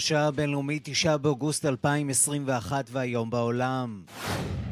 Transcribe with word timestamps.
השעה 0.00 0.26
הבינלאומית 0.26 0.82
9 0.84 1.16
באוגוסט 1.16 1.66
2021 1.66 2.84
והיום 2.92 3.30
בעולם. 3.30 4.02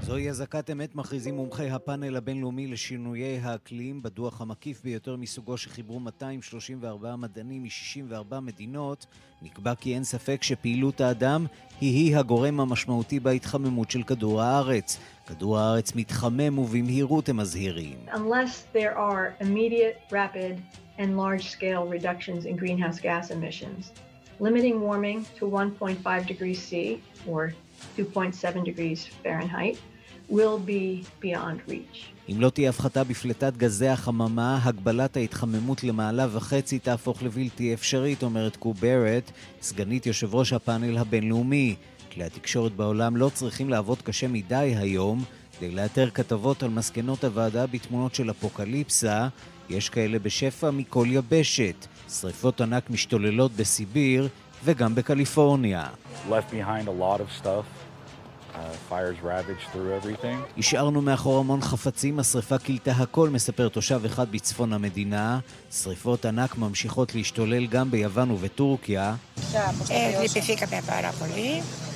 זוהי 0.02 0.30
אזעקת 0.30 0.70
אמת 0.70 0.94
מכריזים 0.94 1.36
מומחי 1.36 1.70
הפאנל 1.70 2.16
הבינלאומי 2.16 2.66
לשינויי 2.66 3.38
האקלים 3.42 4.02
בדוח 4.02 4.40
המקיף 4.40 4.82
ביותר 4.84 5.16
מסוגו 5.16 5.56
שחיברו 5.56 6.00
234 6.00 7.16
מדענים 7.16 7.62
מ-64 7.62 8.40
מדינות 8.40 9.06
נקבע 9.42 9.74
כי 9.74 9.94
אין 9.94 10.04
ספק 10.04 10.42
שפעילות 10.42 11.00
האדם 11.00 11.46
היא-היא 11.80 12.16
הגורם 12.16 12.60
המשמעותי 12.60 13.20
בהתחממות 13.20 13.90
של 13.90 14.02
כדור 14.02 14.42
הארץ. 14.42 14.98
כדור 15.28 15.58
הארץ 15.58 15.94
מתחמם 15.94 16.58
ובמהירות 16.58 17.28
הם 17.28 17.36
מזהירים. 17.36 17.98
Unless 18.12 18.76
there 18.76 18.96
are 18.96 19.44
immediate, 19.44 19.96
rapid 20.10 20.54
and 20.98 21.10
large-scale 21.22 21.84
reductions 21.96 22.46
in 22.46 22.56
greenhouse 22.56 22.98
gas 23.08 23.30
emissions, 23.36 23.82
limiting 24.40 24.76
warming 24.86 25.18
to 25.38 25.44
1.5 25.44 26.26
degrees 26.32 26.60
C 26.68 26.72
or 27.26 27.52
2.7 27.98 28.64
degrees 28.70 29.00
Fahrenheit 29.22 29.76
will 30.36 30.58
be 30.72 31.04
beyond 31.20 31.58
reach. 31.68 32.12
אם 32.32 32.40
לא 32.40 32.50
תהיה 32.50 32.70
הפחתה 32.70 33.04
בפליטת 33.04 33.56
גזי 33.56 33.88
החממה, 33.88 34.60
הגבלת 34.62 35.16
ההתחממות 35.16 35.84
למעלה 35.84 36.26
וחצי 36.32 36.78
תהפוך 36.78 37.22
לבלתי 37.22 37.74
אפשרית, 37.74 38.22
אומרת 38.22 38.56
קוברט, 38.56 39.30
סגנית 39.62 40.06
יושב 40.06 40.34
ראש 40.34 40.52
הפאנל 40.52 40.98
הבינלאומי. 40.98 41.76
כלי 42.18 42.26
התקשורת 42.26 42.72
בעולם 42.72 43.16
לא 43.16 43.30
צריכים 43.34 43.70
לעבוד 43.70 44.02
קשה 44.02 44.28
מדי 44.28 44.74
היום 44.76 45.24
כדי 45.58 45.70
לאתר 45.70 46.10
כתבות 46.10 46.62
על 46.62 46.70
מסקנות 46.70 47.24
הוועדה 47.24 47.66
בתמונות 47.66 48.14
של 48.14 48.30
אפוקליפסה. 48.30 49.28
יש 49.68 49.88
כאלה 49.88 50.18
בשפע 50.18 50.70
מכל 50.70 51.06
יבשת. 51.10 51.86
שריפות 52.20 52.60
ענק 52.60 52.90
משתוללות 52.90 53.52
בסיביר 53.52 54.28
וגם 54.64 54.94
בקליפורניה. 54.94 55.86
left 56.28 56.52
behind 56.52 56.88
a 56.88 57.02
lot 57.02 57.20
of 57.20 57.44
stuff. 57.44 57.87
השארנו 60.58 61.02
מאחור 61.02 61.38
המון 61.38 61.60
חפצים, 61.60 62.18
השרפה 62.18 62.58
כילתה 62.58 62.90
הכל, 62.90 63.28
מספר 63.28 63.68
תושב 63.68 64.00
אחד 64.06 64.32
בצפון 64.32 64.72
המדינה. 64.72 65.38
שרפות 65.72 66.24
ענק 66.24 66.58
ממשיכות 66.58 67.14
להשתולל 67.14 67.66
גם 67.66 67.90
ביוון 67.90 68.30
ובטורקיה. 68.30 69.14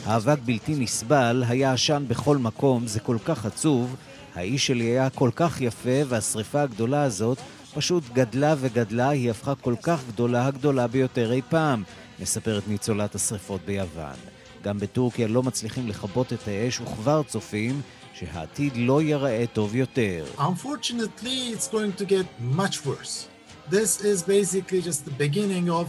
האבק 0.06 0.38
בלתי 0.44 0.74
נסבל, 0.74 1.44
היה 1.48 1.72
עשן 1.72 2.04
בכל 2.08 2.36
מקום, 2.36 2.86
זה 2.86 3.00
כל 3.00 3.16
כך 3.24 3.46
עצוב. 3.46 3.96
האיש 4.34 4.66
שלי 4.66 4.84
היה 4.84 5.10
כל 5.10 5.30
כך 5.36 5.60
יפה, 5.60 6.00
והשרפה 6.08 6.62
הגדולה 6.62 7.02
הזאת 7.02 7.38
פשוט 7.74 8.04
גדלה 8.12 8.54
וגדלה, 8.58 9.08
היא 9.08 9.30
הפכה 9.30 9.54
כל 9.54 9.74
כך 9.82 10.00
גדולה, 10.08 10.46
הגדולה 10.46 10.86
ביותר 10.86 11.32
אי 11.32 11.42
פעם, 11.48 11.82
מספרת 12.20 12.68
ניצולת 12.68 13.14
השרפות 13.14 13.60
ביוון. 13.66 14.31
גם 14.62 14.78
בטורקיה 14.78 15.28
לא 15.28 15.42
מצליחים 15.42 15.88
לכבות 15.88 16.32
את 16.32 16.48
האש 16.48 16.80
וכבר 16.80 17.22
צופים 17.22 17.80
שהעתיד 18.14 18.72
לא 18.76 19.02
ייראה 19.02 19.44
טוב 19.52 19.74
יותר. 19.74 20.24
Unfortunately, 20.38 21.52
it's 21.54 21.68
going 21.68 21.92
to 22.00 22.04
get 22.04 22.26
much 22.40 22.86
worse. 22.86 23.28
This 23.70 24.00
is 24.00 24.22
basically 24.22 24.80
just 24.82 25.04
the 25.04 25.16
beginning 25.24 25.70
of 25.70 25.88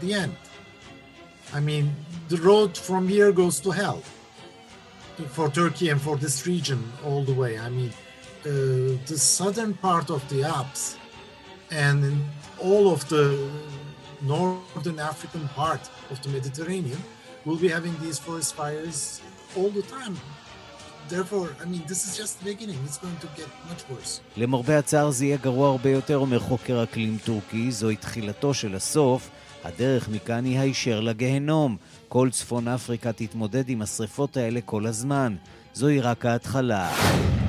the 0.00 0.14
end. 0.14 0.36
I 1.52 1.60
mean, 1.60 1.86
the 2.28 2.40
road 2.48 2.72
from 2.88 3.08
here 3.08 3.32
goes 3.32 3.56
to 3.64 3.70
hell 3.70 4.02
for 5.36 5.48
Turkey 5.50 5.88
and 5.92 6.00
for 6.00 6.16
this 6.16 6.46
region 6.46 6.80
all 7.06 7.22
the 7.30 7.36
way. 7.42 7.52
I 7.58 7.68
mean, 7.68 7.92
uh, 7.92 8.50
the 9.10 9.18
southern 9.18 9.74
part 9.74 10.08
of 10.16 10.20
the 10.32 10.40
Alps 10.44 10.96
and 11.70 12.00
all 12.58 12.84
of 12.94 13.00
the 13.08 13.24
northern 14.22 14.98
African 14.98 15.44
part 15.48 15.82
of 16.10 16.16
the 16.22 16.28
Mediterranean 16.36 17.02
will 17.46 17.56
be 17.56 17.68
having 17.68 17.94
these 18.00 18.18
forest 18.18 18.54
fires 18.54 19.20
all 19.56 19.70
the 19.70 19.82
time. 19.82 20.16
למרבה 24.36 24.78
הצער 24.78 25.10
זה 25.10 25.24
יהיה 25.24 25.36
גרוע 25.36 25.68
הרבה 25.68 25.90
יותר, 25.90 26.18
אומר 26.18 26.38
חוקר 26.38 26.82
אקלים 26.82 27.18
טורקי, 27.24 27.72
זוהי 27.72 27.96
תחילתו 27.96 28.54
של 28.54 28.74
הסוף. 28.74 29.30
הדרך 29.64 30.08
מכאן 30.08 30.44
היא 30.44 30.58
הישר 30.58 31.00
לגיהנום. 31.00 31.76
כל 32.08 32.28
צפון 32.30 32.68
אפריקה 32.68 33.12
תתמודד 33.12 33.68
עם 33.68 33.82
השרפות 33.82 34.36
האלה 34.36 34.60
כל 34.60 34.86
הזמן. 34.86 35.36
זוהי 35.74 36.00
רק 36.00 36.26
ההתחלה. 36.26 36.92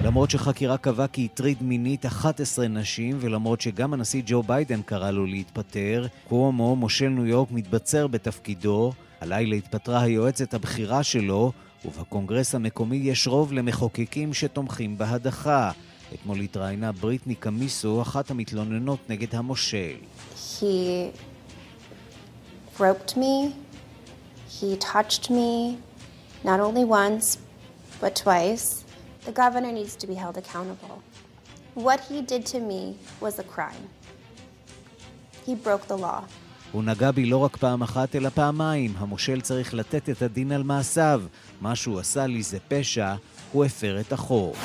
למרות 0.04 0.30
שחקירה 0.32 0.78
קבעה 0.78 1.08
כי 1.08 1.28
הטריד 1.34 1.58
מינית 1.62 2.06
11 2.06 2.68
נשים, 2.68 3.18
ולמרות 3.20 3.62
שגם 3.62 3.94
הנשיא 3.94 4.22
ג'ו 4.26 4.44
ביידן 4.44 4.82
קרא 4.82 5.12
לו 5.12 5.26
להתפטר, 5.26 6.08
קוומו, 6.30 6.76
מושל 6.76 7.10
ניו 7.10 7.26
יורק, 7.26 7.52
מתבצר 7.52 8.08
בתפקידו. 8.08 8.94
הלילה 9.22 9.56
התפטרה 9.56 10.02
היועצת 10.02 10.54
הבכירה 10.54 11.04
שלו, 11.04 11.52
ובקונגרס 11.86 12.56
המקומי 12.56 12.96
יש 12.96 13.28
רוב 13.28 13.54
למחוקקים 13.54 14.34
שתומכים 14.34 14.98
בהדחה. 14.98 15.72
אתמול 16.14 16.40
התראיינה 16.40 16.92
בריטני 16.92 17.36
קמיסו, 17.36 18.02
אחת 18.02 18.32
המתלוננות 18.32 19.00
נגד 19.10 19.36
המושל. 19.36 19.96
He 20.36 21.12
groped 22.78 23.16
me, 23.18 23.54
he 24.50 24.78
touched 24.78 25.30
me, 25.30 25.78
not 26.44 26.60
only 26.60 26.86
once, 26.86 27.38
but 28.02 28.16
twice. 28.16 28.84
The 29.26 29.32
governor 29.44 29.72
needs 29.72 29.96
to 30.02 30.08
be 30.08 30.16
held 30.16 30.38
accountable. 30.38 30.98
What 31.76 32.00
he 32.10 32.18
did 32.32 32.44
to 32.54 32.60
me 32.60 32.82
was 33.24 33.34
a 33.40 33.44
crime. 33.44 33.86
He 35.46 35.54
broke 35.56 35.86
the 35.88 35.98
law. 36.08 36.22
הוא 36.72 36.84
נגע 36.84 37.12
בי 37.12 37.26
לא 37.26 37.38
רק 37.38 37.58
פעם 37.58 37.82
אחת, 37.82 38.16
אלא 38.16 38.30
פעמיים. 38.30 38.94
המושל 38.98 39.42
צריך 39.42 39.74
לתת 39.74 40.10
את 40.10 40.22
הדין 40.22 40.52
על 40.52 40.64
מעשיו. 40.64 41.22
מה 41.62 41.76
שהוא 41.76 42.00
עשה 42.00 42.28
לי 42.28 42.44
זה 42.44 42.58
פשע, 42.68 43.14
הוא 43.52 43.66
הפר 43.66 44.00
את 44.00 44.14
החוק. 44.14 44.56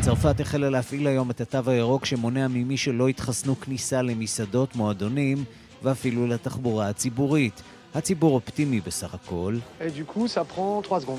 צרפת 0.00 0.40
החלה 0.40 0.70
להפעיל 0.70 1.06
היום 1.06 1.30
את 1.30 1.40
התו 1.40 1.70
הירוק 1.70 2.04
שמונע 2.04 2.48
ממי 2.48 2.76
שלא 2.76 3.08
התחסנו 3.08 3.60
כניסה 3.60 4.02
למסעדות, 4.02 4.76
מועדונים 4.76 5.44
ואפילו 5.82 6.26
לתחבורה 6.26 6.88
הציבורית. 6.88 7.62
הציבור 7.94 8.34
אופטימי 8.34 8.80
בסך 8.80 9.14
הכל. 9.14 9.56
Et 9.80 9.90
du 9.90 10.04
coup, 10.04 10.26
ça 10.28 10.44
prend 10.54 10.82
3 10.82 11.00
secondes. 11.00 11.18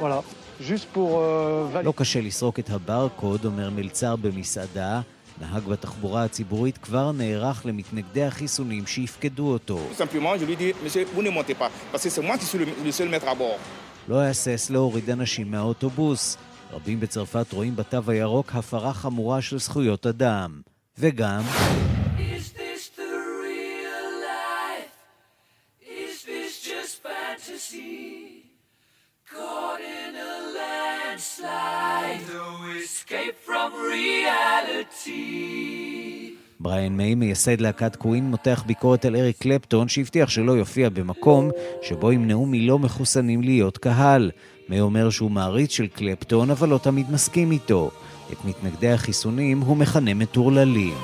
Voilà. 0.00 0.22
Juste 0.60 0.86
pour 0.94 1.18
euh. 1.18 1.82
לא 1.84 1.92
קשה 1.96 2.20
לסרוק 2.20 2.58
את 2.58 2.70
הברקוד, 2.70 3.44
אומר 3.44 3.70
מלצר 3.70 4.16
במסעדה. 4.16 5.00
נהג 5.42 5.64
בתחבורה 5.64 6.24
הציבורית 6.24 6.78
כבר 6.78 7.12
נערך 7.12 7.66
למתנגדי 7.66 8.24
החיסונים 8.24 8.86
שיפקדו 8.86 9.52
אותו. 9.52 9.78
Tout 9.92 10.02
simplement, 10.02 10.38
je 10.40 10.44
lui 10.44 10.56
dis, 10.56 10.72
monsieur, 10.84 11.04
vous 11.14 11.22
ne 11.22 11.30
montez 11.30 11.54
pas, 11.54 11.70
parce 11.92 12.04
que 12.04 12.10
c'est 12.10 12.26
moi 12.28 12.36
qui 12.38 12.44
suis 12.44 12.58
le, 12.58 12.66
le 12.84 12.92
seul 12.92 13.08
maître 13.08 13.28
à 13.28 13.34
bord. 13.34 13.58
לא 14.08 14.22
אהסס 14.22 14.70
להוריד 14.70 15.10
אנשים 15.10 15.50
מהאוטובוס. 15.50 16.36
רבים 16.72 17.00
בצרפת 17.00 17.52
רואים 17.52 17.76
בתו 17.76 18.00
הירוק 18.06 18.54
הפרה 18.54 18.94
חמורה 18.94 19.42
של 19.42 19.58
זכויות 19.58 20.06
אדם. 20.06 20.60
וגם... 20.98 21.42
Is 22.18 22.52
landslide, 31.42 32.22
no 32.32 32.46
escape 32.82 33.36
from 33.46 33.70
reality. 33.92 35.12
בריאן 36.60 36.96
מיי, 36.96 37.14
מייסד 37.14 37.60
להקת 37.60 37.96
קווין, 37.96 38.24
מותח 38.24 38.62
ביקורת 38.66 39.04
על 39.04 39.16
אריק 39.16 39.38
קלפטון, 39.38 39.88
שהבטיח 39.88 40.28
שלא 40.28 40.52
יופיע 40.52 40.88
במקום 40.88 41.50
שבו 41.82 42.12
ימנעו 42.12 42.46
מלא 42.46 42.78
מחוסנים 42.78 43.42
להיות 43.42 43.78
קהל. 43.78 44.30
מיי 44.68 44.80
אומר 44.80 45.10
שהוא 45.10 45.30
מעריץ 45.30 45.72
של 45.72 45.86
קלפטון, 45.86 46.50
אבל 46.50 46.68
לא 46.68 46.78
תמיד 46.78 47.10
מסכים 47.10 47.52
איתו. 47.52 47.90
את 48.32 48.44
מתנגדי 48.44 48.90
החיסונים 48.90 49.60
הוא 49.60 49.76
מכנה 49.76 50.14
מטורללים. 50.14 50.94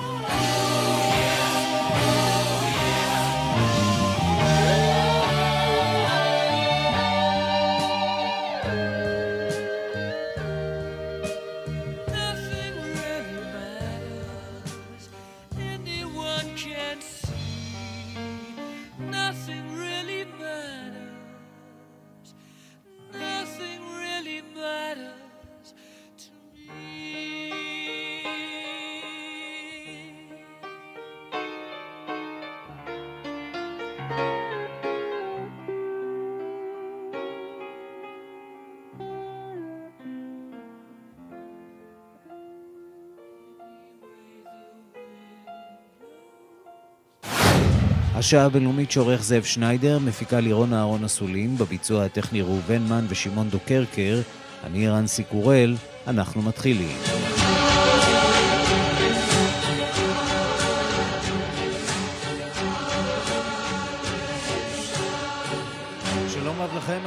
השעה 48.18 48.44
הבינלאומית 48.44 48.90
שעורך 48.90 49.22
זאב 49.22 49.42
שניידר, 49.42 49.98
מפיקה 49.98 50.40
לירון 50.40 50.72
אהרון 50.72 51.04
אסולין, 51.04 51.58
בביצוע 51.58 52.04
הטכני 52.04 52.42
ראובן 52.42 52.82
מן 52.82 53.04
ושמעון 53.08 53.48
דוקרקר, 53.48 54.20
אני 54.64 54.88
רנסי 54.88 55.24
קורל, 55.24 55.76
אנחנו 56.06 56.42
מתחילים. 56.42 57.17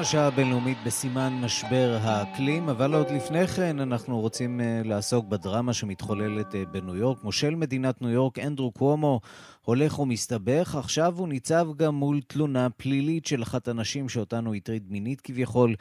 השעה 0.01 0.27
הבינלאומית 0.27 0.77
בסימן 0.86 1.33
משבר 1.44 1.98
האקלים, 2.01 2.69
אבל 2.69 2.94
עוד 2.94 3.12
לפני 3.12 3.48
כן 3.48 3.80
אנחנו 3.80 4.19
רוצים 4.19 4.59
uh, 4.59 4.88
לעסוק 4.88 5.25
בדרמה 5.25 5.74
שמתחוללת 5.74 6.53
uh, 6.53 6.57
בניו 6.71 6.95
יורק. 6.95 7.24
מושל 7.24 7.56
מדינת 7.56 8.01
ניו 8.01 8.09
יורק, 8.09 8.39
אנדרו 8.39 8.71
קוומו, 8.71 9.19
הולך 9.62 10.00
ומסתבך. 10.00 10.75
עכשיו 10.75 11.13
הוא 11.18 11.27
ניצב 11.27 11.68
גם 11.77 11.95
מול 11.95 12.21
תלונה 12.27 12.69
פלילית 12.69 13.25
של 13.25 13.44
אחת 13.44 13.68
הנשים 13.68 14.09
שאותנו 14.09 14.50
הוא 14.50 14.56
הטריד 14.56 14.92
מינית 14.92 15.21
כביכול. 15.21 15.75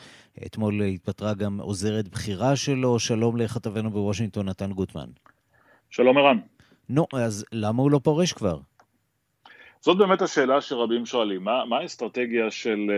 אתמול 0.46 0.82
התפטרה 0.82 1.34
גם 1.34 1.60
עוזרת 1.60 2.08
בכירה 2.08 2.56
שלו. 2.56 2.98
שלום 2.98 3.36
לכתבנו 3.36 3.90
בוושינגטון, 3.90 4.48
נתן 4.48 4.72
גוטמן. 4.72 5.08
שלום 5.90 6.18
ערן. 6.18 6.38
נו, 6.88 7.06
אז 7.14 7.44
למה 7.52 7.82
הוא 7.82 7.90
לא 7.90 8.00
פורש 8.02 8.32
כבר? 8.32 8.58
זאת 9.82 9.98
באמת 9.98 10.22
השאלה 10.22 10.60
שרבים 10.60 11.06
שואלים, 11.06 11.44
מה, 11.44 11.64
מה 11.64 11.78
האסטרטגיה 11.78 12.50
של 12.50 12.90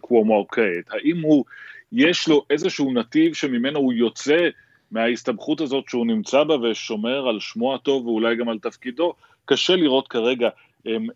קוומו 0.00 0.46
כעת? 0.48 0.90
האם 0.90 1.20
הוא, 1.22 1.44
יש 1.92 2.28
לו 2.28 2.44
איזשהו 2.50 2.92
נתיב 2.92 3.34
שממנו 3.34 3.78
הוא 3.78 3.92
יוצא 3.92 4.48
מההסתבכות 4.90 5.60
הזאת 5.60 5.84
שהוא 5.88 6.06
נמצא 6.06 6.44
בה 6.44 6.54
ושומר 6.54 7.28
על 7.28 7.40
שמו 7.40 7.74
הטוב 7.74 8.06
ואולי 8.06 8.36
גם 8.36 8.48
על 8.48 8.58
תפקידו? 8.58 9.12
קשה 9.44 9.76
לראות 9.76 10.08
כרגע 10.08 10.48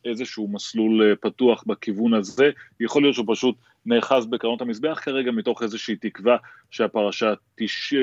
איזשהו 0.04 0.48
מסלול 0.48 1.14
פתוח 1.20 1.64
בכיוון 1.66 2.14
הזה, 2.14 2.50
יכול 2.80 3.02
להיות 3.02 3.14
שהוא 3.14 3.26
פשוט 3.28 3.54
נאחז 3.86 4.26
בקרנות 4.26 4.60
המזבח 4.60 5.00
כרגע 5.02 5.30
מתוך 5.30 5.62
איזושהי 5.62 5.96
תקווה 5.96 6.36
שהפרשה 6.70 7.34
תש... 7.56 7.94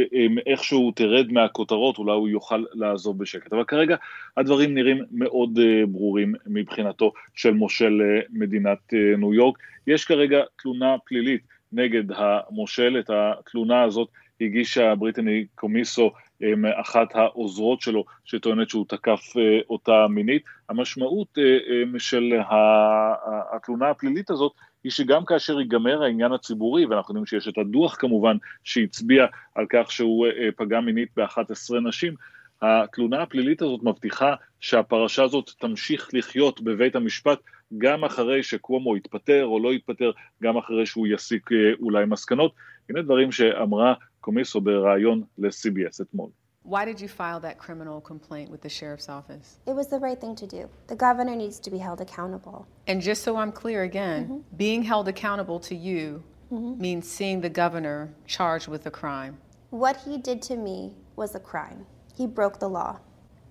איכשהו 0.45 0.91
תרד 0.91 1.31
מהכותרות, 1.31 1.97
אולי 1.97 2.11
הוא 2.11 2.29
יוכל 2.29 2.63
לעזוב 2.73 3.19
בשקט. 3.19 3.53
אבל 3.53 3.63
כרגע 3.63 3.95
הדברים 4.37 4.73
נראים 4.73 5.03
מאוד 5.11 5.57
uh, 5.57 5.87
ברורים 5.87 6.33
מבחינתו 6.47 7.13
של 7.33 7.53
מושל 7.53 8.01
uh, 8.01 8.27
מדינת 8.33 8.93
ניו 9.17 9.33
יורק. 9.33 9.57
יש 9.87 10.05
כרגע 10.05 10.41
תלונה 10.61 10.95
פלילית 11.05 11.41
נגד 11.71 12.03
המושל, 12.15 12.97
את 12.99 13.09
התלונה 13.09 13.83
הזאת 13.83 14.07
הגישה 14.41 14.95
בריטני 14.95 15.45
קומיסו, 15.55 16.11
אחת 16.75 17.15
העוזרות 17.15 17.81
שלו, 17.81 18.05
שטוענת 18.25 18.69
שהוא 18.69 18.85
תקף 18.87 19.21
אותה 19.69 20.07
מינית. 20.09 20.43
המשמעות 20.69 21.37
של 21.97 22.33
התלונה 23.53 23.89
הפלילית 23.89 24.29
הזאת 24.29 24.51
היא 24.83 24.91
שגם 24.91 25.25
כאשר 25.25 25.59
ייגמר 25.59 26.03
העניין 26.03 26.31
הציבורי, 26.31 26.85
ואנחנו 26.85 27.13
יודעים 27.13 27.25
שיש 27.25 27.47
את 27.47 27.57
הדוח 27.57 27.95
כמובן 27.99 28.37
שהצביע 28.63 29.25
על 29.55 29.65
כך 29.69 29.91
שהוא 29.91 30.27
פגע 30.55 30.79
מינית 30.79 31.09
ב-11 31.17 31.79
נשים, 31.87 32.15
התלונה 32.61 33.21
הפלילית 33.21 33.61
הזאת 33.61 33.83
מבטיחה 33.83 34.35
שהפרשה 34.59 35.23
הזאת 35.23 35.49
תמשיך 35.59 36.09
לחיות 36.13 36.61
בבית 36.61 36.95
המשפט 36.95 37.39
גם 37.77 38.03
אחרי 38.03 38.43
שקוומו 38.43 38.97
יתפטר 38.97 39.45
או 39.45 39.59
לא 39.59 39.73
יתפטר, 39.73 40.11
גם 40.43 40.57
אחרי 40.57 40.85
שהוא 40.85 41.07
יסיק 41.07 41.49
אולי 41.79 42.05
מסקנות. 42.05 42.53
הנה 42.89 43.01
דברים 43.01 43.31
שאמרה 43.31 43.93
קומיסו 44.19 44.61
בריאיון 44.61 45.23
ל-CBS 45.37 46.01
אתמול. 46.01 46.29
Why 46.63 46.85
did 46.85 47.01
you 47.01 47.09
file 47.09 47.41
that 47.41 47.57
criminal 47.57 47.99
complaint 47.99 48.49
with 48.49 48.61
the 48.61 48.69
sheriff's 48.69 49.09
office? 49.09 49.59
It 49.65 49.75
was 49.75 49.87
the 49.87 49.99
right 49.99 50.19
thing 50.19 50.33
to 50.35 50.47
do. 50.47 50.69
The 50.87 50.95
governor 50.95 51.35
needs 51.35 51.59
to 51.59 51.69
be 51.69 51.77
held 51.77 51.99
accountable. 51.99 52.65
And 52.87 53.01
just 53.01 53.23
so 53.23 53.35
I'm 53.35 53.51
clear 53.51 53.83
again, 53.83 54.27
Mhm. 54.27 54.57
being 54.57 54.83
held 54.83 55.09
accountable 55.09 55.59
to 55.59 55.75
you 55.75 56.23
Mhm. 56.51 56.77
means 56.79 57.09
seeing 57.09 57.41
the 57.41 57.49
governor 57.49 58.13
charged 58.25 58.69
with 58.69 58.85
a 58.85 58.91
crime. 58.91 59.39
What 59.71 59.97
he 59.97 60.17
did 60.17 60.41
to 60.43 60.55
me 60.55 60.95
was 61.17 61.35
a 61.35 61.39
crime. 61.39 61.85
He 62.15 62.27
broke 62.27 62.59
the 62.59 62.69
law. 62.69 62.99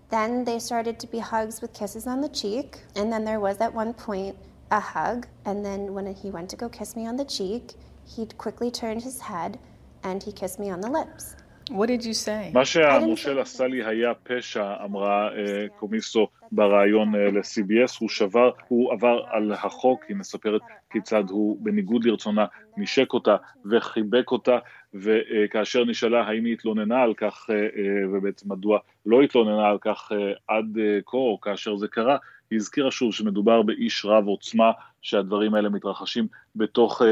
Then 0.08 0.44
they 0.44 0.58
started 0.58 0.98
to 1.00 1.06
be 1.06 1.18
hugs 1.18 1.60
with 1.60 1.74
kisses 1.74 2.06
on 2.06 2.22
the 2.22 2.28
cheek, 2.28 2.82
and 2.96 3.12
then 3.12 3.24
there 3.24 3.40
was 3.40 3.60
at 3.60 3.74
one 3.74 3.92
point 3.92 4.36
a 4.70 4.80
hug, 4.80 5.26
and 5.44 5.62
then 5.64 5.92
when 5.92 6.06
he 6.14 6.30
went 6.30 6.48
to 6.50 6.56
go 6.56 6.68
kiss 6.68 6.96
me 6.96 7.06
on 7.06 7.16
the 7.16 7.24
cheek, 7.26 7.74
he 8.04 8.24
quickly 8.26 8.70
turned 8.70 9.02
his 9.02 9.20
head 9.20 9.58
and 10.02 10.22
he 10.22 10.32
kissed 10.32 10.58
me 10.58 10.70
on 10.70 10.80
the 10.80 10.90
lips. 10.90 11.36
What 11.72 11.86
did 11.86 12.04
you 12.04 12.14
say? 12.26 12.52
מה 12.54 12.64
שהמושל 12.64 13.38
עשה 13.38 13.66
לי 13.66 13.84
היה 13.84 14.14
פשע, 14.14 14.74
אמרה 14.84 15.28
אה, 15.28 15.68
קומיסו 15.76 16.28
בריאיון 16.52 17.14
אה, 17.14 17.30
ל-CBS, 17.30 17.96
הוא 18.00 18.08
שבר, 18.08 18.50
הוא 18.68 18.92
עבר 18.92 19.22
על 19.30 19.52
החוק, 19.52 20.04
היא 20.08 20.16
מספרת 20.16 20.60
כיצד 20.90 21.24
הוא 21.30 21.58
בניגוד 21.60 22.04
לרצונה 22.04 22.46
נשק 22.76 23.12
אותה 23.12 23.36
וחיבק 23.70 24.30
אותה, 24.30 24.58
וכאשר 24.94 25.84
נשאלה 25.84 26.22
האם 26.22 26.44
היא 26.44 26.52
התלוננה 26.52 27.02
על 27.02 27.14
כך, 27.14 27.50
אה, 27.50 28.08
ובעצם 28.12 28.52
מדוע 28.52 28.78
לא 29.06 29.22
התלוננה 29.22 29.68
על 29.68 29.78
כך 29.80 30.12
עד 30.48 30.78
כה, 31.06 31.16
או 31.16 31.40
כאשר 31.40 31.76
זה 31.76 31.88
קרה, 31.88 32.16
היא 32.50 32.56
הזכירה 32.56 32.90
שוב 32.90 33.14
שמדובר 33.14 33.62
באיש 33.62 34.04
רב 34.04 34.26
עוצמה, 34.26 34.72
שהדברים 35.02 35.54
האלה 35.54 35.68
מתרחשים 35.68 36.26
בתוך 36.56 37.02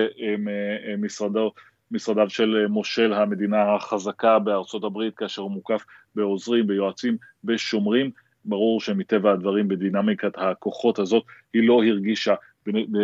משרדו. 0.99 1.53
משרדיו 1.91 2.31
של 2.31 2.67
מושל 2.69 3.13
המדינה 3.13 3.75
החזקה 3.75 4.39
בארצות 4.39 4.85
הברית, 4.85 5.17
כאשר 5.17 5.43
הוא 5.43 5.51
מוקף 5.51 5.85
בעוזרים, 6.15 6.67
ביועצים, 6.67 7.17
בשומרים. 7.45 8.11
ברור 8.45 8.81
שמטבע 8.81 9.33
הדברים 9.33 9.69
בדינמיקת 9.69 10.33
הכוחות 10.37 10.99
הזאת, 10.99 11.25
היא 11.55 11.69
לא 11.69 11.83
הרגישה 11.85 12.35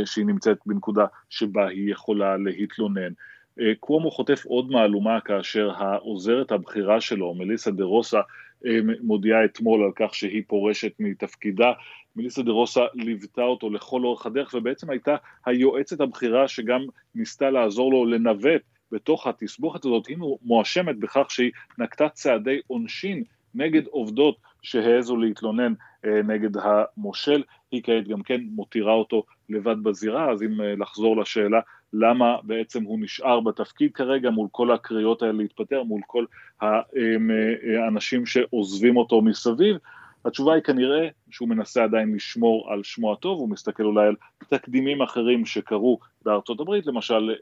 שהיא 0.04 0.26
נמצאת 0.26 0.58
בנקודה 0.66 1.06
שבה 1.30 1.68
היא 1.68 1.92
יכולה 1.92 2.36
להתלונן. 2.36 3.12
קוומו 3.80 4.10
חוטף 4.10 4.44
עוד 4.44 4.70
מהלומה 4.70 5.20
כאשר 5.20 5.70
העוזרת 5.76 6.52
הבכירה 6.52 7.00
שלו, 7.00 7.34
מליסה 7.34 7.70
דה 7.70 7.84
רוסה, 7.84 8.20
מודיעה 9.02 9.44
אתמול 9.44 9.84
על 9.84 9.92
כך 9.96 10.14
שהיא 10.14 10.42
פורשת 10.46 10.92
מתפקידה. 10.98 11.72
מליסה 12.16 12.42
דה 12.42 12.52
רוסה 12.52 12.84
ליוותה 12.94 13.42
אותו 13.42 13.70
לכל 13.70 14.04
אורך 14.04 14.26
הדרך 14.26 14.54
ובעצם 14.54 14.90
הייתה 14.90 15.16
היועצת 15.46 16.00
הבכירה 16.00 16.48
שגם 16.48 16.80
ניסתה 17.14 17.50
לעזור 17.50 17.92
לו 17.92 18.06
לנווט 18.06 18.62
בתוך 18.92 19.26
התסבוכת 19.26 19.84
הזאת, 19.84 20.06
היא 20.06 20.16
מואשמת 20.42 20.98
בכך 20.98 21.30
שהיא 21.30 21.50
נקטה 21.78 22.08
צעדי 22.08 22.60
עונשין 22.66 23.24
נגד 23.54 23.86
עובדות 23.86 24.36
שהעזו 24.62 25.16
להתלונן 25.16 25.72
אה, 26.04 26.22
נגד 26.22 26.50
המושל, 26.56 27.42
היא 27.72 27.82
כעת 27.84 28.08
גם 28.08 28.22
כן 28.22 28.40
מותירה 28.50 28.92
אותו 28.92 29.24
לבד 29.48 29.82
בזירה, 29.82 30.30
אז 30.32 30.42
אם 30.42 30.60
אה, 30.60 30.74
לחזור 30.78 31.16
לשאלה 31.16 31.60
למה 31.92 32.36
בעצם 32.42 32.84
הוא 32.84 32.98
נשאר 33.00 33.40
בתפקיד 33.40 33.92
כרגע 33.94 34.30
מול 34.30 34.48
כל 34.52 34.72
הקריאות 34.72 35.22
האלה 35.22 35.32
להתפטר, 35.32 35.82
מול 35.82 36.00
כל 36.06 36.24
האנשים 36.60 38.26
שעוזבים 38.26 38.96
אותו 38.96 39.22
מסביב, 39.22 39.76
התשובה 40.24 40.54
היא 40.54 40.62
כנראה 40.62 41.08
שהוא 41.30 41.48
מנסה 41.48 41.84
עדיין 41.84 42.14
לשמור 42.14 42.72
על 42.72 42.82
שמו 42.82 43.12
הטוב, 43.12 43.40
הוא 43.40 43.48
מסתכל 43.48 43.82
אולי 43.82 44.06
על 44.06 44.14
תקדימים 44.48 45.02
אחרים 45.02 45.46
שקרו 45.46 45.98
בארצות 46.24 46.60
הברית, 46.60 46.86
למשל 46.86 47.34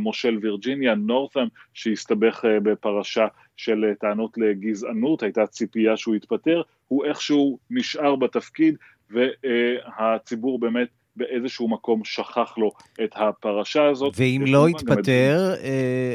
מושל 0.00 0.38
וירג'יניה, 0.42 0.94
נורת'ם, 0.94 1.46
שהסתבך 1.74 2.44
בפרשה 2.62 3.26
של 3.56 3.84
טענות 4.00 4.38
לגזענות, 4.38 5.22
הייתה 5.22 5.46
ציפייה 5.46 5.96
שהוא 5.96 6.14
יתפטר, 6.14 6.62
הוא 6.88 7.04
איכשהו 7.04 7.58
נשאר 7.70 8.16
בתפקיד 8.16 8.76
והציבור 9.10 10.58
באמת 10.58 10.88
באיזשהו 11.16 11.68
מקום 11.68 12.04
שכח 12.04 12.54
לו 12.58 12.70
את 13.04 13.10
הפרשה 13.16 13.88
הזאת. 13.88 14.14
ואם 14.16 14.44
לא 14.46 14.68
יתפטר, 14.68 15.54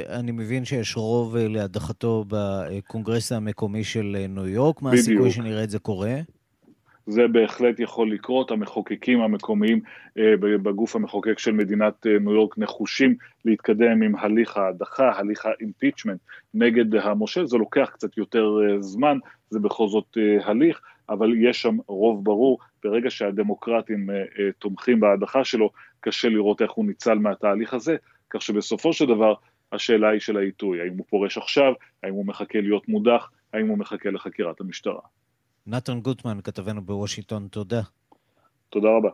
אני 0.10 0.32
מבין 0.32 0.66
שיש 0.66 0.98
רוב 0.98 1.38
להדחתו 1.38 2.26
בקונגרס 2.28 3.32
המקומי 3.32 3.84
של 3.84 4.26
ניו 4.30 4.48
יורק, 4.48 4.82
מה 4.82 4.92
הסיכוי 4.92 5.32
שנראה 5.32 5.64
את 5.64 5.70
זה 5.70 5.80
קורה? 5.80 6.16
זה 7.08 7.28
בהחלט 7.28 7.80
יכול 7.80 8.14
לקרות, 8.14 8.52
המחוקקים 8.52 9.22
המקומיים 9.22 9.80
בגוף 10.40 10.96
המחוקק 10.96 11.40
של 11.40 11.52
מדינת 11.52 12.06
ניו 12.22 12.34
יורק 12.34 12.58
נחושים 12.58 13.16
להתקדם 13.46 14.02
עם 14.02 14.16
הליך 14.16 14.58
ההדחה, 14.58 15.12
הליך 15.16 15.46
האימפיצ'מנט 15.46 16.20
נגד 16.54 16.96
המושל, 16.96 17.46
זה 17.46 17.58
לוקח 17.58 17.90
קצת 17.94 18.18
יותר 18.18 18.58
זמן, 18.80 19.18
זה 19.50 19.60
בכל 19.60 19.88
זאת 19.88 20.18
הליך, 20.44 20.82
אבל 21.10 21.34
יש 21.38 21.62
שם 21.62 21.78
רוב 21.88 22.24
ברור, 22.24 22.58
ברגע 22.86 23.10
שהדמוקרטים 23.10 24.10
תומכים 24.60 25.00
בהדחה 25.00 25.44
שלו, 25.44 25.70
קשה 26.00 26.30
לראות 26.30 26.62
איך 26.62 26.72
הוא 26.72 26.86
ניצל 26.86 27.14
מהתהליך 27.14 27.74
הזה, 27.74 27.96
כך 28.30 28.42
שבסופו 28.42 28.94
של 28.94 29.06
דבר 29.06 29.34
השאלה 29.72 30.10
היא 30.10 30.20
של 30.20 30.38
העיתוי, 30.38 30.82
האם 30.82 30.98
הוא 30.98 31.06
פורש 31.10 31.38
עכשיו, 31.38 31.74
האם 32.04 32.14
הוא 32.14 32.26
מחכה 32.26 32.62
להיות 32.62 32.88
מודח, 32.88 33.32
האם 33.54 33.68
הוא 33.68 33.78
מחכה 33.78 34.10
לחקירת 34.10 34.62
המשטרה. 34.62 35.02
נתן 35.68 36.00
גוטמן, 36.00 36.38
כתבנו 36.44 36.82
בוושינגטון, 36.82 37.48
תודה. 37.48 37.82
תודה 38.70 38.88
רבה. 38.90 39.10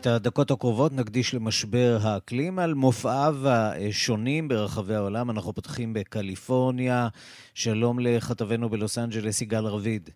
את 0.00 0.06
הדקות 0.06 0.50
הקרובות 0.50 0.92
נקדיש 0.92 1.34
למשבר 1.34 1.98
האקלים 2.02 2.58
על 2.58 2.74
מופעיו 2.74 3.36
השונים 3.48 4.48
ברחבי 4.48 4.94
העולם. 4.94 5.30
אנחנו 5.30 5.52
פותחים 5.52 5.92
בקליפורניה. 5.92 7.08
שלום 7.54 7.98
לכתבנו 7.98 8.68
בלוס 8.68 8.98
אנג'לס, 8.98 9.42
יגאל 9.42 9.66
רביד. 9.66 10.10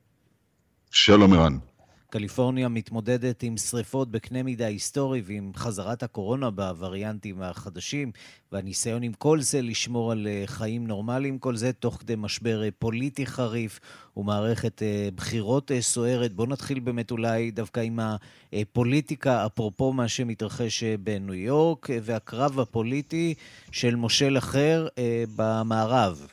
שלום 0.91 1.33
ערן. 1.33 1.59
קליפורניה 2.17 2.69
מתמודדת 2.69 3.43
עם 3.43 3.57
שריפות 3.57 4.11
בקנה 4.11 4.43
מידה 4.43 4.67
היסטורי 4.67 5.23
ועם 5.25 5.53
חזרת 5.57 6.03
הקורונה 6.03 6.51
בווריאנטים 6.51 7.43
החדשים, 7.43 8.13
והניסיון 8.53 9.03
עם 9.03 9.13
כל 9.13 9.41
זה 9.41 9.63
לשמור 9.63 10.13
על 10.13 10.27
אה, 10.27 10.43
חיים 10.47 10.87
נורמליים, 10.87 11.39
כל 11.39 11.57
זה 11.57 11.73
תוך 11.73 11.97
כדי 12.01 12.15
משבר 12.19 12.63
אה, 12.63 12.69
פוליטי 12.79 13.27
חריף 13.27 13.81
ומערכת 14.17 14.83
אה, 14.83 15.09
בחירות 15.15 15.71
סוערת. 15.81 16.33
בואו 16.33 16.49
נתחיל 16.49 16.81
באמת 16.81 17.11
אולי 17.11 17.51
דווקא 17.51 17.81
עם 17.81 17.99
הפוליטיקה, 18.53 19.47
אפרופו 19.47 19.93
מה 19.93 20.09
שמתרחש 20.09 20.85
בניו 20.85 21.35
יורק, 21.35 21.89
והקרב 22.03 22.61
הפוליטי 22.61 23.35
של 23.71 23.95
מושל 23.95 24.39
אחר 24.39 24.89
במערב. 25.37 26.27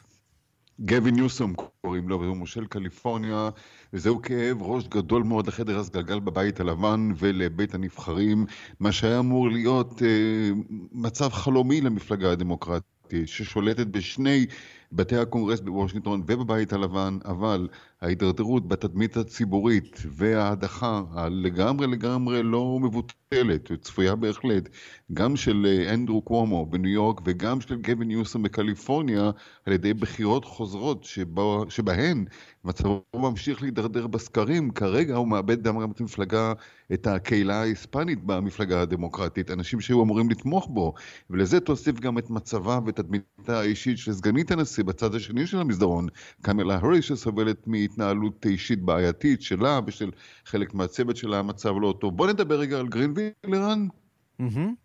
גבי 0.86 1.12
ניוסום 1.12 1.54
קוראים 1.82 2.10
לו, 2.10 2.20
והוא 2.22 2.38
מושל 2.38 2.66
קליפורניה, 2.66 3.50
וזהו 3.94 4.22
כאב 4.22 4.62
ראש 4.62 4.88
גדול 4.88 5.24
מאוד 5.24 5.48
לחדר 5.48 5.80
הסגלגל 5.80 6.20
בבית 6.20 6.60
הלבן 6.60 7.12
ולבית 7.18 7.74
הנבחרים, 7.74 8.46
מה 8.80 8.92
שהיה 8.92 9.20
אמור 9.20 9.50
להיות 9.52 10.02
אה, 10.04 10.50
מצב 10.92 11.30
חלומי 11.30 11.82
למפלגה 11.82 12.32
הדמוקרטית, 12.32 12.88
ששולטת 13.26 13.88
בשני 13.88 14.46
בתי 14.92 15.18
הקונגרס 15.18 15.60
בוושינגטון 15.60 16.24
ובבית 16.28 16.74
הלבן, 16.74 17.18
אבל 17.26 17.68
ההידרדרות 18.02 18.68
בתדמית 18.68 19.18
הציבורית 19.18 20.00
וההדחה 20.12 21.02
הלגמרי 21.14 21.88
לגמרי 21.88 22.44
לא 22.44 22.80
מבוטלת, 22.82 23.72
וצפויה 23.72 24.16
בהחלט, 24.16 24.70
גם 25.14 25.36
של 25.36 25.66
אה, 25.66 25.94
אנדרו 25.94 26.22
קוומו 26.22 26.66
בניו 26.66 26.92
יורק 26.92 27.22
וגם 27.26 27.62
של 27.62 27.82
גבי 27.82 28.06
ניוסון 28.06 28.44
בקליפורניה, 28.44 29.32
על 29.66 29.74
ידי 29.74 29.94
בחירות 29.94 30.46
חוזרות 30.46 31.04
שבו, 31.04 31.66
שבהן 31.70 32.26
מצבו 32.66 33.04
ממשיך 33.16 33.62
להידרדר 33.62 34.08
בסקרים, 34.08 34.72
כרגע 34.72 35.16
הוא 35.16 35.28
מאבד 35.28 35.64
גם 35.64 35.92
את 35.92 36.00
המפלגה, 36.00 36.54
את 36.94 37.08
הקהילה 37.08 37.62
ההיספנית 37.62 38.24
במפלגה 38.24 38.82
הדמוקרטית, 38.82 39.52
אנשים 39.52 39.82
שהיו 39.82 40.04
אמורים 40.04 40.30
לתמוך 40.30 40.68
בו, 40.68 40.94
ולזה 41.30 41.60
תוסיף 41.60 42.00
גם 42.00 42.18
את 42.18 42.30
מצבה 42.30 42.80
ותדמיתה 42.86 43.60
האישית 43.60 43.98
של 43.98 44.14
סגנית 44.14 44.52
הנשיא 44.52 44.81
בצד 44.84 45.16
השני 45.16 45.48
של 45.48 45.58
המסדרון, 45.58 46.08
קמלה 46.42 46.76
האריס 46.76 47.02
שסובלת 47.02 47.68
מהתנהלות 47.68 48.46
אישית 48.46 48.82
בעייתית 48.82 49.42
שלה 49.42 49.80
ושל 49.88 50.12
חלק 50.46 50.74
מהצוות 50.74 51.18
שלה, 51.18 51.40
המצב 51.40 51.74
לא 51.82 51.96
טוב. 52.02 52.18
בוא 52.18 52.28
נדבר 52.28 52.60
רגע 52.60 52.80
על 52.80 52.88
גרינוויל. 52.88 53.30
Mm-hmm. 54.42 54.81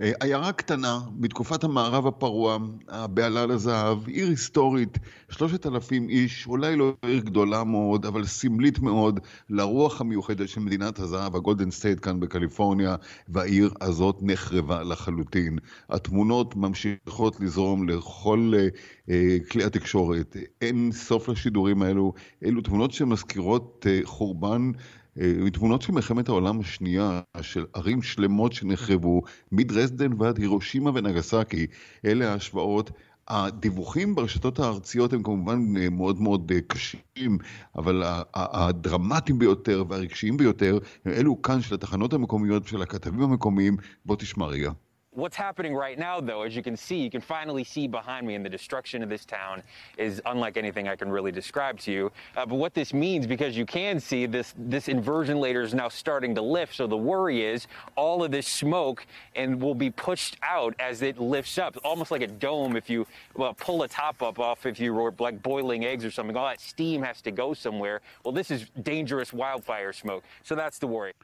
אה, 0.00 0.12
עיירה 0.20 0.52
קטנה 0.52 1.00
בתקופת 1.18 1.64
המערב 1.64 2.06
הפרוע, 2.06 2.58
הבהלה 2.88 3.46
לזהב, 3.46 4.08
עיר 4.08 4.28
היסטורית, 4.28 4.98
שלושת 5.30 5.66
אלפים 5.66 6.08
איש, 6.08 6.46
אולי 6.46 6.76
לא 6.76 6.92
עיר 7.02 7.20
גדולה 7.20 7.64
מאוד, 7.64 8.06
אבל 8.06 8.24
סמלית 8.24 8.78
מאוד 8.78 9.20
לרוח 9.50 10.00
המיוחדת 10.00 10.48
של 10.48 10.60
מדינת 10.60 10.98
הזהב, 10.98 11.36
ה 11.36 11.41
Golden 11.41 11.70
State 11.70 11.98
כאן 12.02 12.20
בקליפורניה, 12.20 12.96
והעיר 13.28 13.70
הזאת 13.80 14.18
נחרבה 14.22 14.82
לחלוטין. 14.82 15.58
התמונות 15.90 16.56
ממשיכות 16.56 17.40
לזרום 17.40 17.88
לכל 17.88 18.52
אה, 18.56 18.68
אה, 19.10 19.36
כלי 19.50 19.64
התקשורת. 19.64 20.36
אין 20.60 20.92
סוף 20.92 21.28
לשידורים 21.28 21.82
האלו. 21.82 22.12
אלו 22.44 22.60
תמונות 22.60 22.92
שמזכירות 22.92 23.86
אה, 23.90 24.00
חורבן 24.04 24.70
מתמונות 25.16 25.82
של 25.82 25.92
מלחמת 25.92 26.28
העולם 26.28 26.60
השנייה, 26.60 27.20
של 27.40 27.66
ערים 27.74 28.02
שלמות 28.02 28.52
שנחרבו, 28.52 29.22
מדרזדן 29.52 30.12
ועד 30.18 30.38
הירושימה 30.38 30.90
ונגסקי, 30.94 31.66
אלה 32.04 32.32
ההשוואות. 32.32 32.90
הדיווחים 33.28 34.14
ברשתות 34.14 34.58
הארציות 34.58 35.12
הם 35.12 35.22
כמובן 35.22 35.58
מאוד 35.90 36.20
מאוד 36.20 36.52
קשים, 36.66 37.38
אבל 37.76 38.02
הדרמטיים 38.34 39.38
ביותר 39.38 39.84
והרגשיים 39.88 40.36
ביותר 40.36 40.78
הם 41.04 41.12
אלו 41.12 41.42
כאן 41.42 41.60
של 41.60 41.74
התחנות 41.74 42.12
המקומיות 42.12 42.62
ושל 42.64 42.82
הכתבים 42.82 43.22
המקומיים. 43.22 43.76
בוא 44.04 44.16
תשמע 44.16 44.46
רגע. 44.46 44.70
What's 45.12 45.34
happening 45.34 45.74
right 45.74 45.98
now, 45.98 46.20
though, 46.20 46.42
as 46.42 46.54
you 46.54 46.62
can 46.62 46.76
see, 46.76 46.98
you 46.98 47.10
can 47.10 47.20
finally 47.20 47.64
see 47.64 47.88
behind 47.88 48.24
me, 48.24 48.36
and 48.36 48.44
the 48.44 48.48
destruction 48.48 49.02
of 49.02 49.08
this 49.08 49.24
town 49.24 49.60
is 49.98 50.22
unlike 50.24 50.56
anything 50.56 50.86
I 50.86 50.94
can 50.94 51.10
really 51.10 51.32
describe 51.32 51.80
to 51.80 51.90
you. 51.90 52.12
Uh, 52.36 52.46
but 52.46 52.54
what 52.54 52.74
this 52.74 52.94
means, 52.94 53.26
because 53.26 53.56
you 53.56 53.66
can 53.66 53.98
see 53.98 54.26
this, 54.26 54.54
this 54.56 54.86
inversion 54.86 55.40
layer 55.40 55.62
is 55.62 55.74
now 55.74 55.88
starting 55.88 56.32
to 56.36 56.42
lift. 56.42 56.76
So 56.76 56.86
the 56.86 56.96
worry 56.96 57.44
is 57.44 57.66
all 57.96 58.22
of 58.22 58.30
this 58.30 58.46
smoke 58.46 59.04
and 59.34 59.60
will 59.60 59.74
be 59.74 59.90
pushed 59.90 60.36
out 60.44 60.76
as 60.78 61.02
it 61.02 61.18
lifts 61.18 61.58
up, 61.58 61.76
almost 61.82 62.12
like 62.12 62.22
a 62.22 62.28
dome. 62.28 62.76
If 62.76 62.88
you 62.88 63.04
well, 63.34 63.52
pull 63.54 63.82
a 63.82 63.88
top 63.88 64.22
up 64.22 64.38
off, 64.38 64.64
if 64.64 64.78
you 64.78 64.94
were 64.94 65.12
like 65.18 65.42
boiling 65.42 65.84
eggs 65.84 66.04
or 66.04 66.12
something, 66.12 66.36
all 66.36 66.46
that 66.46 66.60
steam 66.60 67.02
has 67.02 67.20
to 67.22 67.32
go 67.32 67.52
somewhere. 67.52 68.00
Well, 68.24 68.32
this 68.32 68.52
is 68.52 68.66
dangerous 68.80 69.32
wildfire 69.32 69.92
smoke. 69.92 70.22
So 70.44 70.54
that's 70.54 70.78
the 70.78 70.86
worry. 70.86 71.14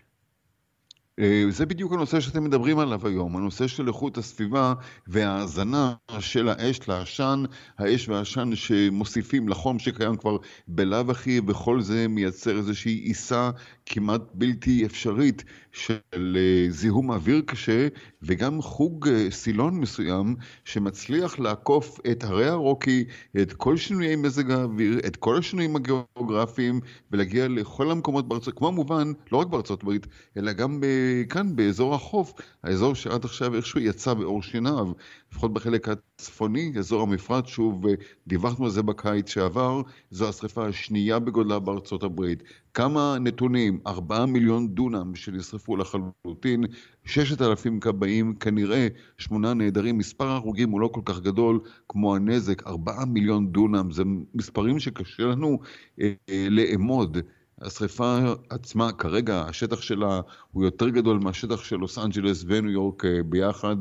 אה, 1.20 1.44
זה 1.50 1.66
בדיוק 1.66 1.92
הנושא 1.92 2.20
שאתם 2.20 2.44
מדברים 2.44 2.78
עליו 2.78 3.06
היום, 3.06 3.36
הנושא 3.36 3.66
של 3.66 3.88
איכות 3.88 4.18
הסביבה 4.18 4.74
וההאזנה 5.06 5.94
של 6.20 6.48
האש 6.48 6.88
לעשן, 6.88 7.44
האש 7.78 8.08
והעשן 8.08 8.50
שמוסיפים 8.54 9.48
לחום 9.48 9.78
שקיים 9.78 10.16
כבר 10.16 10.36
בלאו 10.68 11.10
הכי, 11.10 11.40
וכל 11.46 11.80
זה 11.80 12.08
מייצר 12.08 12.56
איזושהי 12.56 12.92
עיסה 12.92 13.50
כמעט 13.86 14.22
בלתי 14.34 14.86
אפשרית 14.86 15.44
של 15.72 16.36
אה, 16.36 16.70
זיהום 16.70 17.10
אוויר 17.10 17.42
קשה, 17.46 17.88
וגם 18.22 18.62
חוג 18.62 19.08
אה, 19.08 19.30
סילון 19.30 19.80
מסוים 19.80 20.36
שמצליח 20.64 21.38
לעקוף 21.38 22.00
את 22.10 22.24
הרי 22.24 22.48
הרוקי, 22.48 23.04
את 23.42 23.52
כל 23.52 23.76
שינויי 23.76 24.16
מזג 24.16 24.50
האוויר, 24.50 24.98
את 25.06 25.16
כל 25.16 25.38
השינויים 25.38 25.76
הגיאוגרפיים, 25.76 26.80
ולהגיע 27.10 27.48
לכל 27.48 27.90
המקומות 27.90 28.28
בארצות, 28.28 28.54
כמו 28.58 28.72
מובן, 28.72 29.12
לא 29.32 29.38
רק 29.38 29.46
בארצות 29.46 29.82
הברית, 29.82 30.06
אלא 30.36 30.52
גם 30.52 30.80
ב... 30.80 30.86
כאן 31.28 31.56
באזור 31.56 31.94
החוף, 31.94 32.32
האזור 32.64 32.94
שעד 32.94 33.24
עכשיו 33.24 33.54
איכשהו 33.54 33.80
יצא 33.80 34.14
בעור 34.14 34.42
שיניו, 34.42 34.92
לפחות 35.36 35.52
בחלק 35.52 35.88
הצפוני, 35.88 36.72
אזור 36.78 37.02
המפרץ, 37.02 37.46
שוב 37.46 37.84
דיווחנו 38.26 38.64
על 38.64 38.70
זה 38.70 38.82
בקיץ 38.82 39.28
שעבר, 39.28 39.82
זו 40.10 40.28
השרפה 40.28 40.66
השנייה 40.66 41.18
בגודלה 41.18 41.58
בארצות 41.58 42.02
הברית. 42.02 42.42
כמה 42.74 43.16
נתונים, 43.20 43.80
ארבעה 43.86 44.26
מיליון 44.26 44.68
דונם 44.74 45.14
שנשרפו 45.14 45.76
לחלוטין, 45.76 46.64
ששת 47.04 47.42
אלפים 47.42 47.80
כבאים, 47.80 48.34
כנראה 48.34 48.88
שמונה 49.18 49.54
נעדרים, 49.54 49.98
מספר 49.98 50.26
ההרוגים 50.26 50.70
הוא 50.70 50.80
לא 50.80 50.88
כל 50.88 51.00
כך 51.04 51.20
גדול 51.20 51.60
כמו 51.88 52.16
הנזק, 52.16 52.66
ארבעה 52.66 53.04
מיליון 53.04 53.52
דונם, 53.52 53.90
זה 53.90 54.02
מספרים 54.34 54.78
שקשה 54.80 55.22
לנו 55.22 55.58
אה, 56.00 56.12
אה, 56.28 56.46
לאמוד. 56.50 57.18
השריפה 57.62 58.18
עצמה, 58.50 58.92
כרגע 58.92 59.40
השטח 59.40 59.80
שלה 59.80 60.20
הוא 60.52 60.64
יותר 60.64 60.88
גדול 60.88 61.18
מהשטח 61.18 61.64
של 61.64 61.76
לוס 61.76 61.98
אנג'לס 61.98 62.44
וניו 62.46 62.70
יורק 62.70 63.04
אה, 63.04 63.22
ביחד. 63.22 63.76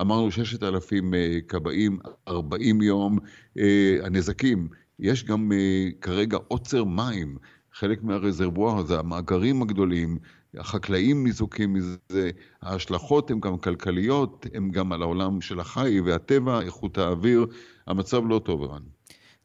אמרנו 0.00 0.30
6,000 0.30 1.14
אה, 1.14 1.38
כבאים, 1.48 1.98
40 2.28 2.82
יום. 2.82 3.18
אה, 3.58 3.96
הנזקים, 4.02 4.68
יש 4.98 5.24
גם 5.24 5.52
כרגע 6.00 6.38
עוצר 6.48 6.84
מים, 6.84 7.36
חלק 7.72 8.02
מהרזרבואר 8.02 8.78
הזה, 8.78 8.98
המאגרים 8.98 9.62
הגדולים, 9.62 10.18
החקלאים 10.54 11.24
ניזוקים 11.24 11.72
מזה, 11.72 12.30
ההשלכות 12.62 13.30
הן 13.30 13.40
גם 13.40 13.58
כלכליות, 13.58 14.46
הן 14.54 14.70
גם 14.70 14.92
על 14.92 15.02
העולם 15.02 15.40
של 15.40 15.60
החי 15.60 16.00
והטבע, 16.00 16.60
איכות 16.60 16.98
האוויר, 16.98 17.46
המצב 17.86 18.22
לא 18.28 18.40
טוב, 18.44 18.62
ערן. 18.62 18.82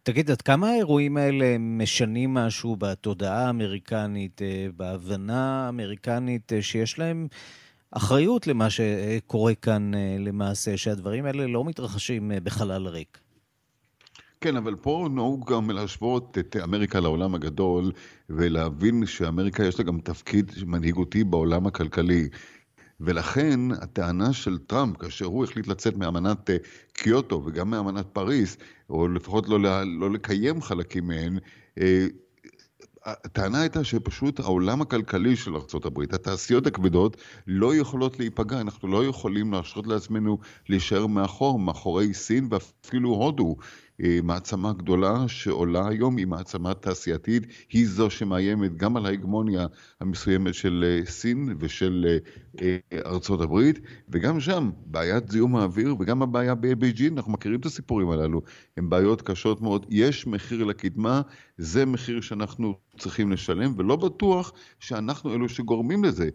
תגיד, 0.05 0.31
עד 0.31 0.41
כמה 0.41 0.69
האירועים 0.69 1.17
האלה 1.17 1.57
משנים 1.59 2.33
משהו 2.33 2.75
בתודעה 2.75 3.47
האמריקנית, 3.47 4.41
אה, 4.41 4.67
בהבנה 4.77 5.65
האמריקנית, 5.65 6.53
אה, 6.53 6.61
שיש 6.61 6.99
להם 6.99 7.27
אחריות 7.91 8.47
למה 8.47 8.67
שקורה 8.69 9.55
כאן 9.55 9.93
אה, 9.93 10.15
למעשה, 10.19 10.77
שהדברים 10.77 11.25
האלה 11.25 11.47
לא 11.47 11.65
מתרחשים 11.65 12.31
בחלל 12.43 12.87
ריק? 12.87 13.17
כן, 14.41 14.57
אבל 14.57 14.75
פה 14.75 15.07
נהוג 15.11 15.51
גם 15.51 15.71
להשוות 15.71 16.37
את 16.37 16.55
אמריקה 16.63 16.99
לעולם 16.99 17.35
הגדול, 17.35 17.91
ולהבין 18.29 19.05
שאמריקה 19.05 19.65
יש 19.65 19.79
לה 19.79 19.85
גם 19.85 19.99
תפקיד 19.99 20.51
מנהיגותי 20.65 21.23
בעולם 21.23 21.67
הכלכלי. 21.67 22.29
ולכן 22.99 23.59
הטענה 23.71 24.33
של 24.33 24.57
טראמפ, 24.57 24.97
כאשר 24.97 25.25
הוא 25.25 25.43
החליט 25.43 25.67
לצאת 25.67 25.97
מאמנת 25.97 26.49
קיוטו 26.93 27.41
וגם 27.45 27.69
מאמנת 27.69 28.05
פריז, 28.13 28.57
או 28.89 29.07
לפחות 29.07 29.49
לא, 29.49 29.59
לא 29.99 30.11
לקיים 30.11 30.61
חלקים 30.61 31.07
מהן, 31.07 31.37
אה, 31.81 32.07
הטענה 33.05 33.61
הייתה 33.61 33.83
שפשוט 33.83 34.39
העולם 34.39 34.81
הכלכלי 34.81 35.35
של 35.35 35.55
ארה"ב, 35.55 36.01
התעשיות 36.01 36.67
הכבדות, 36.67 37.17
לא 37.47 37.75
יכולות 37.75 38.19
להיפגע. 38.19 38.61
אנחנו 38.61 38.87
לא 38.87 39.05
יכולים 39.05 39.51
להרשות 39.53 39.87
לעצמנו 39.87 40.37
להישאר 40.69 41.07
מאחור, 41.07 41.59
מאחורי 41.59 42.13
סין 42.13 42.47
ואפילו 42.51 43.09
הודו. 43.09 43.55
אה, 44.03 44.19
מעצמה 44.23 44.73
גדולה 44.73 45.27
שעולה 45.27 45.87
היום, 45.87 46.17
היא 46.17 46.27
מעצמה 46.27 46.73
תעשייתית, 46.73 47.43
היא 47.69 47.87
זו 47.87 48.09
שמאיימת 48.09 48.77
גם 48.77 48.97
על 48.97 49.05
ההגמוניה 49.05 49.67
המסוימת 50.01 50.53
של 50.53 50.85
אה, 50.87 51.05
סין 51.05 51.55
ושל 51.59 52.17
ארצות 53.05 53.41
הברית, 53.41 53.79
וגם 54.09 54.39
שם 54.39 54.69
בעיית 54.85 55.29
זיהום 55.29 55.55
האוויר 55.55 55.95
וגם 55.99 56.21
הבעיה 56.21 56.55
בבייג'ין, 56.55 57.17
אנחנו 57.17 57.31
מכירים 57.31 57.59
את 57.59 57.65
הסיפורים 57.65 58.09
הללו, 58.09 58.41
הן 58.77 58.89
בעיות 58.89 59.21
קשות 59.21 59.61
מאוד, 59.61 59.85
יש 59.89 60.27
מחיר 60.27 60.63
לקדמה, 60.63 61.21
זה 61.57 61.85
מחיר 61.85 62.21
שאנחנו 62.21 62.73
צריכים 62.99 63.31
לשלם, 63.31 63.73
ולא 63.77 63.95
בטוח 63.95 64.51
שאנחנו 64.79 65.33
אלו 65.33 65.49
שגורמים 65.49 66.03
לזה. 66.03 66.29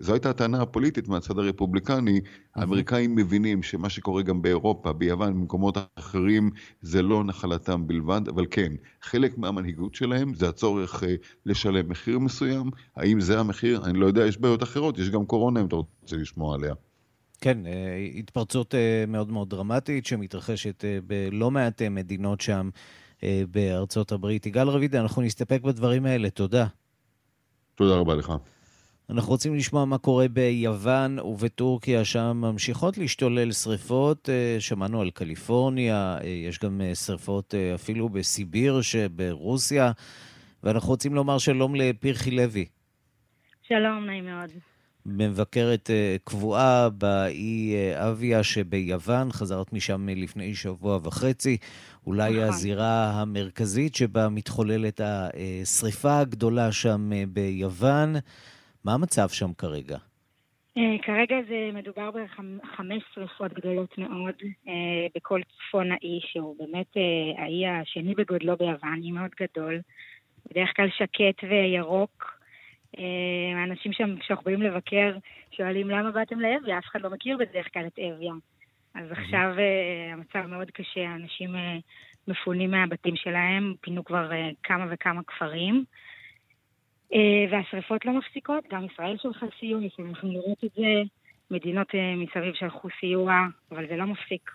זו 0.00 0.12
הייתה 0.12 0.30
הטענה 0.30 0.62
הפוליטית 0.62 1.08
מהצד 1.08 1.38
הרפובליקני, 1.38 2.20
האמריקאים 2.54 3.14
מבינים 3.14 3.62
שמה 3.62 3.88
שקורה 3.88 4.22
גם 4.22 4.42
באירופה, 4.42 4.92
ביוון, 4.92 5.34
במקומות 5.34 5.76
אחרים, 5.94 6.50
זה 6.82 7.02
לא 7.02 7.24
נחלתם 7.24 7.86
בלבד, 7.86 8.20
אבל 8.28 8.46
כן, 8.50 8.72
חלק 9.02 9.38
מהמנהיגות 9.38 9.94
שלהם 9.94 10.34
זה 10.34 10.48
הצורך 10.48 11.02
לשלם 11.46 11.88
מחיר 11.88 12.18
מסוים. 12.18 12.70
האם 12.96 13.20
זה 13.20 13.40
המחיר? 13.40 13.84
אני 13.84 13.98
לא 13.98 14.06
יודע, 14.06 14.26
יש 14.26 14.38
בעיות 14.38 14.62
אחרות, 14.62 14.98
יש 14.98 15.10
גם 15.10 15.24
קורונה 15.24 15.45
אם 15.48 15.66
אתה 15.66 15.76
רוצה 15.76 16.16
לשמוע 16.16 16.54
עליה. 16.54 16.74
כן, 17.40 17.58
התפרצות 18.18 18.74
מאוד 19.08 19.30
מאוד 19.30 19.50
דרמטית 19.50 20.06
שמתרחשת 20.06 20.84
בלא 21.06 21.50
מעט 21.50 21.82
מדינות 21.82 22.40
שם 22.40 22.70
בארצות 23.50 24.12
הברית. 24.12 24.46
יגאל 24.46 24.68
רבידה, 24.68 25.00
אנחנו 25.00 25.22
נסתפק 25.22 25.62
בדברים 25.62 26.06
האלה, 26.06 26.30
תודה. 26.30 26.66
תודה 27.74 27.94
רבה 27.94 28.14
לך. 28.14 28.32
אנחנו 29.10 29.30
רוצים 29.30 29.54
לשמוע 29.54 29.84
מה 29.84 29.98
קורה 29.98 30.28
ביוון 30.28 31.18
ובטורקיה, 31.18 32.04
שם 32.04 32.36
ממשיכות 32.40 32.98
להשתולל 32.98 33.52
שריפות. 33.52 34.28
שמענו 34.58 35.00
על 35.00 35.10
קליפורניה, 35.10 36.18
יש 36.24 36.58
גם 36.58 36.80
שריפות 36.94 37.54
אפילו 37.74 38.08
בסיביר 38.08 38.80
שברוסיה, 38.82 39.92
ואנחנו 40.62 40.88
רוצים 40.88 41.14
לומר 41.14 41.38
שלום 41.38 41.74
לפרחי 41.74 42.30
לוי. 42.30 42.64
שלום, 43.62 44.04
נעים 44.06 44.24
מאוד. 44.24 44.50
מבקרת 45.08 45.90
קבועה 46.24 46.88
באי 46.90 47.74
אביה 47.94 48.42
שביוון, 48.42 49.32
חזרת 49.32 49.72
משם 49.72 50.08
לפני 50.08 50.54
שבוע 50.54 50.98
וחצי. 51.02 51.56
אולי 52.06 52.30
נכון. 52.30 52.42
הזירה 52.42 53.10
המרכזית 53.10 53.94
שבה 53.94 54.28
מתחוללת 54.28 55.00
השריפה 55.04 56.18
הגדולה 56.18 56.72
שם 56.72 57.10
ביוון. 57.28 58.12
מה 58.84 58.94
המצב 58.94 59.28
שם 59.28 59.52
כרגע? 59.58 59.98
כרגע 61.02 61.36
זה 61.48 61.70
מדובר 61.74 62.10
בחמש 62.10 63.02
שריפות 63.14 63.52
גדולות 63.52 63.98
מאוד 63.98 64.34
בכל 65.16 65.40
צפון 65.42 65.92
האי, 65.92 66.20
שהוא 66.22 66.56
באמת 66.58 66.96
האי 67.38 67.66
השני 67.66 68.14
בגודלו 68.14 68.56
ביוון, 68.56 69.00
אי 69.02 69.10
מאוד 69.10 69.30
גדול, 69.40 69.80
בדרך 70.50 70.68
כלל 70.76 70.88
שקט 70.98 71.44
וירוק. 71.50 72.35
האנשים 73.56 73.92
שם, 73.92 74.18
כשאנחנו 74.18 74.44
באים 74.44 74.62
לבקר, 74.62 75.16
שואלים 75.50 75.90
למה 75.90 76.10
באתם 76.10 76.40
לאביה, 76.40 76.78
אף 76.78 76.84
אחד 76.84 77.00
לא 77.02 77.10
מכיר 77.10 77.36
בדרך 77.36 77.66
כלל 77.74 77.86
את 77.86 77.98
אביה. 77.98 78.32
אז 78.94 79.10
עכשיו 79.10 79.54
המצב 80.12 80.46
מאוד 80.46 80.70
קשה, 80.70 81.14
אנשים 81.14 81.54
מפונים 82.28 82.70
מהבתים 82.70 83.16
שלהם, 83.16 83.74
פינו 83.80 84.04
כבר 84.04 84.30
כמה 84.62 84.86
וכמה 84.90 85.20
כפרים. 85.26 85.84
והשריפות 87.50 88.04
לא 88.04 88.12
מפסיקות, 88.12 88.64
גם 88.72 88.84
ישראל 88.92 89.16
שלחה 89.22 89.46
סיוע, 89.60 89.80
לכם 90.10 90.28
לראות 90.28 90.64
את 90.64 90.70
זה, 90.76 91.02
מדינות 91.50 91.88
מסביב 92.16 92.54
שלחו 92.54 92.88
סיוע, 93.00 93.46
אבל 93.70 93.88
זה 93.88 93.96
לא 93.96 94.04
מפסיק. 94.04 94.50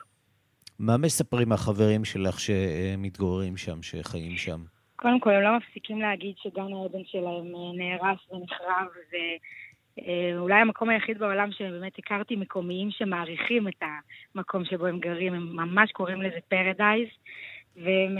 מה 0.79 0.97
מספרים 0.97 1.51
החברים 1.51 2.05
שלך 2.05 2.39
שמתגוררים 2.39 3.57
שם, 3.57 3.83
שחיים 3.83 4.38
שם? 4.38 4.61
קודם 5.01 5.20
כל, 5.20 5.29
הם 5.29 5.41
לא 5.41 5.58
מפסיקים 5.58 6.01
להגיד 6.01 6.36
שגן 6.38 6.74
העדן 6.74 7.05
שלהם 7.05 7.51
נהרס 7.77 8.20
ונחרב, 8.31 8.88
זה 9.12 9.17
אולי 10.38 10.61
המקום 10.61 10.90
היחיד 10.90 11.18
בעולם 11.20 11.51
שבאמת 11.51 12.00
הכרתי 12.00 12.35
מקומיים 12.35 12.92
שמעריכים 12.92 13.68
את 13.68 13.83
המקום 14.35 14.66
שבו 14.66 14.85
הם 14.85 15.00
גרים, 15.00 15.33
הם 15.33 15.55
ממש 15.55 15.92
קוראים 15.92 16.22
לזה 16.22 16.40
פרדייז. 16.48 17.07
והם 17.75 18.18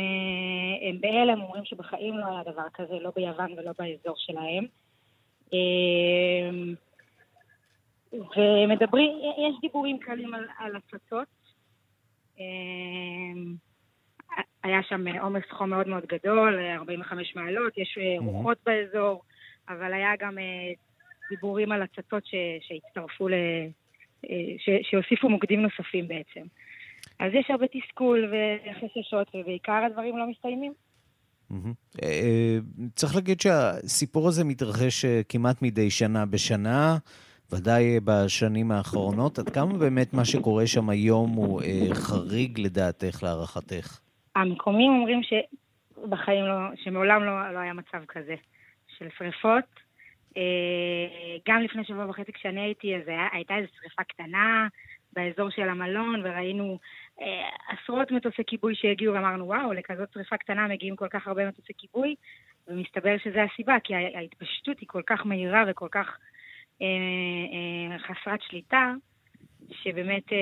בהלם, 1.02 1.42
אומרים 1.42 1.66
שבחיים 1.66 2.18
לא 2.18 2.26
היה 2.26 2.44
דבר 2.44 2.70
כזה, 2.74 2.94
לא 3.02 3.12
ביוון 3.16 3.52
ולא 3.52 3.72
באזור 3.80 4.16
שלהם. 4.18 4.66
ומדברים, 8.38 9.12
יש 9.38 9.56
דיבורים 9.62 10.00
קלים 10.00 10.34
על, 10.34 10.46
על 10.60 10.76
הצצות. 10.76 11.28
היה 14.64 14.80
שם 14.90 15.08
עומס 15.08 15.44
חום 15.52 15.70
מאוד 15.70 15.88
מאוד 15.88 16.04
גדול, 16.06 16.60
45 16.76 17.36
מעלות, 17.36 17.78
יש 17.78 17.98
רוחות 18.20 18.58
באזור, 18.66 19.22
אבל 19.70 19.94
היה 19.94 20.12
גם 20.20 20.38
דיבורים 21.30 21.72
על 21.72 21.82
הצצות 21.82 22.24
שהצטרפו, 22.62 23.28
ל... 23.28 23.34
שהוסיפו 24.82 25.30
מוקדים 25.30 25.62
נוספים 25.62 26.08
בעצם. 26.08 26.48
אז 27.20 27.32
יש 27.34 27.46
הרבה 27.50 27.66
תסכול 27.68 28.34
וחששות, 28.34 29.28
ובעיקר 29.36 29.84
הדברים 29.86 30.18
לא 30.18 30.26
מסתיימים. 30.30 30.74
צריך 32.96 33.16
להגיד 33.16 33.42
שהסיפור 33.42 34.28
הזה 34.28 34.44
מתרחש 34.44 35.06
כמעט 35.30 35.62
מדי 35.62 35.90
שנה 35.90 36.26
בשנה, 36.26 36.98
ודאי 37.52 38.00
בשנים 38.04 38.72
האחרונות. 38.72 39.40
עד 39.40 39.50
כמה 39.50 39.78
באמת 39.78 40.14
מה 40.14 40.26
שקורה 40.26 40.68
שם 40.68 40.90
היום 40.90 41.32
הוא 41.32 41.62
חריג 41.94 42.60
לדעתך, 42.60 43.24
להערכתך? 43.24 44.00
המקומים 44.36 44.92
אומרים 44.92 45.22
שבחיים 45.24 46.46
לא, 46.46 46.76
שמעולם 46.76 47.24
לא, 47.24 47.54
לא 47.54 47.60
היה 47.60 47.74
מצב 47.74 48.06
כזה 48.08 48.36
של 48.98 49.08
שריפות. 49.18 49.64
גם 51.48 51.62
לפני 51.62 51.84
שבוע 51.84 52.10
וחצי 52.10 52.32
כשאני 52.32 52.62
הייתי, 52.62 52.96
אז 52.96 53.02
הייתה 53.32 53.56
איזו 53.56 53.68
שריפה 53.80 54.04
קטנה 54.04 54.68
באזור 55.14 55.50
של 55.50 55.70
המלון, 55.70 56.22
וראינו 56.24 56.80
אה, 57.22 57.50
עשרות 57.70 58.12
מטוסי 58.12 58.44
כיבוי 58.48 58.76
שהגיעו, 58.76 59.14
ואמרנו, 59.14 59.46
וואו, 59.48 59.74
לכזאת 59.74 60.14
שריפה 60.14 60.38
קטנה 60.38 60.68
מגיעים 60.68 60.96
כל 60.96 61.08
כך 61.08 61.28
הרבה 61.28 61.48
מטוסי 61.48 61.74
כיבוי, 61.78 62.16
ומסתבר 62.68 63.18
שזה 63.24 63.44
הסיבה, 63.44 63.78
כי 63.84 63.96
ההתפשטות 63.96 64.80
היא 64.80 64.88
כל 64.88 65.02
כך 65.08 65.26
מהירה 65.26 65.64
וכל 65.68 65.88
כך 65.92 66.18
אה, 66.82 66.88
אה, 67.92 68.00
חסרת 68.00 68.42
שליטה, 68.42 68.94
שבאמת, 69.72 70.24
אה, 70.32 70.38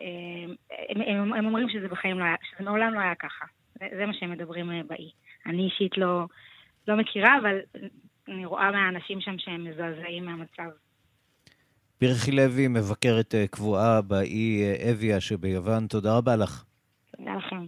אה, 0.00 0.84
הם, 0.88 1.00
הם, 1.00 1.32
הם 1.32 1.46
אומרים 1.46 1.68
שזה 1.68 1.88
בחיים 1.88 2.18
לא 2.18 2.24
היה, 2.24 2.34
שזה 2.50 2.64
מעולם 2.64 2.94
לא 2.94 3.00
היה 3.00 3.14
ככה. 3.14 3.44
זה, 3.78 3.86
זה 3.96 4.06
מה 4.06 4.12
שהם 4.14 4.30
מדברים 4.30 4.70
אה, 4.70 4.80
באי. 4.88 5.10
אני 5.46 5.64
אישית 5.64 5.98
לא, 5.98 6.26
לא 6.88 6.96
מכירה, 6.96 7.38
אבל 7.42 7.56
אני 8.28 8.46
רואה 8.46 8.70
מהאנשים 8.70 9.20
שם 9.20 9.38
שהם 9.38 9.64
מזועזעים 9.64 10.24
מהמצב. 10.24 10.70
פרחי 11.98 12.32
לוי, 12.32 12.68
מבקרת 12.68 13.34
קבועה 13.50 14.02
באי 14.02 14.64
אביה 14.90 15.20
שביוון, 15.20 15.86
תודה 15.86 16.16
רבה 16.16 16.36
לך. 16.36 16.64
תודה 17.16 17.34
לכם. 17.34 17.66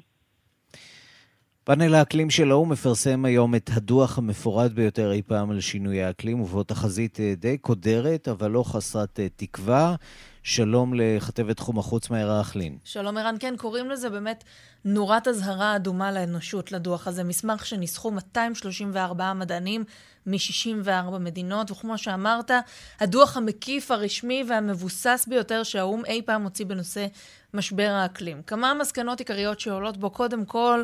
פאנל 1.65 1.95
האקלים 1.95 2.31
של 2.31 2.51
האו"ם 2.51 2.73
מפרסם 2.73 3.25
היום 3.25 3.55
את 3.55 3.71
הדוח 3.77 4.19
המפורט 4.19 4.71
ביותר 4.71 5.13
אי 5.13 5.23
פעם 5.23 5.51
על 5.51 5.61
שינוי 5.61 6.03
האקלים, 6.03 6.41
ובו 6.41 6.63
תחזית 6.63 7.19
די 7.37 7.59
קודרת, 7.59 8.29
אבל 8.29 8.51
לא 8.51 8.63
חסרת 8.63 9.21
תקווה. 9.37 9.95
שלום 10.43 10.95
לכתבת 10.95 11.57
תחום 11.57 11.79
החוץ 11.79 12.11
מהערה 12.11 12.41
אכלין. 12.41 12.79
שלום 12.85 13.19
ערן, 13.19 13.35
כן, 13.41 13.55
קוראים 13.57 13.91
לזה 13.91 14.11
באמת 14.11 14.45
נורת 14.85 15.29
אזהרה 15.29 15.77
אדומה 15.77 16.13
לאנושות, 16.13 16.73
לדוח 16.73 17.09
הזה. 17.09 17.25
מסמך 17.25 17.67
שניסחו 17.67 18.11
234 18.11 19.33
מדענים 19.33 19.85
מ-64 20.27 21.19
מדינות, 21.19 21.71
וכמו 21.71 21.99
שאמרת, 21.99 22.51
הדוח 23.01 23.37
המקיף, 23.37 23.91
הרשמי 23.91 24.45
והמבוסס 24.49 25.27
ביותר 25.29 25.63
שהאו"ם 25.63 26.05
אי 26.05 26.23
פעם 26.23 26.43
הוציא 26.43 26.67
בנושא 26.67 27.07
משבר 27.55 27.91
האקלים. 27.91 28.43
כמה 28.43 28.75
מסקנות 28.75 29.19
עיקריות 29.19 29.61
שעולות 29.61 29.97
בו, 29.97 30.11
קודם 30.11 30.45
כל, 30.45 30.83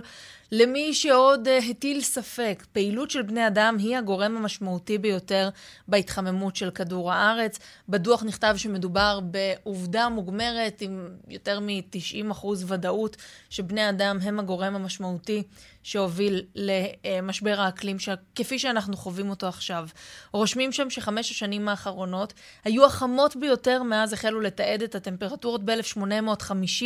למי 0.52 0.94
שעוד 0.94 1.48
uh, 1.48 1.70
הטיל 1.70 2.00
ספק, 2.00 2.64
פעילות 2.72 3.10
של 3.10 3.22
בני 3.22 3.46
אדם 3.46 3.76
היא 3.78 3.96
הגורם 3.96 4.36
המשמעותי 4.36 4.98
ביותר 4.98 5.48
בהתחממות 5.88 6.56
של 6.56 6.70
כדור 6.70 7.12
הארץ. 7.12 7.58
בדוח 7.88 8.22
נכתב 8.22 8.54
שמדובר 8.56 9.20
בעובדה 9.22 10.08
מוגמרת 10.08 10.80
עם 10.80 11.08
יותר 11.28 11.60
מ-90% 11.60 12.46
ודאות 12.66 13.16
שבני 13.50 13.90
אדם 13.90 14.18
הם 14.22 14.40
הגורם 14.40 14.74
המשמעותי 14.74 15.42
שהוביל 15.82 16.42
למשבר 16.54 17.60
האקלים 17.60 17.96
כפי 18.34 18.58
שאנחנו 18.58 18.96
חווים 18.96 19.30
אותו 19.30 19.46
עכשיו. 19.46 19.88
רושמים 20.32 20.72
שם 20.72 20.90
שחמש 20.90 21.30
השנים 21.30 21.68
האחרונות 21.68 22.32
היו 22.64 22.86
החמות 22.86 23.36
ביותר 23.36 23.82
מאז 23.82 24.12
החלו 24.12 24.40
לתעד 24.40 24.82
את 24.82 24.94
הטמפרטורות 24.94 25.64
ב-1850 25.64 26.84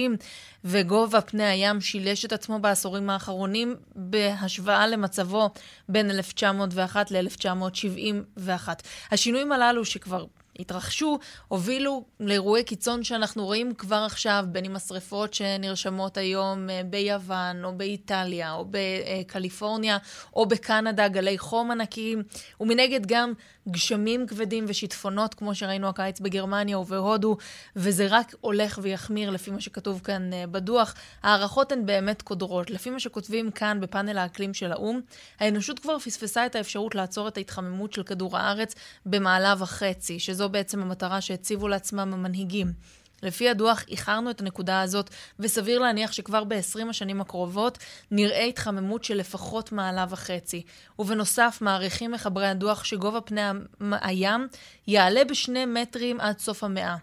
וגובה 0.64 1.21
פני 1.21 1.44
הים 1.44 1.81
שילש 1.81 2.25
את 2.25 2.33
עצמו 2.33 2.59
בעשורים 2.59 3.11
האחרונים 3.11 3.48
בהשוואה 3.95 4.87
למצבו 4.87 5.51
בין 5.89 6.11
1901 6.11 7.11
ל-1971. 7.11 8.69
השינויים 9.11 9.53
הללו 9.53 9.85
שכבר 9.85 10.25
התרחשו, 10.59 11.19
הובילו 11.49 12.05
לאירועי 12.21 12.65
קיצון 12.65 13.05
שאנחנו 13.05 13.45
רואים 13.45 13.75
כבר 13.75 14.03
עכשיו, 14.07 14.45
בין 14.49 14.65
אם 14.65 14.77
השריפות 14.77 15.35
שנרשמות 15.35 16.17
היום 16.17 16.71
אה, 16.71 16.81
ביוון, 16.85 17.65
או 17.65 17.73
באיטליה, 17.77 18.53
או 18.53 18.65
בקליפורניה, 18.71 19.99
או 20.37 20.47
בקנדה, 20.47 21.09
גלי 21.09 21.39
חום 21.39 21.71
ענקיים, 21.71 22.23
ומנגד 22.61 23.07
גם 23.07 23.33
גשמים 23.71 24.27
כבדים 24.27 24.65
ושיטפונות, 24.69 25.35
כמו 25.35 25.55
שראינו 25.55 25.89
הקיץ 25.89 26.21
בגרמניה 26.21 26.79
ובהודו, 26.79 27.37
וזה 27.77 28.07
רק 28.11 28.35
הולך 28.41 28.79
ויחמיר 28.83 29.31
לפי 29.31 29.51
מה 29.51 29.61
שכתוב 29.61 30.01
כאן 30.05 30.33
אה, 30.33 30.47
בדוח. 30.47 30.95
ההערכות 31.23 31.73
הן 31.73 31.87
באמת 31.87 32.23
קודרות. 32.23 32.71
לפי 32.71 32.91
מה 32.91 33.01
שכותבים 33.01 33.51
כאן 33.51 33.79
בפאנל 33.81 34.19
האקלים 34.19 34.55
של 34.55 34.73
האו"ם, 34.73 35.01
האנושות 35.41 35.79
כבר 35.79 35.99
פספסה 35.99 36.47
את 36.47 36.55
האפשרות 36.55 36.95
לעצור 36.95 37.29
את 37.29 37.37
ההתחממות 37.37 37.93
של 37.93 38.03
כדור 38.03 38.37
הארץ 38.37 38.75
במעלה 39.07 39.55
וחצי, 39.59 40.19
שזו 40.19 40.49
בעצם 40.49 40.83
המטרה 40.83 41.21
שהציבו 41.21 41.69
לעצמם 41.69 42.15
המנהיגים. 42.15 42.98
לפי 43.23 43.49
הדוח, 43.49 43.85
איחרנו 43.89 44.31
את 44.31 44.41
הנקודה 44.41 44.83
הזאת, 44.83 45.11
וסביר 45.39 45.79
להניח 45.79 46.13
שכבר 46.13 46.45
ב-20 46.45 46.89
השנים 46.91 47.21
הקרובות 47.21 47.79
נראה 48.11 48.45
התחממות 48.45 49.05
של 49.05 49.15
לפחות 49.17 49.73
מעלה 49.73 50.07
וחצי. 50.09 50.63
ובנוסף, 50.99 51.59
מעריכים 51.61 52.13
מחברי 52.13 52.47
הדוח 52.47 52.85
שגובה 52.85 53.21
פני 53.21 53.41
הים 53.81 54.49
יעלה 54.87 55.25
בשני 55.25 55.67
מטרים 55.67 56.21
עד 56.21 56.39
סוף 56.39 56.65
המאה. 56.65 56.97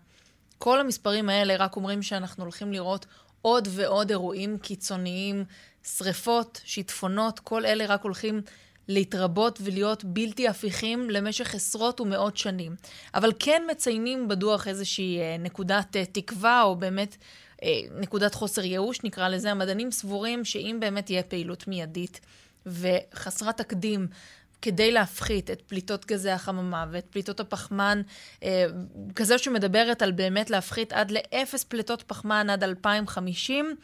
כל 0.58 0.80
המספרים 0.80 1.30
האלה 1.30 1.56
רק 1.56 1.75
אומרים 1.75 2.01
שאנחנו 2.01 2.43
הולכים 2.43 2.73
לראות 2.73 3.06
עוד 3.41 3.67
ועוד 3.71 4.10
אירועים 4.10 4.58
קיצוניים, 4.58 5.45
שריפות, 5.84 6.62
שיטפונות, 6.63 7.39
כל 7.39 7.65
אלה 7.65 7.86
רק 7.86 8.01
הולכים 8.01 8.41
להתרבות 8.87 9.59
ולהיות 9.63 10.03
בלתי 10.03 10.47
הפיכים 10.47 11.09
למשך 11.09 11.55
עשרות 11.55 12.01
ומאות 12.01 12.37
שנים. 12.37 12.75
אבל 13.13 13.31
כן 13.39 13.63
מציינים 13.71 14.27
בדוח 14.27 14.67
איזושהי 14.67 15.19
אה, 15.19 15.35
נקודת 15.39 15.95
אה, 15.95 16.05
תקווה, 16.05 16.61
או 16.63 16.75
באמת 16.75 17.17
אה, 17.63 17.69
נקודת 17.99 18.33
חוסר 18.33 18.63
ייאוש, 18.63 19.03
נקרא 19.03 19.29
לזה. 19.29 19.51
המדענים 19.51 19.91
סבורים 19.91 20.45
שאם 20.45 20.77
באמת 20.79 21.05
תהיה 21.05 21.23
פעילות 21.23 21.67
מיידית 21.67 22.19
וחסרת 22.65 23.57
תקדים 23.57 24.07
כדי 24.61 24.91
להפחית 24.91 25.51
את 25.51 25.61
פליטות 25.61 26.05
גזי 26.05 26.29
החממה 26.29 26.85
ואת 26.91 27.05
פליטות 27.09 27.39
הפחמן, 27.39 28.01
אה, 28.43 28.65
שמדברת 29.37 30.01
על 30.01 30.11
באמת 30.11 30.49
להפחית 30.49 30.93
עד 30.93 31.11
לאפס 31.11 31.63
פליטות 31.63 32.01
פחמן 32.01 32.49
עד 32.49 32.63
2050, 32.63 33.75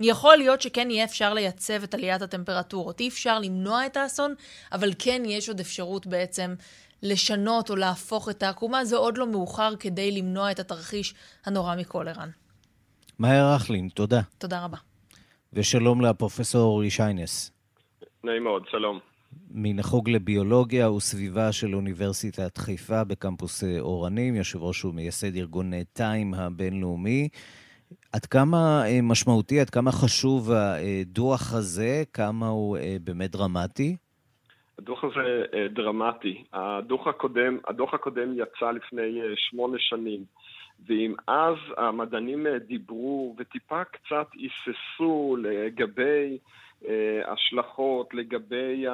יכול 0.00 0.36
להיות 0.36 0.62
שכן 0.62 0.90
יהיה 0.90 1.04
אפשר 1.04 1.34
לייצב 1.34 1.82
את 1.82 1.94
עליית 1.94 2.22
הטמפרטורות. 2.22 3.00
אי 3.00 3.08
אפשר 3.08 3.38
למנוע 3.38 3.86
את 3.86 3.96
האסון, 3.96 4.34
אבל 4.72 4.90
כן 4.98 5.22
יש 5.26 5.48
עוד 5.48 5.60
אפשרות 5.60 6.06
בעצם 6.06 6.54
לשנות 7.02 7.70
או 7.70 7.76
להפוך 7.76 8.28
את 8.28 8.42
העקומה. 8.42 8.84
זה 8.84 8.96
עוד 8.96 9.18
לא 9.18 9.26
מאוחר 9.26 9.76
כדי 9.76 10.10
למנוע 10.10 10.50
את 10.50 10.58
התרחיש 10.58 11.14
הנורא 11.46 11.76
מכל, 11.76 12.08
ערן. 12.08 12.28
מאיר 13.18 13.54
רכלין, 13.54 13.88
תודה. 13.88 14.20
תודה 14.38 14.64
רבה. 14.64 14.76
ושלום 15.52 16.00
לפרופסור 16.00 16.62
אורי 16.62 16.90
שיינס. 16.90 17.52
נעים 18.24 18.44
מאוד, 18.44 18.62
שלום. 18.70 18.98
מן 19.50 19.78
החוג 19.78 20.10
לביולוגיה 20.10 20.90
וסביבה 20.90 21.52
של 21.52 21.74
אוניברסיטת 21.74 22.58
חיפה 22.58 23.04
בקמפוס 23.04 23.64
אורנים, 23.80 24.36
יושב 24.36 24.62
ראש 24.62 24.84
ומייסד 24.84 25.36
ארגון 25.36 25.72
טיים 25.92 26.34
הבינלאומי. 26.34 27.28
עד 28.12 28.26
כמה 28.26 28.82
אה, 28.86 28.98
משמעותי, 29.02 29.60
עד 29.60 29.70
כמה 29.70 29.92
חשוב 29.92 30.50
הדוח 30.52 31.54
הזה, 31.54 32.02
כמה 32.12 32.46
הוא 32.46 32.76
אה, 32.76 32.96
באמת 33.04 33.30
דרמטי? 33.30 33.96
הדוח 34.78 35.04
הזה 35.04 35.44
אה, 35.54 35.68
דרמטי. 35.68 36.44
הדוח 36.52 37.06
הקודם, 37.06 37.58
הדוח 37.68 37.94
הקודם 37.94 38.32
יצא 38.34 38.70
לפני 38.70 39.20
שמונה 39.36 39.76
שנים, 39.78 40.24
ואם 40.86 41.14
אז 41.26 41.56
המדענים 41.76 42.46
דיברו 42.66 43.34
וטיפה 43.38 43.84
קצת 43.84 44.26
היססו 44.34 45.36
לגבי 45.40 46.38
השלכות, 47.24 48.14
לגבי 48.14 48.84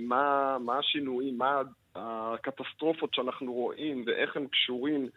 מה, 0.00 0.56
מה 0.60 0.78
השינויים, 0.78 1.38
מה 1.38 1.62
הקטסטרופות 1.94 3.14
שאנחנו 3.14 3.52
רואים 3.52 4.04
ואיך 4.06 4.36
הם 4.36 4.46
קשורים 4.46 5.08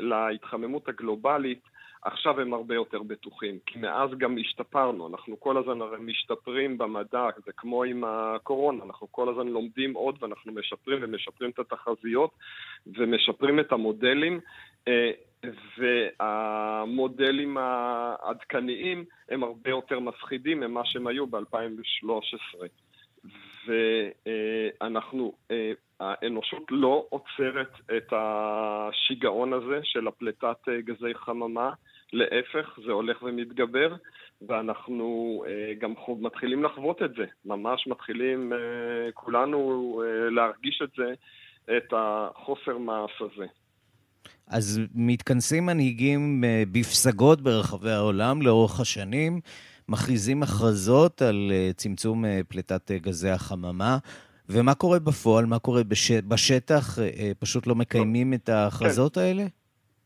להתחממות 0.00 0.88
הגלובלית, 0.88 1.60
עכשיו 2.02 2.40
הם 2.40 2.54
הרבה 2.54 2.74
יותר 2.74 3.02
בטוחים, 3.02 3.58
כי 3.66 3.78
מאז 3.78 4.10
גם 4.18 4.36
השתפרנו, 4.38 5.08
אנחנו 5.08 5.40
כל 5.40 5.56
הזמן 5.56 5.80
הרי 5.80 5.98
משתפרים 6.00 6.78
במדע, 6.78 7.28
זה 7.46 7.52
כמו 7.56 7.84
עם 7.84 8.04
הקורונה, 8.04 8.84
אנחנו 8.84 9.12
כל 9.12 9.28
הזמן 9.28 9.48
לומדים 9.48 9.94
עוד 9.94 10.18
ואנחנו 10.20 10.52
משפרים 10.52 10.98
ומשפרים 11.02 11.50
את 11.50 11.58
התחזיות 11.58 12.30
ומשפרים 12.86 13.60
את 13.60 13.72
המודלים, 13.72 14.40
אה, 14.88 15.10
והמודלים 15.78 17.56
העדכניים 17.60 19.04
הם 19.28 19.42
הרבה 19.42 19.70
יותר 19.70 20.00
מפחידים 20.00 20.60
ממה 20.60 20.84
שהם 20.84 21.06
היו 21.06 21.26
ב-2013. 21.26 22.66
ואנחנו, 23.66 25.32
אה, 25.50 25.72
האנושות 26.00 26.62
לא 26.70 27.06
עוצרת 27.08 27.72
את 27.96 28.12
השיגעון 28.12 29.52
הזה 29.52 29.80
של 29.82 30.08
הפליטת 30.08 30.56
אה, 30.68 30.80
גזי 30.80 31.14
חממה, 31.14 31.70
להפך, 32.12 32.78
זה 32.86 32.92
הולך 32.92 33.22
ומתגבר, 33.22 33.94
ואנחנו 34.48 35.42
אה, 35.46 35.74
גם 35.78 35.94
מתחילים 36.20 36.64
לחוות 36.64 37.02
את 37.02 37.14
זה, 37.14 37.24
ממש 37.44 37.86
מתחילים 37.86 38.52
כולנו 39.14 40.02
להרגיש 40.30 40.82
את 40.84 40.90
זה, 40.96 41.12
את 41.76 41.92
החוסר 41.92 42.78
מעש 42.78 43.22
הזה. 43.22 43.46
אז 44.46 44.80
מתכנסים 44.94 45.66
מנהיגים 45.66 46.44
בפסגות 46.72 47.40
ברחבי 47.40 47.90
העולם 47.90 48.42
לאורך 48.42 48.80
השנים. 48.80 49.40
מכריזים 49.90 50.42
הכרזות 50.42 51.22
על 51.22 51.52
אה, 51.52 51.70
צמצום 51.76 52.24
אה, 52.24 52.40
פליטת 52.48 52.90
אה, 52.90 52.98
גזי 52.98 53.30
החממה. 53.30 53.98
ומה 54.52 54.74
קורה 54.74 54.98
בפועל? 54.98 55.46
מה 55.46 55.58
קורה 55.58 55.84
בש... 55.84 56.10
בשטח? 56.12 56.98
פשוט 57.38 57.66
לא 57.66 57.74
מקיימים 57.74 58.30
לא. 58.30 58.36
את 58.36 58.48
ההכרזות 58.48 59.14
כן. 59.14 59.20
האלה? 59.20 59.42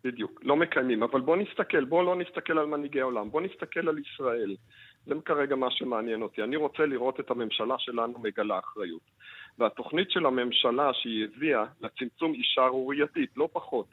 בדיוק, 0.05 0.41
לא 0.45 0.57
מקיימים. 0.57 1.03
אבל 1.03 1.21
בואו 1.21 1.37
נסתכל, 1.37 1.85
בואו 1.85 2.03
לא 2.03 2.17
נסתכל 2.17 2.59
על 2.59 2.67
מנהיגי 2.67 3.01
העולם, 3.01 3.31
בואו 3.31 3.45
נסתכל 3.45 3.89
על 3.89 3.99
ישראל. 3.99 4.57
זה 5.07 5.15
כרגע 5.25 5.57
מה 5.57 5.71
שמעניין 5.71 6.23
אותי. 6.23 6.43
אני 6.43 6.57
רוצה 6.57 6.87
לראות 6.87 7.21
את 7.21 7.31
הממשלה 7.31 7.75
שלנו 7.79 8.19
מגלה 8.19 8.59
אחריות. 8.59 9.03
והתוכנית 9.59 10.11
של 10.11 10.27
הממשלה 10.27 10.91
שהיא 10.93 11.25
הביאה 11.25 11.65
לצמצום 11.81 12.33
היא 12.33 12.43
שערורייתית, 12.45 13.31
לא 13.37 13.49
פחות. 13.53 13.87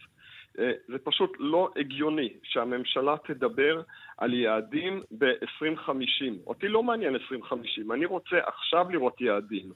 אה, 0.60 0.72
זה 0.88 0.98
פשוט 1.04 1.32
לא 1.40 1.70
הגיוני 1.76 2.30
שהממשלה 2.44 3.16
תדבר 3.26 3.82
על 4.18 4.34
יעדים 4.34 5.02
ב-2050. 5.18 6.48
אותי 6.48 6.68
לא 6.68 6.84
מעניין 6.84 7.14
2050, 7.14 7.92
אני 7.92 8.06
רוצה 8.06 8.36
עכשיו 8.46 8.90
לראות 8.90 9.22
יעדים. 9.22 9.72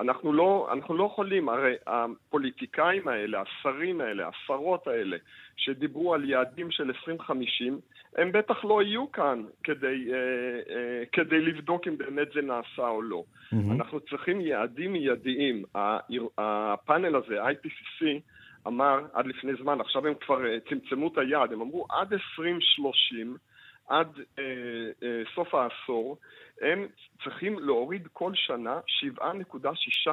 אנחנו 0.00 0.32
לא, 0.32 0.68
אנחנו 0.72 0.96
לא 0.96 1.04
יכולים, 1.04 1.48
הרי 1.48 1.74
הפוליטיקאים 1.86 3.08
האלה, 3.08 3.42
השרים 3.42 4.00
האלה, 4.00 4.28
השרות 4.28 4.86
האלה, 4.86 5.16
שדיברו 5.56 6.14
על 6.14 6.30
יעדים 6.30 6.70
של 6.70 6.84
2050, 6.84 7.80
הם 8.16 8.32
בטח 8.32 8.64
לא 8.64 8.82
יהיו 8.82 9.12
כאן 9.12 9.44
כדי, 9.64 10.12
אה, 10.12 10.16
אה, 10.74 11.04
כדי 11.12 11.40
לבדוק 11.40 11.88
אם 11.88 11.98
באמת 11.98 12.28
זה 12.34 12.42
נעשה 12.42 12.88
או 12.88 13.02
לא. 13.02 13.22
Mm-hmm. 13.22 13.56
אנחנו 13.72 14.00
צריכים 14.00 14.40
יעדים 14.40 14.92
מיידיים. 14.92 15.64
הפאנל 16.38 17.16
הזה, 17.16 17.42
IPCC, 17.42 18.04
אמר 18.66 19.00
עד 19.12 19.26
לפני 19.26 19.52
זמן, 19.62 19.80
עכשיו 19.80 20.06
הם 20.06 20.14
כבר 20.14 20.46
אה, 20.46 20.56
צמצמו 20.68 21.08
את 21.08 21.18
היעד, 21.18 21.52
הם 21.52 21.60
אמרו 21.60 21.86
עד 21.90 22.12
2030, 22.12 23.36
עד 23.88 24.08
אה, 24.38 24.44
אה, 25.02 25.22
סוף 25.34 25.54
העשור, 25.54 26.18
הם 26.62 26.86
צריכים 27.24 27.58
להוריד 27.58 28.08
כל 28.12 28.32
שנה 28.34 28.80
7.6% 29.20 30.12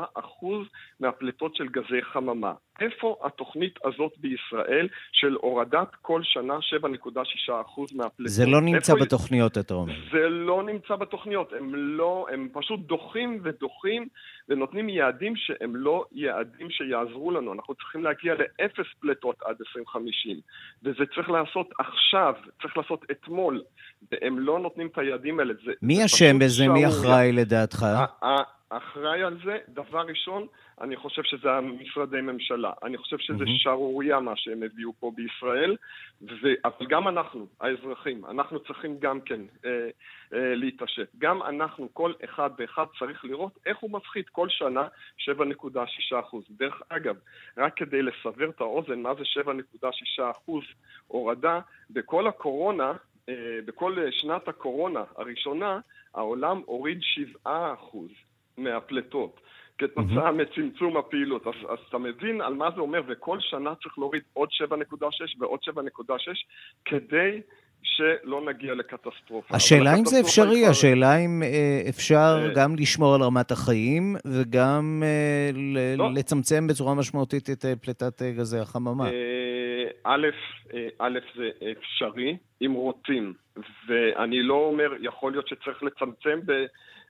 מהפליטות 1.00 1.56
של 1.56 1.68
גזי 1.68 2.02
חממה. 2.02 2.54
איפה 2.80 3.18
התוכנית 3.24 3.80
הזאת 3.86 4.12
בישראל 4.18 4.88
של 5.12 5.36
הורדת 5.42 5.96
כל 6.02 6.22
שנה 6.24 6.54
7.6% 6.58 7.96
מהפליטות? 7.96 8.34
זה 8.34 8.46
לא 8.46 8.62
נמצא 8.62 8.96
בתוכניות, 8.96 9.58
אתה 9.58 9.74
אומר. 9.74 9.94
זה 10.12 10.30
לא 10.30 10.64
נמצא 10.64 10.96
בתוכניות. 10.96 11.54
הם 11.54 11.76
לא, 11.76 12.26
הם 12.34 12.50
פשוט 12.54 12.80
דוחים 12.80 13.40
ודוחים 13.44 14.08
ונותנים 14.50 14.90
יעדים 14.90 15.36
שהם 15.36 15.76
לא 15.76 16.06
יעדים 16.12 16.70
שיעזרו 16.70 17.32
לנו. 17.32 17.54
אנחנו 17.54 17.76
צריכים 17.76 18.04
להגיע 18.04 18.34
לאפס 18.34 18.86
פליטות 19.00 19.36
עד 19.46 19.56
2050. 19.60 20.40
וזה 20.84 21.04
צריך 21.16 21.30
לעשות 21.30 21.70
עכשיו, 21.80 22.34
צריך 22.62 22.78
לעשות 22.78 23.06
אתמול. 23.12 23.62
והם 24.12 24.40
לא 24.40 24.60
נותנים 24.60 24.88
את 24.88 24.98
היעדים 24.98 25.40
האלה. 25.40 25.54
זה, 25.66 25.72
מי 25.82 26.06
אשם 26.06 26.40
בזה? 26.40 26.68
מי 26.68 26.86
אחראי 27.02 27.32
לדעתך? 27.32 27.86
אחראי 28.70 29.24
על 29.24 29.38
זה, 29.46 29.58
דבר 29.70 30.02
ראשון, 30.02 30.48
אני 30.82 30.96
חושב 30.96 31.24
שזה 31.24 31.52
המשרדי 31.52 32.22
ממשלה. 32.22 32.72
אני 32.84 32.98
חושב 32.98 33.18
שזה. 33.18 33.44
שערורייה 33.58 34.20
מה 34.20 34.32
שהם 34.36 34.64
הביאו 34.64 34.94
פה 35.00 35.12
בישראל, 35.16 35.76
ו... 36.22 36.48
אבל 36.66 36.88
גם 36.90 37.08
אנחנו, 37.08 37.48
האזרחים, 37.62 38.26
אנחנו 38.26 38.60
צריכים 38.60 39.00
גם 39.00 39.22
כן 39.22 39.42
אה, 39.66 39.70
אה, 40.34 40.56
להתעשת. 40.56 41.08
גם 41.18 41.44
אנחנו, 41.44 41.90
כל 41.94 42.14
אחד 42.24 42.50
ואחד 42.58 42.86
צריך 43.00 43.26
לראות 43.26 43.58
איך 43.66 43.78
הוא 43.78 43.92
מפחית 43.92 44.30
כל 44.30 44.50
שנה 44.50 44.88
7.6 45.20 46.20
אחוז. 46.20 46.44
דרך 46.50 46.82
אגב, 46.90 47.16
רק 47.58 47.74
כדי 47.76 48.02
לסבר 48.02 48.50
את 48.50 48.62
האוזן, 48.62 49.02
מה 49.02 49.14
זה 49.16 49.44
7.6 49.44 50.32
אחוז 50.32 50.64
הורדה? 51.08 51.60
בכל 51.90 52.28
הקורונה, 52.28 52.94
בכל 53.66 53.96
שנת 54.12 54.48
הקורונה 54.48 55.04
הראשונה, 55.18 55.80
העולם 56.16 56.62
הוריד 56.66 56.98
7 57.02 57.40
אחוז 57.74 58.10
מהפליטות. 58.58 59.40
כתוצאה 59.78 60.32
מצמצום 60.32 60.98
הפעילות. 60.98 61.48
אז, 61.48 61.54
אז 61.70 61.78
אתה 61.90 61.98
מבין 61.98 62.42
על 62.42 62.54
מה 62.54 62.70
זה 62.76 62.82
אומר, 62.82 63.02
וכל 63.08 63.38
שנה 63.40 63.74
צריך 63.84 63.98
להוריד 63.98 64.22
עוד 64.34 64.50
7.6 64.52 65.06
ועוד 65.40 65.60
7.6 65.64 66.12
כדי 66.86 67.42
שלא 67.84 68.46
נגיע 68.50 68.74
לקטסטרופה. 68.74 69.56
השאלה 69.56 69.96
אם 69.96 70.06
זה 70.06 70.20
אפשרי, 70.20 70.62
כבר- 70.62 70.70
השאלה 70.70 71.18
אם 71.18 71.44
אה, 71.44 71.82
אפשר 71.90 72.38
אה, 72.42 72.54
גם 72.56 72.76
לשמור 72.76 73.16
על 73.16 73.22
רמת 73.22 73.52
החיים 73.52 74.16
וגם 74.26 75.04
אה, 75.06 75.50
לא. 75.98 76.12
לצמצם 76.14 76.68
בצורה 76.68 76.94
משמעותית 76.96 77.50
את 77.50 77.66
אה, 77.66 77.76
פליטת 77.76 78.22
אה, 78.22 78.32
גזי 78.32 78.60
החממה. 78.60 79.08
אה, 79.08 79.12
א', 80.04 80.28
אה, 80.74 80.88
א', 81.00 81.20
זה 81.36 81.50
אפשרי, 81.72 82.38
אם 82.62 82.74
רוצים. 82.74 83.34
ואני 83.88 84.44
לא 84.44 84.54
אומר, 84.54 84.92
יכול 85.02 85.32
להיות 85.32 85.48
שצריך 85.48 85.84
לצמצם 85.84 86.40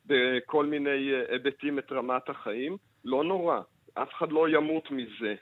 בכל 0.05 0.65
מיני 0.65 1.13
אה, 1.13 1.21
היבטים 1.29 1.79
את 1.79 1.91
רמת 1.91 2.29
החיים. 2.29 2.77
לא 3.05 3.23
נורא. 3.23 3.59
אף 3.93 4.09
אחד 4.17 4.31
לא 4.31 4.49
ימות 4.49 4.91
מזה, 4.91 5.35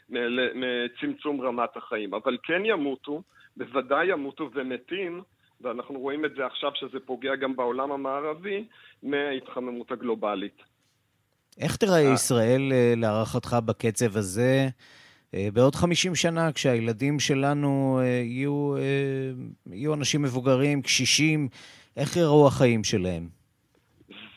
מצמצום 0.55 1.41
רמת 1.41 1.77
החיים. 1.77 2.13
אבל 2.13 2.37
כן 2.43 2.61
ימותו, 2.65 3.21
בוודאי 3.57 4.05
ימותו 4.05 4.49
ומתים, 4.53 5.21
ואנחנו 5.61 5.99
רואים 5.99 6.25
את 6.25 6.35
זה 6.35 6.45
עכשיו 6.45 6.71
שזה 6.75 6.97
פוגע 7.05 7.35
גם 7.35 7.55
בעולם 7.55 7.91
המערבי, 7.91 8.65
מההתחממות 9.03 9.91
הגלובלית. 9.91 10.61
איך 11.61 11.75
תראה 11.75 11.99
ישראל 12.13 12.61
אה, 12.71 12.93
להערכתך 12.97 13.57
בקצב 13.65 14.17
הזה 14.17 14.65
אה, 14.65 14.67
בעוד 15.53 15.75
50 15.75 16.15
שנה, 16.15 16.51
כשהילדים 16.51 17.19
שלנו 17.19 17.99
אה, 18.01 18.05
יהיו, 18.05 18.75
אה, 18.77 18.81
יהיו 19.71 19.93
אנשים 19.93 20.21
מבוגרים, 20.21 20.81
קשישים, 20.81 21.47
איך 21.97 22.17
יראו 22.17 22.47
החיים 22.47 22.83
שלהם? 22.83 23.27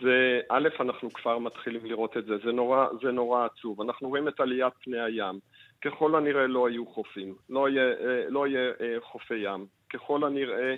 זה, 0.00 0.40
א', 0.48 0.68
אנחנו 0.80 1.12
כבר 1.12 1.38
מתחילים 1.38 1.86
לראות 1.86 2.16
את 2.16 2.24
זה, 2.24 2.34
זה 2.44 2.52
נורא, 2.52 2.86
זה 3.02 3.10
נורא 3.10 3.46
עצוב. 3.46 3.80
אנחנו 3.80 4.08
רואים 4.08 4.28
את 4.28 4.40
עליית 4.40 4.72
פני 4.84 5.00
הים. 5.00 5.38
ככל 5.84 6.14
הנראה 6.16 6.46
לא 6.46 6.68
היו 6.68 6.86
חופים, 6.86 7.34
לא 7.50 7.68
יהיה, 7.68 7.82
אה, 7.82 8.24
לא 8.28 8.46
יהיה 8.46 8.72
אה, 8.80 8.96
חופי 9.02 9.34
ים. 9.34 9.66
ככל 9.92 10.24
הנראה 10.24 10.56
אה, 10.56 10.70
אה, 10.70 10.70
אה, 10.70 10.76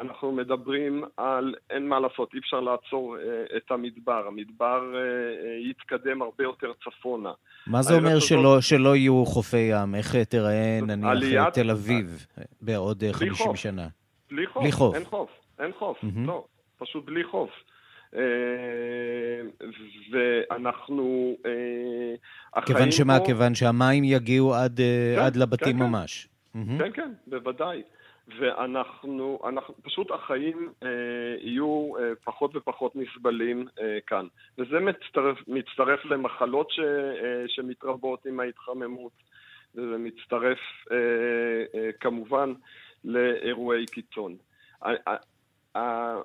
אנחנו 0.00 0.32
מדברים 0.32 1.04
על, 1.16 1.54
אין 1.70 1.88
מה 1.88 2.00
לעשות, 2.00 2.34
אי 2.34 2.38
אפשר 2.38 2.60
לעצור 2.60 3.16
אה, 3.18 3.22
את 3.56 3.70
המדבר. 3.70 4.26
המדבר 4.26 4.82
אה, 4.94 5.00
אה, 5.00 5.70
יתקדם 5.70 6.22
הרבה 6.22 6.44
יותר 6.44 6.72
צפונה. 6.84 7.32
מה 7.66 7.82
זה 7.82 7.94
אומר 7.96 8.08
הארץ 8.08 8.22
שלא, 8.22 8.60
שלא 8.60 8.96
יהיו 8.96 9.24
חופי 9.26 9.56
ים? 9.72 9.94
איך 9.94 10.14
אה, 10.14 10.24
תיראה, 10.24 10.78
נניח, 10.86 11.10
עליית- 11.10 11.38
אה, 11.46 11.50
תל 11.50 11.70
אביב 11.70 12.26
אה, 12.38 12.42
בעוד 12.62 13.04
אה, 13.04 13.12
בלי 13.12 13.30
50 13.30 13.46
חוף. 13.46 13.56
שנה? 13.56 13.86
בלי 14.30 14.46
חוף, 14.46 14.62
בלי 14.62 14.72
חוף. 14.72 14.94
אין 14.94 15.04
חוף, 15.04 15.30
אין 15.58 15.70
חוף, 15.78 15.98
מהמם. 16.02 16.26
לא, 16.26 16.44
פשוט 16.78 17.04
בלי 17.04 17.24
חוף. 17.24 17.50
אה, 18.14 18.20
ואנחנו... 20.50 21.36
אה, 22.56 22.62
כיוון 22.62 22.90
שמה? 22.90 23.18
פה- 23.20 23.26
כיוון 23.26 23.54
שהמים 23.54 24.04
יגיעו 24.04 24.54
עד, 24.54 24.80
אה, 24.80 25.14
כן, 25.16 25.22
עד 25.22 25.36
לבתים 25.36 25.72
כן, 25.72 25.84
כן. 25.84 25.90
ממש. 25.90 26.28
מהמם. 26.54 26.78
כן, 26.78 26.92
כן, 26.92 27.12
בוודאי. 27.26 27.82
ואנחנו, 28.38 29.38
אנחנו, 29.48 29.74
פשוט 29.82 30.10
החיים 30.10 30.72
אה, 30.82 30.88
יהיו 31.40 31.92
אה, 31.98 32.12
פחות 32.24 32.56
ופחות 32.56 32.96
נסבלים 32.96 33.66
אה, 33.80 33.98
כאן. 34.06 34.26
וזה 34.58 34.80
מצטרף, 34.80 35.38
מצטרף 35.48 36.04
למחלות 36.04 36.70
ש, 36.70 36.78
אה, 36.78 37.44
שמתרבות 37.48 38.26
עם 38.26 38.40
ההתחממות, 38.40 39.12
וזה 39.74 39.98
מצטרף 39.98 40.58
אה, 40.90 40.96
אה, 41.74 41.90
כמובן 42.00 42.52
לאירועי 43.04 43.86
קיצון. 43.86 44.36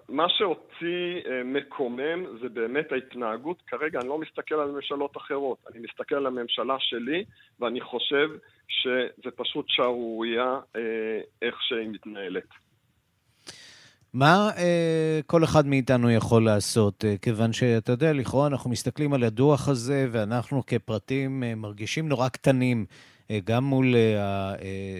מה 0.10 0.30
שאותי 0.30 1.22
אה, 1.26 1.44
מקומם 1.44 2.40
זה 2.42 2.50
באמת 2.50 2.92
ההתנהגות, 2.92 3.62
כרגע 3.68 4.00
אני 4.00 4.08
לא 4.08 4.18
מסתכל 4.18 4.56
על 4.56 4.72
ממשלות 4.72 5.18
אחרות, 5.18 5.58
אני 5.72 5.80
מסתכל 5.80 6.16
על 6.16 6.26
הממשלה 6.26 6.76
שלי 6.80 7.26
ואני 7.60 7.82
חושב 7.82 8.30
שזה 8.68 9.32
פשוט 9.36 9.66
שערורייה 9.68 10.60
אה, 10.76 10.82
איך 11.42 11.56
שהיא 11.62 11.90
מתנהלת. 11.90 12.48
מה 14.14 14.50
אה, 14.58 15.20
כל 15.26 15.44
אחד 15.44 15.68
מאיתנו 15.68 16.12
יכול 16.12 16.46
לעשות? 16.46 17.06
אה, 17.06 17.16
כיוון 17.22 17.54
שאתה 17.54 17.92
יודע, 17.92 18.14
לכאורה 18.14 18.48
אנחנו 18.48 18.70
מסתכלים 18.70 19.14
על 19.14 19.24
הדוח 19.24 19.68
הזה, 19.68 20.08
ואנחנו 20.12 20.66
כפרטים 20.66 21.44
אה, 21.44 21.56
מרגישים 21.56 22.10
נורא 22.10 22.30
קטנים, 22.30 22.86
גם 23.44 23.63
מול 23.63 23.86
אה, 23.96 24.22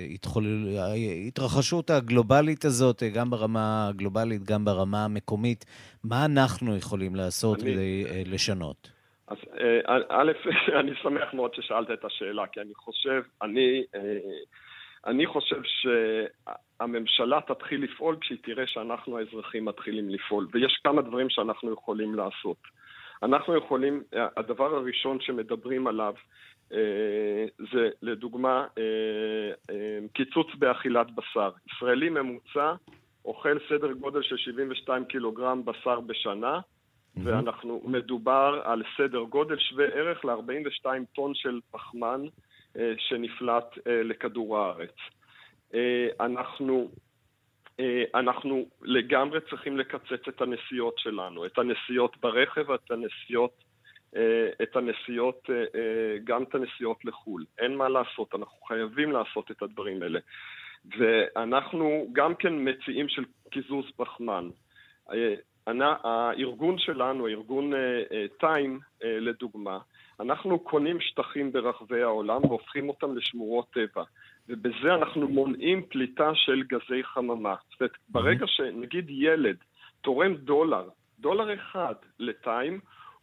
ההתחולל- 0.10 0.78
ההתרחשות 0.78 1.90
הגלובלית 1.90 2.66
הזאת, 2.66 3.04
אה, 3.04 3.10
גם 3.10 3.30
ברמה 3.30 3.88
הגלובלית, 3.90 4.44
גם 4.44 4.66
ברמה 4.66 5.06
המקומית. 5.06 5.66
מה 6.04 6.26
אנחנו 6.26 6.78
יכולים 6.78 7.16
לעשות 7.16 7.62
אני- 7.64 7.74
כדי 7.74 8.06
אה, 8.10 8.22
לשנות? 8.26 8.92
אז 9.28 9.38
אה, 9.60 9.98
א', 10.10 10.32
אני 10.80 10.92
שמח 11.04 11.34
מאוד 11.34 11.54
ששאלת 11.54 11.92
את 11.92 12.06
השאלה, 12.06 12.48
כי 12.48 12.62
אני 12.62 12.74
חושב, 12.76 13.22
אני, 13.42 13.84
אה, 13.96 14.02
אני 15.08 15.26
חושב 15.26 15.62
שהממשלה 16.80 17.40
תתחיל 17.48 17.84
לפעול 17.84 18.18
כשהיא 18.22 18.38
תראה 18.44 18.68
שאנחנו 18.68 19.18
האזרחים 19.18 19.66
מתחילים 19.66 20.10
לפעול, 20.10 20.48
ויש 20.54 20.80
כמה 20.84 21.02
דברים 21.02 21.30
שאנחנו 21.30 21.74
יכולים 21.74 22.16
לעשות. 22.16 22.58
אנחנו 23.24 23.58
יכולים, 23.58 24.04
הדבר 24.38 24.76
הראשון 24.76 25.18
שמדברים 25.22 25.88
עליו 25.88 26.14
אה, 26.14 26.20
זה 27.72 27.90
לדוגמה 28.02 28.68
אה, 28.78 28.84
אה, 29.70 30.00
קיצוץ 30.14 30.48
באכילת 30.60 31.08
בשר. 31.16 31.52
ישראלי 31.68 32.10
ממוצע 32.10 32.74
אוכל 33.26 33.58
סדר 33.70 33.92
גודל 33.92 34.22
של 34.22 34.38
72 34.38 35.06
קילוגרם 35.06 35.66
בשר 35.66 36.00
בשנה, 36.00 36.60
ואנחנו, 37.24 37.82
מדובר 37.86 38.62
על 38.64 38.84
סדר 38.98 39.24
גודל 39.24 39.60
שווה 39.60 39.86
ערך 39.86 40.26
ל-42 40.26 40.86
טון 41.16 41.36
של 41.36 41.60
פחמן 41.72 42.22
אה, 42.78 42.94
שנפלט 42.98 43.78
אה, 43.88 44.04
לכדור 44.04 44.58
הארץ. 44.58 44.96
אה, 45.74 46.08
אנחנו, 46.20 46.92
אה, 47.80 48.04
אנחנו 48.16 48.66
לגמרי 48.82 49.40
צריכים 49.50 49.78
לקצץ 49.78 50.28
את 50.28 50.42
הנסיעות 50.42 50.98
שלנו, 50.98 51.46
את 51.46 51.58
הנסיעות 51.58 52.18
ברכב, 52.18 52.72
את 52.72 52.92
הנסיעות, 52.92 53.52
אה, 53.52 53.69
את 54.62 54.76
הנסיעות, 54.76 55.50
אה, 55.50 55.56
אה, 55.56 56.18
גם 56.24 56.44
את 56.44 56.56
הנסיעות 56.56 57.06
לחו"ל. 57.06 57.46
אין 57.60 57.76
מה 57.76 57.90
לעשות, 57.90 58.36
אנחנו 58.36 58.62
חייבים 58.62 59.12
לעשות 59.12 59.52
את 59.52 59.62
הדברים 59.62 60.02
האלה. 60.02 60.20
ואנחנו 60.98 62.10
גם 62.14 62.36
כן 62.36 62.54
מציעים 62.58 63.10
של 63.10 63.24
קיזוז 63.50 63.86
פחמן. 63.96 64.50
אה, 65.12 65.36
הארגון 66.04 66.78
שלנו, 66.78 67.28
ארגון 67.28 67.74
טיים 68.40 68.80
לדוגמה, 69.04 69.78
אנחנו 70.20 70.60
קונים 70.60 71.02
שטחים 71.02 71.52
ברחבי 71.52 72.02
העולם 72.02 72.46
והופכים 72.46 72.90
אותם 72.90 73.18
לשמורות 73.18 73.66
טבע. 73.74 74.04
ובזה 74.50 74.94
אנחנו 74.96 75.28
מונעים 75.28 75.84
פליטה 75.90 76.32
של 76.36 76.64
גזי 76.64 77.04
חממה. 77.04 77.56
זאת 77.72 77.82
אומרת, 77.82 77.98
ברגע 78.10 78.48
שנגיד 78.48 79.06
ילד 79.10 79.58
תורם 80.02 80.36
דולר, 80.36 80.90
דולר 81.20 81.54
אחד 81.54 81.96
לטיים, 82.20 82.80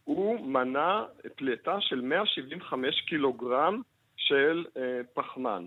הוא 0.07 0.47
מנע 0.47 1.03
פליטה 1.35 1.77
של 1.81 2.01
175 2.01 3.01
קילוגרם 3.01 3.81
של 4.17 4.65
אה, 4.77 4.81
פחמן. 5.13 5.65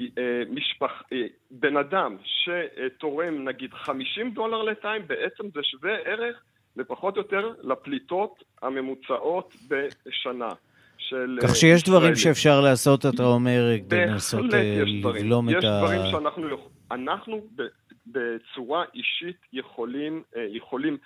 אה, 0.00 0.08
משפח... 0.50 1.02
אה, 1.12 1.22
בן 1.50 1.76
אדם 1.76 2.16
שתורם 2.24 3.44
נגיד 3.48 3.74
50 3.74 4.30
דולר 4.30 4.62
לטיים, 4.62 5.02
בעצם 5.06 5.44
זה 5.54 5.60
שווה 5.62 5.92
ערך 6.04 6.42
לפחות 6.76 7.16
או 7.16 7.22
יותר 7.22 7.52
לפליטות 7.62 8.42
הממוצעות 8.62 9.54
בשנה. 9.68 10.48
של 10.98 11.38
כך 11.42 11.56
שיש 11.56 11.82
דברים 11.82 12.12
ישראלים. 12.12 12.34
שאפשר 12.34 12.60
לעשות, 12.60 13.06
אתה 13.14 13.22
אומר, 13.22 13.62
כדי 13.86 14.06
לנסות 14.06 14.40
בהחלט 14.40 14.54
אה, 14.54 14.60
יש 14.82 15.00
דברים. 15.00 15.24
לבלום 15.24 15.48
יש 15.50 15.54
את 15.58 15.64
ה... 15.64 15.78
דברים 15.80 16.00
שאנחנו 16.10 16.48
יכ- 16.54 16.68
אנחנו 16.90 17.46
בצורה 18.06 18.84
אישית 18.94 19.36
יכולים, 19.52 20.22
אה, 20.36 20.46
יכולים 20.50 20.96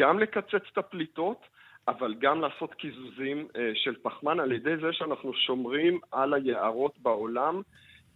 גם 0.00 0.18
לקצץ 0.18 0.62
את 0.72 0.78
הפליטות, 0.78 1.46
אבל 1.88 2.14
גם 2.18 2.40
לעשות 2.40 2.74
קיזוזים 2.74 3.48
אה, 3.56 3.70
של 3.74 3.94
פחמן 4.02 4.40
על 4.40 4.52
ידי 4.52 4.76
זה 4.76 4.92
שאנחנו 4.92 5.34
שומרים 5.34 6.00
על 6.12 6.34
היערות 6.34 6.98
בעולם, 6.98 7.62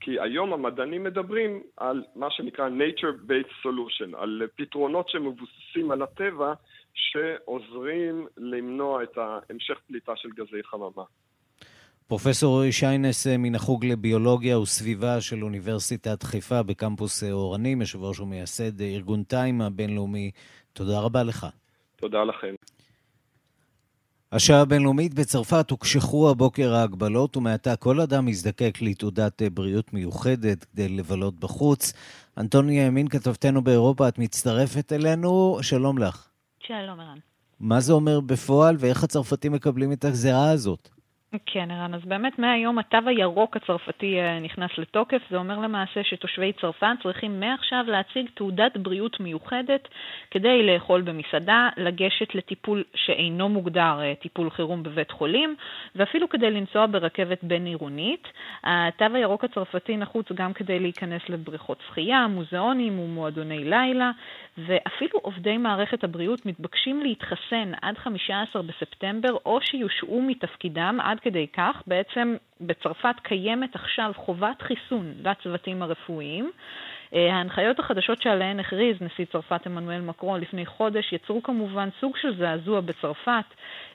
כי 0.01 0.21
היום 0.21 0.53
המדענים 0.53 1.05
מדברים 1.05 1.63
על 1.77 2.05
מה 2.17 2.27
שנקרא 2.31 2.69
nature-based 2.69 3.67
solution, 3.67 4.17
על 4.17 4.43
פתרונות 4.57 5.09
שמבוססים 5.09 5.91
על 5.91 6.03
הטבע, 6.03 6.55
שעוזרים 6.95 8.27
למנוע 8.37 9.03
את 9.03 9.19
המשך 9.19 9.79
פליטה 9.87 10.13
של 10.17 10.29
גזי 10.29 10.63
חממה. 10.63 11.05
פרופסור 12.09 12.63
שיינס 12.71 13.27
מן 13.27 13.55
החוג 13.55 13.87
לביולוגיה 13.87 14.59
וסביבה 14.59 15.21
של 15.21 15.45
אוניברסיטת 15.45 16.23
חיפה 16.23 16.63
בקמפוס 16.63 17.25
אורנים, 17.25 17.81
יושב 17.81 18.03
ראש 18.03 18.21
ומייסד 18.21 18.81
ארגון 18.81 19.23
טיים 19.23 19.61
הבינלאומי, 19.61 20.31
תודה 20.73 21.01
רבה 21.01 21.23
לך. 21.23 21.47
תודה 21.97 22.25
לכם. 22.25 22.55
השעה 24.33 24.61
הבינלאומית 24.61 25.15
בצרפת 25.15 25.71
הוקשחו 25.71 26.31
הבוקר 26.31 26.75
ההגבלות, 26.75 27.37
ומעתה 27.37 27.77
כל 27.77 28.01
אדם 28.01 28.29
יזדקק 28.29 28.79
לתעודת 28.81 29.43
בריאות 29.55 29.93
מיוחדת 29.93 30.65
כדי 30.65 30.89
לבלות 30.89 31.41
בחוץ. 31.41 31.93
אנטוניה 32.39 32.87
ימין, 32.87 33.09
כתבתנו 33.09 33.63
באירופה, 33.63 34.09
את 34.09 34.19
מצטרפת 34.19 34.93
אלינו, 34.93 35.59
שלום 35.63 35.99
לך. 35.99 36.29
שלום, 36.67 37.01
ערן. 37.01 37.19
מה 37.61 37.81
זה 37.81 37.93
אומר 37.93 38.21
בפועל, 38.21 38.77
ואיך 38.79 39.05
הצרפתים 39.05 39.53
מקבלים 39.53 39.93
את 39.93 40.05
הגזירה 40.05 40.51
הזאת? 40.51 40.89
כן, 41.47 41.71
ערן, 41.71 41.95
אז 41.95 42.01
באמת 42.05 42.39
מהיום 42.39 42.79
התו 42.79 42.99
הירוק 43.07 43.57
הצרפתי 43.57 44.21
אה, 44.21 44.41
נכנס 44.41 44.71
לתוקף. 44.79 45.23
זה 45.31 45.37
אומר 45.37 45.59
למעשה 45.59 46.05
שתושבי 46.05 46.53
צרפת 46.61 46.87
צריכים 47.03 47.41
מעכשיו 47.41 47.85
להציג 47.89 48.27
תעודת 48.35 48.77
בריאות 48.77 49.21
מיוחדת 49.21 49.89
כדי 50.31 50.67
לאכול 50.67 51.01
במסעדה, 51.01 51.69
לגשת 51.77 52.35
לטיפול 52.35 52.85
שאינו 52.95 53.49
מוגדר 53.49 54.01
אה, 54.01 54.15
טיפול 54.23 54.51
חירום 54.51 54.83
בבית 54.83 55.11
חולים, 55.11 55.57
ואפילו 55.97 56.29
כדי 56.29 56.51
לנסוע 56.51 56.87
ברכבת 56.87 57.45
בין-עירונית. 57.45 58.29
התו 58.65 59.05
הירוק 59.15 59.45
הצרפתי 59.45 59.97
נחוץ 59.97 60.33
גם 60.33 60.53
כדי 60.53 60.79
להיכנס 60.79 61.23
לבריכות 61.29 61.79
שחייה, 61.89 62.27
מוזיאונים 62.27 62.99
ומועדוני 62.99 63.65
לילה, 63.65 64.11
ואפילו 64.59 65.19
עובדי 65.23 65.57
מערכת 65.57 66.05
הבריאות 66.05 66.47
מתבקשים 66.47 67.03
להתחסן 67.03 67.73
עד 67.83 67.99
15 67.99 68.63
בספטמבר, 68.63 69.37
או 69.47 69.59
שיושעו 69.63 70.23
מתפקידם 70.23 70.99
עד 71.03 71.18
כדי 71.23 71.47
כך, 71.53 71.83
בעצם 71.87 72.37
בצרפת 72.61 73.15
קיימת 73.23 73.75
עכשיו 73.75 74.13
חובת 74.17 74.63
חיסון 74.63 75.15
לצוותים 75.25 75.83
הרפואיים. 75.83 76.51
ההנחיות 77.13 77.79
החדשות 77.79 78.23
שעליהן 78.23 78.61
הכריז 78.61 78.97
נשיא 79.03 79.25
צרפת 79.33 79.67
עמנואל 79.67 80.01
מקרון 80.01 80.41
לפני 80.41 80.67
חודש 80.67 81.13
יצרו 81.13 81.43
כמובן 81.43 81.89
סוג 82.01 82.17
של 82.17 82.37
זעזוע 82.37 82.81
בצרפת. 82.81 83.45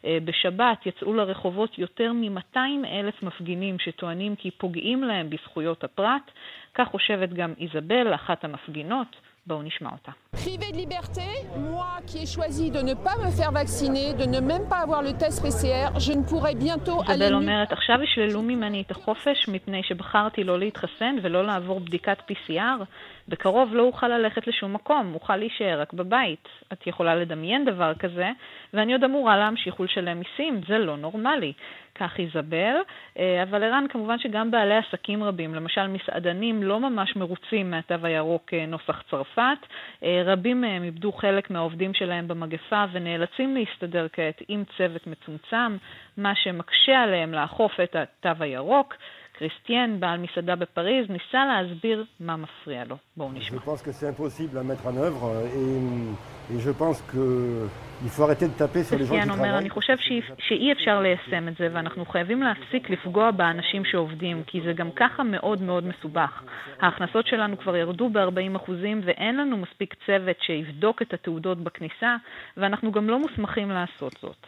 בשבת 0.05 0.85
יצאו 0.85 1.13
לרחובות 1.13 1.79
יותר 1.79 2.13
מ-200 2.13 2.57
אלף 2.85 3.23
מפגינים 3.23 3.79
שטוענים 3.79 4.35
כי 4.35 4.51
פוגעים 4.51 5.03
להם 5.03 5.29
בזכויות 5.29 5.83
הפרט. 5.83 6.31
כך 6.75 6.87
חושבת 6.87 7.29
גם 7.29 7.53
איזבל, 7.59 8.13
אחת 8.15 8.43
המפגינות. 8.43 9.15
בואו 9.47 9.61
נשמע 9.61 9.89
אותה. 9.91 10.11
Privé 10.43 10.71
de 10.71 10.77
liberté, 10.83 11.27
moi 11.73 11.93
qui 12.07 12.17
ai 12.23 12.25
choisi 12.35 12.65
de 12.77 12.81
ne 12.89 12.95
pas 13.05 13.15
me 13.23 13.29
faire 13.37 13.51
vacciner, 13.61 14.07
de 14.21 14.25
ne 14.33 14.39
même 14.51 14.65
pas 14.71 14.79
avoir 14.85 15.01
le 15.01 15.13
test 15.21 15.37
PCR, 15.45 15.89
je 15.99 16.11
ne 16.11 16.23
pourrai 16.29 16.55
bientôt 16.55 17.01
aller... 17.01 17.11
איזבל 17.11 17.33
אומרת, 17.33 17.71
עכשיו 17.71 17.95
ישללו 18.03 18.41
ממני 18.41 18.81
את 18.81 18.91
החופש 18.91 19.47
מפני 19.47 19.83
שבחרתי 19.83 20.43
לא 20.43 20.59
להתחסן 20.59 21.15
ולא 21.21 21.45
לעבור 21.45 21.79
בדיקת 21.79 22.17
PCR. 22.31 22.83
בקרוב 23.27 23.73
לא 23.73 23.83
אוכל 23.83 24.07
ללכת 24.07 24.47
לשום 24.47 24.73
מקום, 24.73 25.13
אוכל 25.13 25.35
להישאר 25.35 25.81
רק 25.81 25.93
בבית. 25.93 26.47
את 26.73 26.87
יכולה 26.87 27.15
לדמיין 27.15 27.65
דבר 27.65 27.93
כזה, 27.93 28.29
ואני 28.73 28.93
עוד 28.93 29.03
אמורה 29.03 29.37
להמשיך 29.37 29.79
ולשלם 29.79 30.19
מיסים, 30.19 30.61
זה 30.67 30.77
לא 30.77 30.97
נורמלי. 30.97 31.53
כך 31.95 32.19
איזבל, 32.19 32.75
אבל 33.43 33.63
ערן, 33.63 33.85
כמובן 33.89 34.19
שגם 34.19 34.51
בעלי 34.51 34.77
עסקים 34.77 35.23
רבים, 35.23 35.55
למשל 35.55 35.87
מסעדנים, 35.87 36.63
לא 36.63 36.79
ממש 36.79 37.15
מרוצים 37.15 37.71
מהתו 37.71 37.95
הירוק 38.03 38.53
נוסח 38.67 39.01
צרפת. 39.09 39.57
רבים 40.25 40.61
מהם 40.61 40.83
איבדו 40.83 41.11
חלק 41.11 41.49
מהעובדים 41.51 41.93
שלהם 41.93 42.27
במגפה 42.27 42.85
ונאלצים 42.91 43.55
להסתדר 43.55 44.07
כעת 44.13 44.41
עם 44.47 44.63
צוות 44.77 45.07
מצומצם, 45.07 45.77
מה 46.17 46.35
שמקשה 46.35 47.01
עליהם 47.01 47.33
לאכוף 47.33 47.79
את 47.79 47.95
התו 47.95 48.43
הירוק. 48.43 48.95
קריסטיאן, 49.37 49.99
בעל 49.99 50.19
מסעדה 50.19 50.55
בפריז, 50.55 51.09
ניסה 51.09 51.45
להסביר 51.45 52.05
מה 52.19 52.37
מפריע 52.37 52.83
לו. 52.83 52.97
בואו 53.17 53.31
נשמע. 53.31 53.59
קריסטיאן 58.97 59.29
אומר, 59.29 59.57
אני 59.57 59.69
חושב 59.69 59.97
שאי 60.37 60.71
אפשר 60.71 60.99
ליישם 60.99 61.47
את 61.47 61.53
זה, 61.59 61.67
ואנחנו 61.73 62.05
חייבים 62.05 62.41
להפסיק 62.41 62.89
לפגוע 62.89 63.31
באנשים 63.31 63.85
שעובדים, 63.85 64.43
כי 64.47 64.61
זה 64.65 64.73
גם 64.73 64.91
ככה 64.91 65.23
מאוד 65.23 65.61
מאוד 65.61 65.83
מסובך. 65.87 66.43
ההכנסות 66.79 67.27
שלנו 67.27 67.57
כבר 67.57 67.75
ירדו 67.75 68.09
ב-40% 68.09 68.71
ואין 69.05 69.37
לנו 69.37 69.57
מספיק 69.57 69.95
צוות 70.05 70.37
שיבדוק 70.41 71.01
את 71.01 71.13
התעודות 71.13 71.57
בכניסה, 71.57 72.15
ואנחנו 72.57 72.91
גם 72.91 73.09
לא 73.09 73.19
מוסמכים 73.19 73.71
לעשות 73.71 74.13
זאת. 74.21 74.47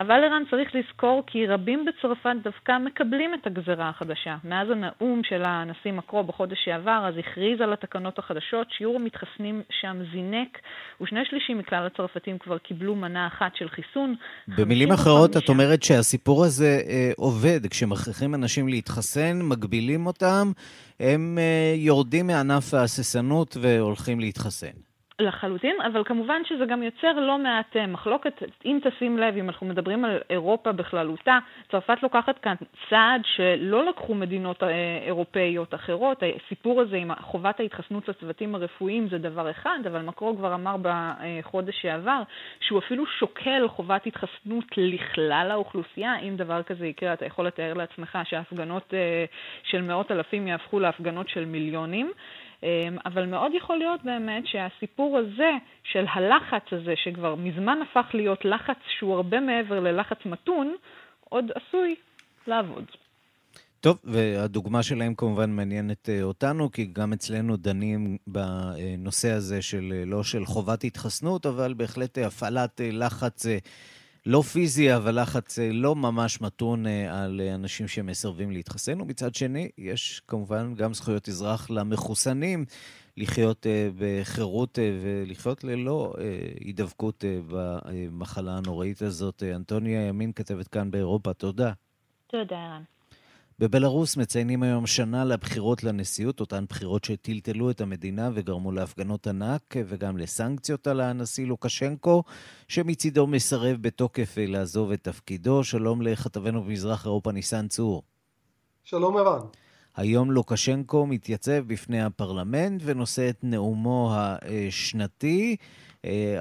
אבל 0.00 0.24
ערן 0.24 0.42
צריך 0.50 0.68
לזכור 0.74 1.22
כי 1.26 1.46
רבים 1.46 1.84
בצרפת 1.84 2.36
דווקא 2.44 2.78
מקבלים 2.78 3.34
את 3.34 3.46
הגזרה 3.46 3.88
החדשה. 3.88 4.36
מאז 4.44 4.68
הנאום 4.70 5.20
של 5.24 5.42
הנשיא 5.44 5.92
מקרו 5.92 6.24
בחודש 6.24 6.58
שעבר, 6.64 7.04
אז 7.08 7.14
הכריז 7.18 7.60
על 7.60 7.72
התקנות 7.72 8.18
החדשות, 8.18 8.66
שיעור 8.70 8.96
המתחסנים 8.96 9.62
שם 9.80 9.96
זינק, 10.12 10.58
ושני 11.00 11.20
שלישים 11.24 11.58
מכלל 11.58 11.86
הצרפתים 11.86 12.38
כבר 12.38 12.58
קיבלו 12.58 12.96
מנה 12.96 13.26
אחת 13.26 13.56
של 13.56 13.68
חיסון. 13.68 14.14
במילים 14.48 14.92
אחרות, 14.92 15.36
את 15.36 15.48
אומרת 15.48 15.82
שהסיפור 15.82 16.44
הזה 16.44 16.80
אה, 16.88 17.10
עובד. 17.16 17.66
כשמכריחים 17.70 18.34
אנשים 18.34 18.68
להתחסן, 18.68 19.42
מגבילים 19.42 20.06
אותם, 20.06 20.52
הם 21.00 21.38
אה, 21.40 21.74
יורדים 21.76 22.26
מענף 22.26 22.74
ההססנות 22.74 23.56
והולכים 23.60 24.20
להתחסן. 24.20 24.89
לחלוטין, 25.20 25.76
אבל 25.92 26.04
כמובן 26.04 26.42
שזה 26.44 26.66
גם 26.66 26.82
יוצר 26.82 27.12
לא 27.12 27.38
מעט 27.38 27.76
מחלוקת. 27.76 28.42
אם 28.64 28.78
תשים 28.82 29.18
לב, 29.18 29.36
אם 29.36 29.48
אנחנו 29.48 29.66
מדברים 29.66 30.04
על 30.04 30.18
אירופה 30.30 30.72
בכללותה, 30.72 31.38
צרפת 31.70 32.02
לוקחת 32.02 32.38
כאן 32.38 32.54
צעד 32.90 33.22
שלא 33.24 33.84
לקחו 33.84 34.14
מדינות 34.14 34.62
אירופאיות 35.06 35.74
אחרות. 35.74 36.22
הסיפור 36.46 36.80
הזה 36.80 36.96
עם 36.96 37.14
חובת 37.14 37.60
ההתחסנות 37.60 38.08
לצוותים 38.08 38.54
הרפואיים 38.54 39.08
זה 39.08 39.18
דבר 39.18 39.50
אחד, 39.50 39.78
אבל 39.86 40.02
מקרו 40.02 40.36
כבר 40.36 40.54
אמר 40.54 40.76
בחודש 40.82 41.82
שעבר 41.82 42.22
שהוא 42.60 42.78
אפילו 42.78 43.06
שוקל 43.06 43.68
חובת 43.68 44.06
התחסנות 44.06 44.64
לכלל 44.76 45.48
האוכלוסייה. 45.50 46.18
אם 46.18 46.36
דבר 46.36 46.62
כזה 46.62 46.86
יקרה, 46.86 47.12
אתה 47.12 47.26
יכול 47.26 47.46
לתאר 47.46 47.74
לעצמך 47.74 48.18
שההפגנות 48.24 48.94
של 49.62 49.82
מאות 49.82 50.12
אלפים 50.12 50.48
יהפכו 50.48 50.80
להפגנות 50.80 51.28
של 51.28 51.44
מיליונים. 51.44 52.12
אבל 53.06 53.26
מאוד 53.26 53.52
יכול 53.56 53.78
להיות 53.78 54.04
באמת 54.04 54.46
שהסיפור 54.46 55.18
הזה 55.18 55.50
של 55.84 56.04
הלחץ 56.12 56.62
הזה, 56.72 56.94
שכבר 56.96 57.34
מזמן 57.34 57.78
הפך 57.82 58.06
להיות 58.14 58.44
לחץ 58.44 58.76
שהוא 58.98 59.14
הרבה 59.14 59.40
מעבר 59.40 59.80
ללחץ 59.80 60.16
מתון, 60.26 60.74
עוד 61.28 61.44
עשוי 61.54 61.94
לעבוד. 62.46 62.84
טוב, 63.80 64.00
והדוגמה 64.04 64.82
שלהם 64.82 65.14
כמובן 65.14 65.50
מעניינת 65.50 66.08
אותנו, 66.22 66.70
כי 66.72 66.84
גם 66.92 67.12
אצלנו 67.12 67.56
דנים 67.56 68.16
בנושא 68.26 69.30
הזה 69.30 69.62
של 69.62 70.02
לא 70.06 70.22
של 70.22 70.44
חובת 70.44 70.84
התחסנות, 70.84 71.46
אבל 71.46 71.74
בהחלט 71.74 72.18
הפעלת 72.18 72.80
לחץ 72.92 73.46
לא 74.26 74.42
פיזי, 74.42 74.96
אבל 74.96 75.22
לחץ 75.22 75.58
לא 75.58 75.96
ממש 75.96 76.40
מתון 76.40 76.86
על 76.86 77.40
אנשים 77.54 77.88
שמסרבים 77.88 78.50
להתחסן. 78.50 79.00
ומצד 79.00 79.34
שני, 79.34 79.68
יש 79.78 80.22
כמובן 80.28 80.74
גם 80.74 80.94
זכויות 80.94 81.28
אזרח 81.28 81.70
למחוסנים 81.70 82.64
לחיות 83.16 83.66
בחירות 83.98 84.78
ולחיות 85.02 85.64
ללא 85.64 86.14
הידבקות 86.60 87.24
במחלה 87.48 88.56
הנוראית 88.56 89.02
הזאת. 89.02 89.42
אנטוניה 89.42 90.08
ימין 90.08 90.32
כתבת 90.32 90.68
כאן 90.68 90.90
באירופה, 90.90 91.32
תודה. 91.32 91.72
תודה, 92.26 92.56
ערן. 92.56 92.82
בבלארוס 93.60 94.16
מציינים 94.16 94.62
היום 94.62 94.86
שנה 94.86 95.24
לבחירות 95.24 95.84
לנשיאות, 95.84 96.40
אותן 96.40 96.64
בחירות 96.68 97.04
שטלטלו 97.04 97.70
את 97.70 97.80
המדינה 97.80 98.30
וגרמו 98.34 98.72
להפגנות 98.72 99.26
ענק 99.26 99.74
וגם 99.86 100.18
לסנקציות 100.18 100.86
על 100.86 101.00
הנשיא 101.00 101.46
לוקשנקו, 101.46 102.22
שמצידו 102.68 103.26
מסרב 103.26 103.76
בתוקף 103.80 104.34
לעזוב 104.38 104.92
את 104.92 105.04
תפקידו. 105.04 105.64
שלום 105.64 106.02
לכתבנו 106.02 106.62
במזרח 106.62 107.06
אירופה 107.06 107.32
ניסן 107.32 107.68
צור. 107.68 108.02
שלום 108.84 109.16
ערן. 109.16 109.40
היום 109.96 110.30
לוקשנקו 110.30 111.06
מתייצב 111.06 111.64
בפני 111.66 112.02
הפרלמנט 112.02 112.82
ונושא 112.84 113.30
את 113.30 113.38
נאומו 113.42 114.14
השנתי, 114.68 115.56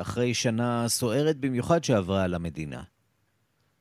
אחרי 0.02 0.34
שנה 0.34 0.86
סוערת 0.88 1.38
במיוחד 1.38 1.84
שעברה 1.84 2.24
על 2.24 2.34
המדינה. 2.34 2.82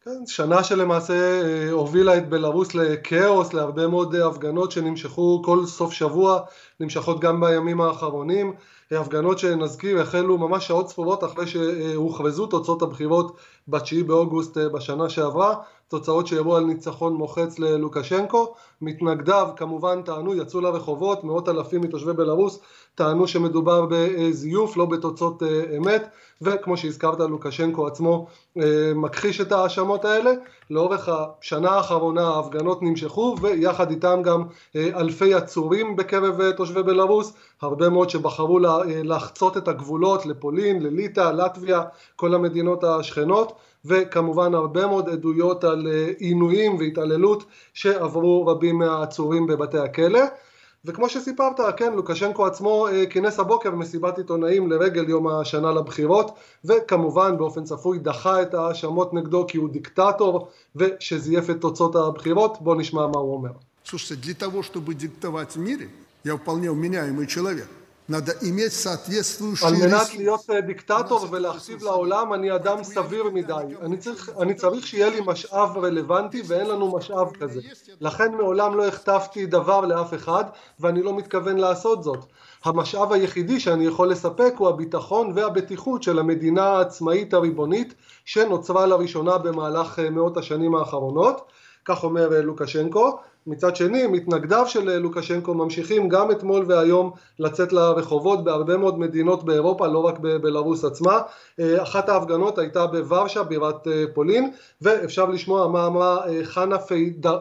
כן, 0.09 0.27
שנה 0.27 0.65
שלמעשה 0.65 1.43
הובילה 1.71 2.17
את 2.17 2.29
בלרוס 2.29 2.75
לכאוס, 2.75 3.53
להרבה 3.53 3.87
מאוד 3.87 4.15
הפגנות 4.15 4.73
שנמשכו 4.73 5.43
כל 5.45 5.67
סוף 5.67 5.93
שבוע, 5.93 6.41
נמשכות 6.81 7.21
גם 7.21 7.41
בימים 7.41 7.81
האחרונים, 7.81 8.53
הפגנות 8.91 9.39
שנזכיר 9.39 10.01
החלו 10.01 10.39
ממש 10.39 10.67
שעות 10.67 10.89
ספורות 10.89 11.25
אחרי 11.25 11.47
שהוכרזו 11.47 12.47
תוצאות 12.47 12.83
הבחירות 12.83 13.37
ב-9 13.69 14.05
באוגוסט 14.07 14.59
בשנה 14.59 15.09
שעברה, 15.09 15.55
תוצאות 15.89 16.27
שהראו 16.27 16.57
על 16.57 16.65
ניצחון 16.65 17.15
מוחץ 17.15 17.59
ללוקשנקו. 17.59 18.55
מתנגדיו 18.83 19.49
כמובן 19.57 20.03
טענו, 20.03 20.35
יצאו 20.35 20.61
לרחובות, 20.61 21.25
מאות 21.25 21.49
אלפים 21.49 21.81
מתושבי 21.81 22.13
בלרוס 22.13 22.61
טענו 22.95 23.29
שמדובר 23.29 23.87
בזיוף, 23.91 24.77
לא 24.77 24.85
בתוצאות 24.85 25.43
אמת, 25.77 26.09
וכמו 26.43 26.77
שהזכרת 26.77 27.21
לוקשנקו 27.21 27.87
עצמו 27.87 28.27
מכחיש 28.95 29.41
את 29.41 29.53
ההאשמות 29.53 30.05
האלה. 30.05 30.31
לאורך 30.71 31.09
השנה 31.09 31.71
האחרונה 31.71 32.29
ההפגנות 32.29 32.83
נמשכו 32.83 33.35
ויחד 33.41 33.91
איתם 33.91 34.21
גם 34.25 34.45
אלפי 34.77 35.35
עצורים 35.35 35.97
בקרב 35.97 36.51
תושבי 36.51 36.83
בלרוס, 36.83 37.33
הרבה 37.63 37.89
מאוד 37.89 38.11
שבחרו 38.11 38.59
לחצות 38.87 39.57
את 39.57 39.69
הגבולות 39.69 40.27
לפולין, 40.27 40.83
לליטא, 40.83 41.21
לטביה, 41.33 41.83
כל 42.17 42.35
המדינות 42.35 42.85
השכנות 42.85 43.53
וכמובן 43.88 44.54
הרבה 44.54 44.88
מאוד 44.88 45.10
עדויות 45.10 45.64
על 45.64 45.88
עינויים 46.18 46.78
והתעללות 46.78 47.44
שעברו 47.74 48.48
רבים 48.48 48.78
מהעצורים 48.78 49.48
בבתי 49.48 49.78
הכלא 49.78 50.22
וכמו 50.86 51.10
שסיפרת, 51.10 51.60
כן, 51.78 51.94
לוקשנקו 51.94 52.46
עצמו 52.46 52.88
כינס 53.10 53.40
הבוקר 53.40 53.72
מסיבת 53.72 54.18
עיתונאים 54.18 54.72
לרגל 54.72 55.10
יום 55.10 55.28
השנה 55.28 55.72
לבחירות 55.72 56.32
וכמובן 56.66 57.38
באופן 57.38 57.64
צפוי 57.64 58.00
דחה 58.00 58.42
את 58.42 58.54
ההאשמות 58.54 59.14
נגדו 59.14 59.46
כי 59.48 59.58
הוא 59.58 59.70
דיקטטור 59.70 60.48
ושזייף 60.76 61.50
את 61.50 61.62
תוצאות 61.62 61.96
הבחירות, 61.96 62.58
בוא 62.62 62.76
נשמע 62.76 63.08
מה 63.08 63.20
הוא 63.20 63.34
אומר. 63.34 63.52
Слушайте, 63.86 64.16
для 64.16 64.34
того, 64.34 64.64
чтобы 64.64 64.96
диктовать 64.96 65.52
в 65.58 65.60
мире, 65.60 65.90
я 66.24 66.38
вполне 66.38 66.72
вменяемый 66.72 67.28
человек. 67.28 67.68
על 69.63 69.75
מנת 69.75 70.15
להיות 70.15 70.51
דיקטטור 70.67 71.27
ולהכתיב 71.31 71.83
לעולם 71.83 72.35
אני 72.35 72.55
אדם 72.55 72.85
סביר 72.85 73.25
מדי. 73.35 73.55
אני 73.83 73.97
צריך, 73.97 74.31
אני 74.41 74.55
צריך 74.55 74.87
שיהיה 74.87 75.09
לי 75.09 75.21
משאב 75.27 75.79
רלוונטי 75.79 76.43
ואין 76.47 76.67
לנו 76.67 76.97
משאב 76.97 77.33
כזה. 77.41 77.61
לכן 78.01 78.35
מעולם 78.35 78.77
לא 78.77 78.87
הכתבתי 78.87 79.47
דבר 79.47 79.81
לאף 79.81 80.15
אחד 80.15 80.45
ואני 80.81 81.03
לא 81.03 81.17
מתכוון 81.17 81.57
לעשות 81.57 82.03
זאת. 82.03 82.25
המשאב 82.65 83.13
היחידי 83.13 83.61
שאני 83.61 83.87
יכול 83.87 84.11
לספק 84.11 84.55
הוא 84.59 84.69
הביטחון 84.69 85.33
והבטיחות 85.35 86.03
של 86.03 86.19
המדינה 86.19 86.65
העצמאית 86.65 87.35
הריבונית 87.35 87.95
שנוצרה 88.25 88.87
לראשונה 88.87 89.39
במהלך 89.39 89.99
מאות 89.99 90.37
השנים 90.37 90.75
האחרונות. 90.75 91.41
כך 91.85 92.05
אומר 92.05 92.29
לוקשנקו 92.43 93.19
מצד 93.49 93.77
שני 93.77 94.07
מתנגדיו 94.07 94.67
של 94.67 94.99
לוקשנקו 94.99 95.55
ממשיכים 95.55 96.09
גם 96.09 96.31
אתמול 96.31 96.65
והיום 96.69 97.11
לצאת 97.39 97.73
לרחובות 97.73 98.45
בהרבה 98.45 98.77
מאוד 98.77 98.99
מדינות 98.99 99.45
באירופה 99.45 99.87
לא 99.87 99.99
רק 99.99 100.19
בבלארוס 100.19 100.85
עצמה. 100.85 101.21
אחת 101.61 102.09
ההפגנות 102.09 102.59
הייתה 102.59 102.87
בוורשה 102.87 103.43
בירת 103.43 103.87
פולין 104.15 104.51
ואפשר 104.83 105.25
לשמוע 105.25 105.69
מה 105.69 105.87
אמרה 105.87 106.21
חנה 106.43 106.77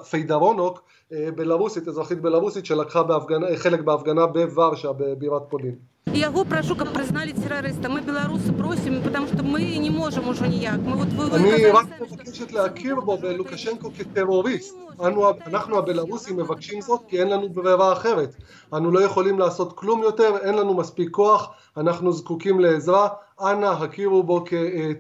פיידרונוק 0.10 0.82
בלארוסית 1.11 1.89
אזרחית 1.89 2.20
בלארוסית 2.20 2.66
שלקחה 2.66 3.03
בהפגנה, 3.03 3.47
חלק 3.57 3.81
בהפגנה 3.81 4.27
בוורשה 4.27 4.93
בבירת 4.93 5.43
פולין 5.49 5.75
Я 6.14 6.27
его 6.27 6.45
прошу, 6.45 6.77
как 6.77 6.93
признали 6.93 7.33
террориста. 7.33 7.89
Мы 7.89 8.03
белорусы 8.03 8.53
просим, 8.53 9.03
потому 9.03 9.27
что 9.29 9.43
мы 9.43 9.62
не 9.79 9.89
можем 9.89 10.29
уже 10.29 10.47
никак. 10.47 10.81
Мы 10.81 10.97
вот 10.97 11.09
вы, 11.09 11.35
אני 11.37 11.66
רק 11.70 11.87
מבקשת 12.01 12.53
להכיר 12.53 13.01
בו 13.01 13.16
בלוקשנקו 13.16 13.91
כטרוריסט. 13.99 14.77
אנו, 15.07 15.31
אנחנו 15.47 15.79
הבלארוסים 15.79 16.37
מבקשים 16.37 16.81
זאת 16.81 17.01
כי 17.09 17.20
אין 17.20 17.29
לנו 17.29 17.49
ברירה 17.49 17.93
אחרת. 17.93 18.35
אנו 18.73 18.91
לא 18.91 19.01
יכולים 19.01 19.39
לעשות 19.39 19.73
כלום 19.73 20.03
יותר, 20.03 20.37
אין 20.43 20.55
לנו 20.55 20.75
מספיק 20.75 21.11
כוח, 21.11 21.51
אנחנו 21.77 22.12
זקוקים 22.12 22.61
לעזרה, 22.61 23.09
אנא 23.41 23.66
הכירו 23.66 24.23
בו 24.23 24.45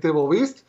כטרוריסט. 0.00 0.64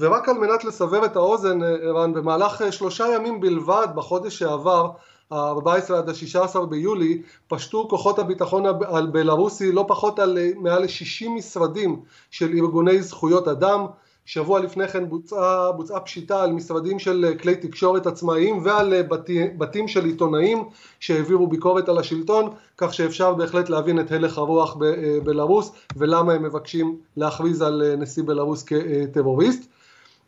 ורק 0.00 0.28
על 0.28 0.38
מנת 0.38 0.64
לסבר 0.64 1.04
את 1.04 1.16
האוזן, 1.16 1.62
ערן, 1.62 2.12
במהלך 2.12 2.62
שלושה 2.70 3.06
ימים 3.14 3.40
בלבד 3.40 3.86
בחודש 3.94 4.38
שעבר 4.38 4.90
ה-14 5.30 5.94
עד 5.94 6.08
ה-16 6.08 6.66
ביולי 6.66 7.22
פשטו 7.48 7.88
כוחות 7.88 8.18
הביטחון 8.18 8.66
הבלארוסי 8.66 9.72
לא 9.72 9.84
פחות 9.88 10.18
על 10.18 10.38
מעל 10.56 10.82
ל-60 10.82 11.28
משרדים 11.28 12.00
של 12.30 12.52
ארגוני 12.54 13.02
זכויות 13.02 13.48
אדם. 13.48 13.86
שבוע 14.24 14.60
לפני 14.60 14.88
כן 14.88 15.08
בוצעה, 15.08 15.72
בוצעה 15.72 16.00
פשיטה 16.00 16.42
על 16.42 16.52
משרדים 16.52 16.98
של 16.98 17.34
כלי 17.42 17.56
תקשורת 17.56 18.06
עצמאיים 18.06 18.60
ועל 18.64 19.02
בתי, 19.02 19.44
בתים 19.58 19.88
של 19.88 20.04
עיתונאים 20.04 20.64
שהעבירו 21.00 21.46
ביקורת 21.46 21.88
על 21.88 21.98
השלטון 21.98 22.50
כך 22.78 22.94
שאפשר 22.94 23.34
בהחלט 23.34 23.68
להבין 23.68 24.00
את 24.00 24.12
הלך 24.12 24.38
הרוח 24.38 24.76
בבלארוס 24.78 25.72
ולמה 25.96 26.32
הם 26.32 26.42
מבקשים 26.42 26.96
להכריז 27.16 27.62
על 27.62 27.96
נשיא 27.98 28.22
בלארוס 28.26 28.64
כטרוריסט 28.64 29.70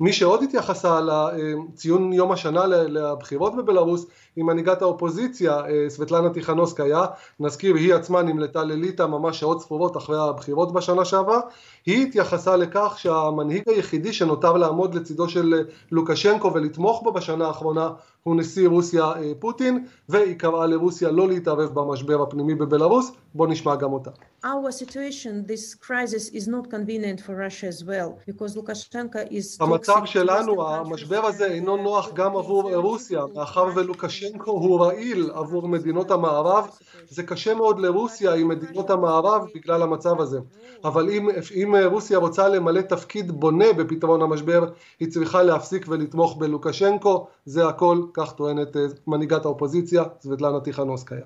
מי 0.02 0.12
שעוד 0.12 0.42
התייחסה 0.42 1.00
לציון 1.00 2.12
יום 2.12 2.32
השנה 2.32 2.66
לבחירות 2.66 3.56
בבלארוס 3.56 4.06
היא 4.36 4.44
מנהיגת 4.44 4.82
האופוזיציה 4.82 5.62
סבטלנה 5.88 6.30
טיכנוסקיה, 6.30 7.04
נזכיר 7.40 7.74
היא 7.74 7.94
עצמה 7.94 8.22
נמלטה 8.22 8.64
לליטא 8.64 9.02
ממש 9.02 9.40
שעות 9.40 9.60
ספורות 9.60 9.96
אחרי 9.96 10.18
הבחירות 10.18 10.72
בשנה 10.72 11.04
שעברה, 11.04 11.40
היא 11.86 12.06
התייחסה 12.06 12.56
לכך 12.56 12.94
שהמנהיג 12.98 13.62
היחידי 13.66 14.12
שנותר 14.12 14.56
לעמוד 14.56 14.94
לצידו 14.94 15.28
של 15.28 15.64
לוקשנקו 15.92 16.54
ולתמוך 16.54 17.02
בו 17.02 17.12
בשנה 17.12 17.46
האחרונה 17.46 17.90
הוא 18.22 18.36
נשיא 18.36 18.68
רוסיה 18.68 19.12
פוטין 19.38 19.84
והיא 20.08 20.38
קראה 20.38 20.66
לרוסיה 20.66 21.10
לא 21.10 21.28
להתערב 21.28 21.74
במשבר 21.74 22.22
הפנימי 22.22 22.54
בבלארוס, 22.54 23.12
בוא 23.34 23.46
נשמע 23.46 23.76
גם 23.76 23.92
אותה. 23.92 24.10
Our 24.44 24.72
situation, 24.72 25.46
this 25.46 25.72
crisis 25.76 26.28
is 26.30 26.48
not 26.48 26.68
convenient 26.68 27.20
for 27.20 27.36
Russia 27.36 27.68
as 27.68 27.84
well, 27.84 28.18
because 28.26 28.56
Lukashenko 28.56 29.30
is... 29.30 29.56
המצב 29.60 30.04
שלנו, 30.04 30.68
המשבר 30.68 31.26
הזה 31.26 31.46
אינו 31.46 31.76
נוח 31.76 32.12
גם 32.12 32.36
עבור 32.36 32.74
רוסיה, 32.74 33.24
מאחר 33.34 33.68
ולוקשנקו 33.74 34.50
הוא 34.50 34.80
רעיל 34.80 35.30
עבור 35.34 35.68
מדינות 35.68 36.10
המערב, 36.10 36.68
זה 37.08 37.22
קשה 37.22 37.54
מאוד 37.54 37.78
לרוסיה 37.78 38.34
עם 38.34 38.48
מדינות 38.48 38.90
המערב 38.90 39.46
בגלל 39.54 39.82
המצב 39.82 40.20
הזה. 40.20 40.38
אבל 40.84 41.10
אם, 41.10 41.28
אם 41.54 41.74
רוסיה 41.84 42.18
רוצה 42.18 42.48
למלא 42.48 42.80
תפקיד 42.80 43.30
בונה 43.32 43.72
בפתרון 43.72 44.22
המשבר, 44.22 44.64
היא 45.00 45.10
צריכה 45.10 45.42
להפסיק 45.42 45.84
ולתמוך 45.88 46.36
בלוקשנקו, 46.36 47.26
זה 47.44 47.68
הכל, 47.68 48.02
כך 48.14 48.32
טוענת 48.32 48.76
מנהיגת 49.06 49.44
האופוזיציה, 49.44 50.04
סבטלנה 50.20 50.60
טיכנוסקיה. 50.60 51.18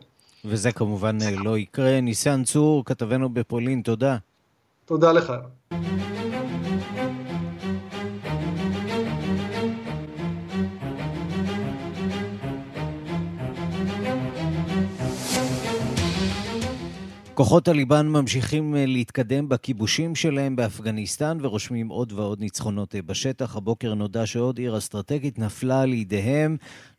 וזה 0.49 0.73
כמובן 0.73 1.19
לא 1.45 1.59
יקרה. 1.59 2.01
ניסן 2.01 2.45
צור, 2.45 2.85
כתבנו 2.85 3.29
בפולין, 3.29 3.83
תודה. 3.83 4.17
תודה 4.85 5.13
לך. 5.13 5.33
כוחות 17.35 17.65
טליבאן 17.65 18.09
ממשיכים 18.09 18.75
להתקדם 18.79 19.49
בכיבושים 19.49 20.15
שלהם 20.15 20.57
באפגניסטן 20.57 21.39
ורושמים 21.41 21.89
עוד 21.89 22.13
ועוד 22.13 22.41
ניצחונות 22.41 22.95
בשטח. 23.07 23.57
הבוקר 23.57 23.95
נודע 23.95 24.27
שעוד 24.27 24.59
עיר 24.59 24.79
אסטרטגית 24.79 25.39
נפלה 25.39 25.85
לידיהם 25.85 26.57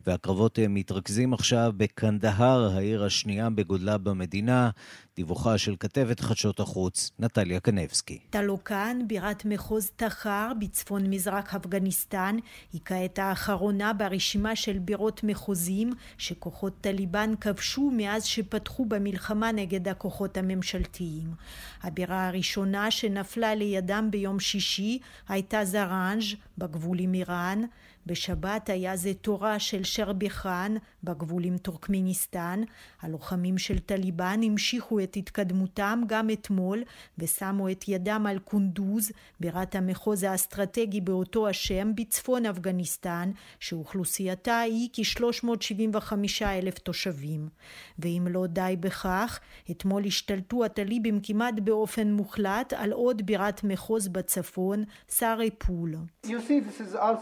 והקרבות 0.08 0.58
מתרכזים 0.68 1.34
עכשיו 1.34 1.72
בקנדהר, 1.76 2.70
העיר 2.76 3.04
השנייה 3.04 3.50
בגודלה 3.50 3.98
במדינה. 3.98 4.70
דיווחה 5.16 5.58
של 5.58 5.74
כתבת 5.80 6.20
חדשות 6.20 6.60
החוץ, 6.60 7.10
נטליה 7.18 7.60
קנבסקי. 7.60 8.18
טלוקן, 8.30 8.98
בירת 9.06 9.44
מחוז 9.44 9.90
תחר 9.96 10.52
בצפון 10.58 11.10
מזרח 11.10 11.54
אפגניסטן, 11.54 12.36
היא 12.72 12.80
כעת 12.84 13.18
האחרונה 13.18 13.92
ברשימה 13.92 14.56
של 14.56 14.78
בירות 14.78 15.24
מחוזיים 15.24 15.92
שכוחות 16.18 16.72
טליבאן 16.80 17.34
כבשו 17.40 17.90
מאז 17.96 18.24
שפתחו 18.24 18.84
במלחמה 18.84 19.52
נגד 19.52 19.88
הכוחות 19.88 20.36
הממשלתיים. 20.36 21.34
הבירה 21.82 22.28
הראשונה 22.28 22.90
שנפלה 22.90 23.54
לידם 23.54 24.08
ביום 24.10 24.40
שישי 24.40 24.98
הייתה 25.28 25.64
זראנג' 25.64 26.22
בגבול 26.58 26.98
עם 26.98 27.14
איראן. 27.14 27.62
בשבת 28.08 28.70
היה 28.70 28.96
זה 28.96 29.12
תורה 29.14 29.58
של 29.58 29.84
שרביחן 29.84 30.74
בגבול 31.04 31.44
עם 31.44 31.58
טורקמיניסטן. 31.58 32.62
הלוחמים 33.02 33.58
של 33.58 33.78
טליבאן 33.78 34.40
המשיכו 34.42 35.00
את 35.00 35.16
התקדמותם 35.16 36.02
גם 36.06 36.30
אתמול 36.30 36.82
ושמו 37.18 37.70
את 37.70 37.88
ידם 37.88 38.26
על 38.28 38.38
קונדוז, 38.38 39.12
בירת 39.40 39.74
המחוז 39.74 40.22
האסטרטגי 40.22 41.00
באותו 41.00 41.48
השם 41.48 41.94
בצפון 41.94 42.46
אפגניסטן, 42.46 43.30
שאוכלוסייתה 43.60 44.60
היא 44.60 44.88
כ-375 44.92 46.12
אלף 46.42 46.78
תושבים. 46.78 47.48
ואם 47.98 48.26
לא 48.30 48.46
די 48.46 48.76
בכך, 48.80 49.40
אתמול 49.70 50.04
השתלטו 50.04 50.64
הטליבים 50.64 51.20
כמעט 51.22 51.54
באופן 51.60 52.12
מוחלט 52.12 52.72
על 52.72 52.92
עוד 52.92 53.26
בירת 53.26 53.64
מחוז 53.64 54.08
בצפון, 54.08 54.84
סארי 55.08 55.50
פול. 55.50 55.94
You 56.24 56.28
see, 56.28 56.60
this 56.60 56.80
is 56.80 56.94
all 56.94 57.16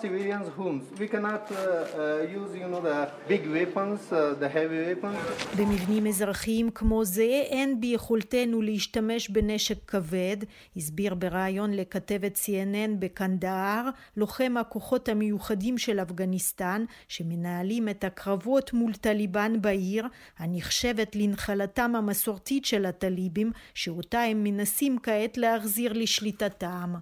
uh. 3.74 5.56
במבנים 5.58 6.06
אזרחיים 6.06 6.70
כמו 6.70 7.04
זה 7.04 7.22
אין 7.22 7.80
ביכולתנו 7.80 8.62
להשתמש 8.62 9.28
בנשק 9.28 9.76
כבד, 9.86 10.36
הסביר 10.76 11.14
בריאיון 11.14 11.74
לכתבת 11.74 12.36
CNN 12.36 12.90
בקנדהר, 12.98 13.88
לוחם 14.16 14.54
הכוחות 14.60 15.08
המיוחדים 15.08 15.78
של 15.78 16.00
אפגניסטן, 16.00 16.84
שמנהלים 17.08 17.88
את 17.88 18.04
הקרבות 18.04 18.72
מול 18.72 18.92
טליבן 18.94 19.52
בעיר, 19.60 20.06
הנחשבת 20.38 21.16
לנחלתם 21.16 21.92
המסורתית 21.96 22.64
של 22.64 22.86
הטליבים, 22.86 23.52
שאותה 23.74 24.20
הם 24.20 24.44
מנסים 24.44 24.98
כעת 25.02 25.36
להחזיר 25.36 25.92
לשליטתם. 25.92 26.94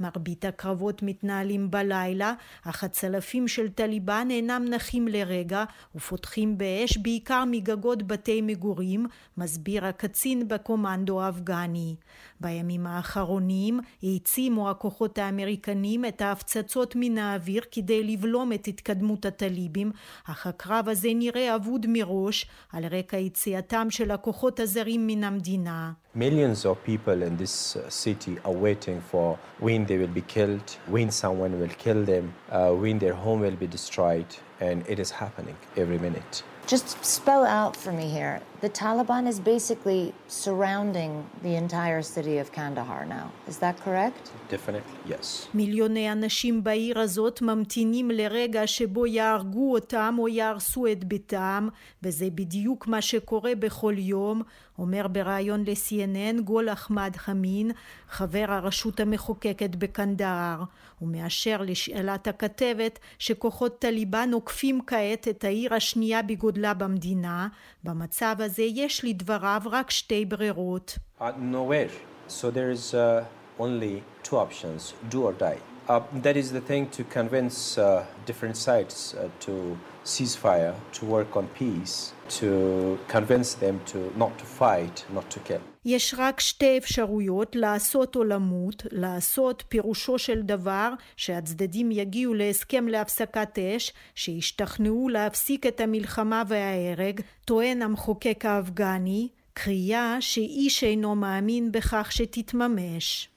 מרבית 0.00 0.44
הקרבות 0.44 1.02
מתנהלים 1.02 1.70
בלילה, 1.70 2.32
אך 2.64 2.84
הצלפים 2.84 3.48
של 3.48 3.68
טליבן 3.68 4.28
אינם 4.30 4.64
נחים 4.70 5.08
לרגע 5.08 5.64
ופותחים 5.94 6.58
באש 6.58 6.98
בעיקר 6.98 7.44
מגגות 7.50 8.02
בתי 8.02 8.40
מגורים, 8.42 9.06
מסביר 9.36 9.86
הקצין 9.86 10.48
בקומנדו 10.48 11.22
האפגני. 11.22 11.96
בימים 12.40 12.86
האחרונים 12.86 13.80
העצימו 14.02 14.70
הכוחות 14.70 15.18
האמריקנים 15.18 16.04
את 16.04 16.20
ההפצצות 16.20 16.94
מן 16.96 17.18
האוויר 17.18 17.62
כדי 17.70 18.04
לבלום 18.04 18.52
את 18.52 18.68
התקדמות 18.68 19.26
הטליבים, 19.26 19.92
אך 20.24 20.46
הקרב 20.46 20.88
הזה 20.88 21.08
נראה 21.14 21.54
אבוד 21.54 21.86
מראש 21.88 22.46
על 22.72 22.84
רקע 22.84 23.16
יציאתם 23.16 23.90
של 23.90 24.10
הכוחות 24.10 24.60
הזרים 24.60 25.06
מן 25.06 25.24
המדינה. 25.24 25.92
Millions 26.16 26.64
of 26.64 26.82
people 26.82 27.22
in 27.22 27.36
this 27.36 27.76
uh, 27.76 27.90
city 27.90 28.38
are 28.42 28.50
waiting 28.50 29.02
for 29.02 29.38
when 29.58 29.84
they 29.84 29.98
will 29.98 30.06
be 30.06 30.22
killed, 30.22 30.78
when 30.86 31.10
someone 31.10 31.60
will 31.60 31.68
kill 31.68 32.02
them, 32.04 32.32
uh, 32.50 32.70
when 32.70 32.98
their 32.98 33.12
home 33.12 33.40
will 33.40 33.54
be 33.56 33.66
destroyed, 33.66 34.24
and 34.58 34.82
it 34.88 34.98
is 34.98 35.10
happening 35.10 35.54
every 35.76 35.98
minute. 35.98 36.42
Just 36.66 37.04
spell 37.04 37.44
out 37.44 37.76
for 37.76 37.92
me 37.92 38.08
here. 38.08 38.40
The 38.66 38.80
Taliban 38.86 39.24
is 39.32 39.38
basically 39.54 40.02
surrounding 40.44 41.12
the 41.46 41.54
entire 41.64 42.02
city 42.14 42.36
of 42.42 42.46
Kandahar 42.56 43.02
now. 43.18 43.26
Is 43.50 43.58
that 43.64 43.76
correct? 43.84 44.22
Definitely, 44.50 44.96
yes. 45.08 45.48
מיליוני 45.54 46.12
אנשים 46.12 46.64
בעיר 46.64 47.00
הזאת 47.00 47.42
ממתינים 47.42 48.10
לרגע 48.10 48.66
שבו 48.66 49.06
יהרגו 49.06 49.72
אותם 49.72 50.16
או 50.18 50.28
יהרסו 50.28 50.86
את 50.86 51.04
ביתם, 51.04 51.68
וזה 52.02 52.26
בדיוק 52.34 52.86
מה 52.86 53.02
שקורה 53.02 53.54
בכל 53.54 53.94
יום, 53.98 54.42
אומר 54.78 55.08
בריאיון 55.08 55.64
ל-CNN 55.66 56.40
גול 56.40 56.68
אחמד 56.68 57.16
חמין, 57.16 57.70
חבר 58.08 58.44
הרשות 58.48 59.00
המחוקקת 59.00 59.76
בקנדהר. 59.76 60.62
הוא 60.98 61.08
מאשר 61.08 61.62
לשאלת 61.62 62.28
הכתבת 62.28 62.98
שכוחות 63.18 63.78
טליבן 63.78 64.30
עוקפים 64.32 64.80
כעת 64.86 65.28
את 65.28 65.44
העיר 65.44 65.74
השנייה 65.74 66.22
בגודלה 66.22 66.74
במדינה. 66.74 67.48
במצב 67.84 68.36
הזה 68.38 68.55
יש 68.62 69.04
לדבריו 69.04 69.62
רק 69.70 69.90
שתי 69.90 70.24
ברירות. 70.24 70.98
Uh, 71.20 71.24
nowhere. 71.38 71.90
So 72.28 72.50
there 72.50 72.70
is 72.70 72.94
uh, 72.94 73.24
only 73.58 74.02
two 74.22 74.36
options 74.36 74.94
do 75.10 75.22
or 75.22 75.32
die. 75.32 75.75
Uh, 75.88 76.00
that 76.24 76.36
is 76.36 76.50
the 76.50 76.60
thing 76.60 76.88
to 76.88 77.04
convince 77.04 77.78
uh, 77.78 78.04
different 78.26 78.56
sides 78.56 79.14
uh, 79.14 79.28
to 79.38 79.78
ceasefire, 80.04 80.74
to 80.92 81.04
work 81.04 81.36
on 81.36 81.46
peace, 81.60 82.12
to 82.28 82.98
convince 83.06 83.54
them 83.54 83.80
to 83.86 83.98
not 84.16 84.36
to 84.40 84.44
fight, 84.44 85.04
not 85.14 85.30
to 85.30 85.38
kill. 85.40 85.60
יש 85.84 86.14
רק 86.18 86.40
שתי 86.40 86.78
אפשרויות, 86.78 87.56
לעשות 87.56 88.16
או 88.16 88.24
למות. 88.24 88.82
לעשות 88.90 89.64
פירושו 89.68 90.18
של 90.18 90.42
דבר 90.42 90.92
שהצדדים 91.16 91.90
יגיעו 91.92 92.34
להסכם 92.34 92.88
להפסקת 92.88 93.58
אש, 93.58 93.92
שישתכנעו 94.14 95.08
להפסיק 95.08 95.66
את 95.66 95.80
המלחמה 95.80 96.42
וההרג, 96.48 97.20
טוען 97.44 97.82
המחוקק 97.82 98.44
האפגני, 98.44 99.28
קריאה 99.54 100.16
שאיש 100.20 100.84
אינו 100.84 101.14
מאמין 101.14 101.72
בכך 101.72 102.12
שתתממש. 102.12 103.28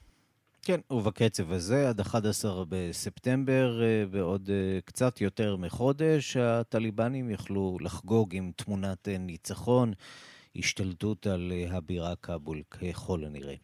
כן, 0.62 0.80
ובקצב 0.90 1.52
הזה, 1.52 1.88
עד 1.88 2.00
11 2.00 2.64
בספטמבר, 2.68 3.82
אה, 3.82 4.06
בעוד 4.10 4.50
אה, 4.50 4.80
קצת 4.84 5.20
יותר 5.20 5.56
מחודש, 5.56 6.36
הטליבנים 6.36 7.30
יכלו 7.30 7.78
לחגוג 7.80 8.36
עם 8.36 8.50
תמונת 8.56 9.08
אה, 9.08 9.18
ניצחון, 9.18 9.92
השתלטות 10.56 11.26
על 11.26 11.52
הבירה 11.70 12.16
כאבול, 12.16 12.62
ככל 12.70 13.24
הנראה. 13.24 13.54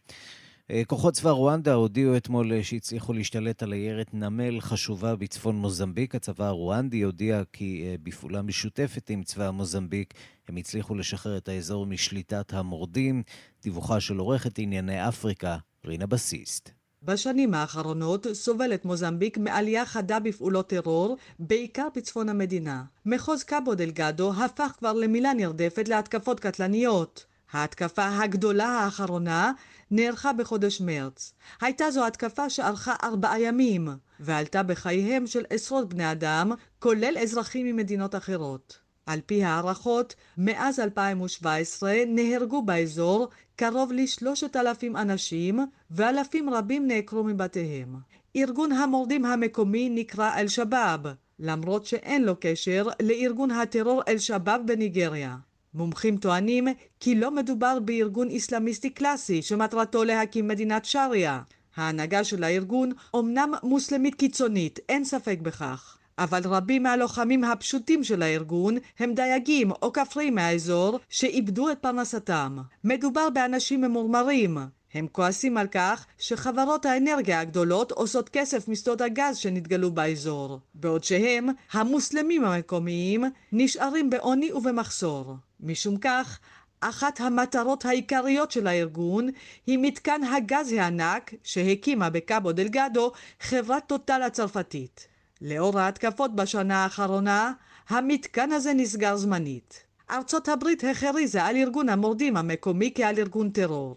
כוחות 0.87 1.13
צבא 1.13 1.29
רואנדה 1.29 1.73
הודיעו 1.73 2.17
אתמול 2.17 2.63
שהצליחו 2.63 3.13
להשתלט 3.13 3.63
על 3.63 3.73
עיירת 3.73 4.13
נמל 4.13 4.61
חשובה 4.61 5.15
בצפון 5.15 5.55
מוזמביק. 5.55 6.15
הצבא 6.15 6.45
הרואנדי 6.45 7.01
הודיע 7.01 7.41
כי 7.53 7.95
בפעולה 8.03 8.41
משותפת 8.41 9.09
עם 9.09 9.23
צבא 9.23 9.51
מוזמביק 9.51 10.13
הם 10.47 10.55
הצליחו 10.57 10.95
לשחרר 10.95 11.37
את 11.37 11.49
האזור 11.49 11.85
משליטת 11.85 12.53
המורדים. 12.53 13.23
דיווחה 13.63 13.99
של 13.99 14.17
עורכת 14.17 14.59
ענייני 14.59 15.07
אפריקה, 15.07 15.57
רינה 15.85 16.05
בסיסט. 16.05 16.76
בשנים 17.03 17.53
האחרונות 17.53 18.27
סובלת 18.33 18.85
מוזמביק 18.85 19.37
מעלייה 19.37 19.85
חדה 19.85 20.19
בפעולות 20.19 20.69
טרור, 20.69 21.17
בעיקר 21.39 21.87
בצפון 21.95 22.29
המדינה. 22.29 22.83
מחוז 23.05 23.43
קאבו 23.43 23.75
דלגדו 23.75 24.33
הפך 24.33 24.71
כבר 24.77 24.93
למילה 24.93 25.33
נרדפת 25.33 25.87
להתקפות 25.87 26.39
קטלניות. 26.39 27.25
ההתקפה 27.51 28.07
הגדולה 28.07 28.67
האחרונה 28.67 29.51
נערכה 29.91 30.33
בחודש 30.33 30.81
מרץ. 30.81 31.33
הייתה 31.61 31.91
זו 31.91 32.07
התקפה 32.07 32.49
שארכה 32.49 32.95
ארבעה 33.03 33.41
ימים, 33.41 33.87
ועלתה 34.19 34.63
בחייהם 34.63 35.27
של 35.27 35.45
עשרות 35.49 35.89
בני 35.89 36.11
אדם, 36.11 36.51
כולל 36.79 37.17
אזרחים 37.21 37.65
ממדינות 37.65 38.15
אחרות. 38.15 38.79
על 39.05 39.19
פי 39.25 39.43
הערכות, 39.43 40.15
מאז 40.37 40.79
2017 40.79 41.93
נהרגו 42.07 42.61
באזור 42.61 43.27
קרוב 43.59 43.91
לשלושת 43.93 44.55
אלפים 44.55 44.97
אנשים, 44.97 45.59
ואלפים 45.91 46.49
רבים 46.49 46.87
נעקרו 46.87 47.23
מבתיהם. 47.23 47.95
ארגון 48.35 48.71
המורדים 48.71 49.25
המקומי 49.25 49.89
נקרא 49.89 50.35
אל-שבאב, 50.35 50.99
למרות 51.39 51.85
שאין 51.85 52.23
לו 52.23 52.33
קשר 52.39 52.87
לארגון 53.01 53.51
הטרור 53.51 54.01
אל-שבאב 54.07 54.61
בניגריה. 54.65 55.35
מומחים 55.73 56.17
טוענים 56.17 56.67
כי 56.99 57.15
לא 57.15 57.31
מדובר 57.31 57.79
בארגון 57.79 58.31
אסלאמיסטי 58.31 58.89
קלאסי 58.89 59.41
שמטרתו 59.41 60.03
להקים 60.03 60.47
מדינת 60.47 60.85
שריעה. 60.85 61.41
ההנהגה 61.75 62.23
של 62.23 62.43
הארגון 62.43 62.91
אומנם 63.13 63.53
מוסלמית 63.63 64.15
קיצונית, 64.15 64.79
אין 64.89 65.03
ספק 65.03 65.37
בכך. 65.41 65.96
אבל 66.17 66.41
רבים 66.45 66.83
מהלוחמים 66.83 67.43
הפשוטים 67.43 68.03
של 68.03 68.21
הארגון 68.21 68.77
הם 68.99 69.13
דייגים 69.13 69.71
או 69.71 69.93
כפרים 69.93 70.35
מהאזור 70.35 70.99
שאיבדו 71.09 71.71
את 71.71 71.77
פרנסתם. 71.79 72.57
מדובר 72.83 73.29
באנשים 73.29 73.81
ממורמרים. 73.81 74.57
הם 74.93 75.07
כועסים 75.11 75.57
על 75.57 75.67
כך 75.67 76.05
שחברות 76.17 76.85
האנרגיה 76.85 77.39
הגדולות 77.39 77.91
עושות 77.91 78.29
כסף 78.29 78.67
משדות 78.67 79.01
הגז 79.01 79.37
שנתגלו 79.37 79.91
באזור, 79.91 80.59
בעוד 80.73 81.03
שהם, 81.03 81.47
המוסלמים 81.71 82.45
המקומיים, 82.45 83.23
נשארים 83.51 84.09
בעוני 84.09 84.51
ובמחסור. 84.51 85.35
משום 85.59 85.97
כך, 85.97 86.39
אחת 86.79 87.21
המטרות 87.21 87.85
העיקריות 87.85 88.51
של 88.51 88.67
הארגון 88.67 89.29
היא 89.67 89.79
מתקן 89.81 90.21
הגז 90.23 90.71
הענק 90.71 91.33
שהקימה 91.43 92.09
בקאבו 92.09 92.51
דלגדו 92.51 93.11
חברת 93.39 93.87
טוטל 93.87 94.21
הצרפתית. 94.21 95.07
לאור 95.41 95.79
ההתקפות 95.79 96.35
בשנה 96.35 96.83
האחרונה, 96.83 97.53
המתקן 97.89 98.51
הזה 98.51 98.73
נסגר 98.73 99.17
זמנית. 99.17 99.83
ארצות 100.11 100.47
הברית 100.47 100.83
הכריזה 100.83 101.43
על 101.43 101.55
ארגון 101.55 101.89
המורדים 101.89 102.37
המקומי 102.37 102.91
כעל 102.95 103.19
ארגון 103.19 103.49
טרור. 103.49 103.95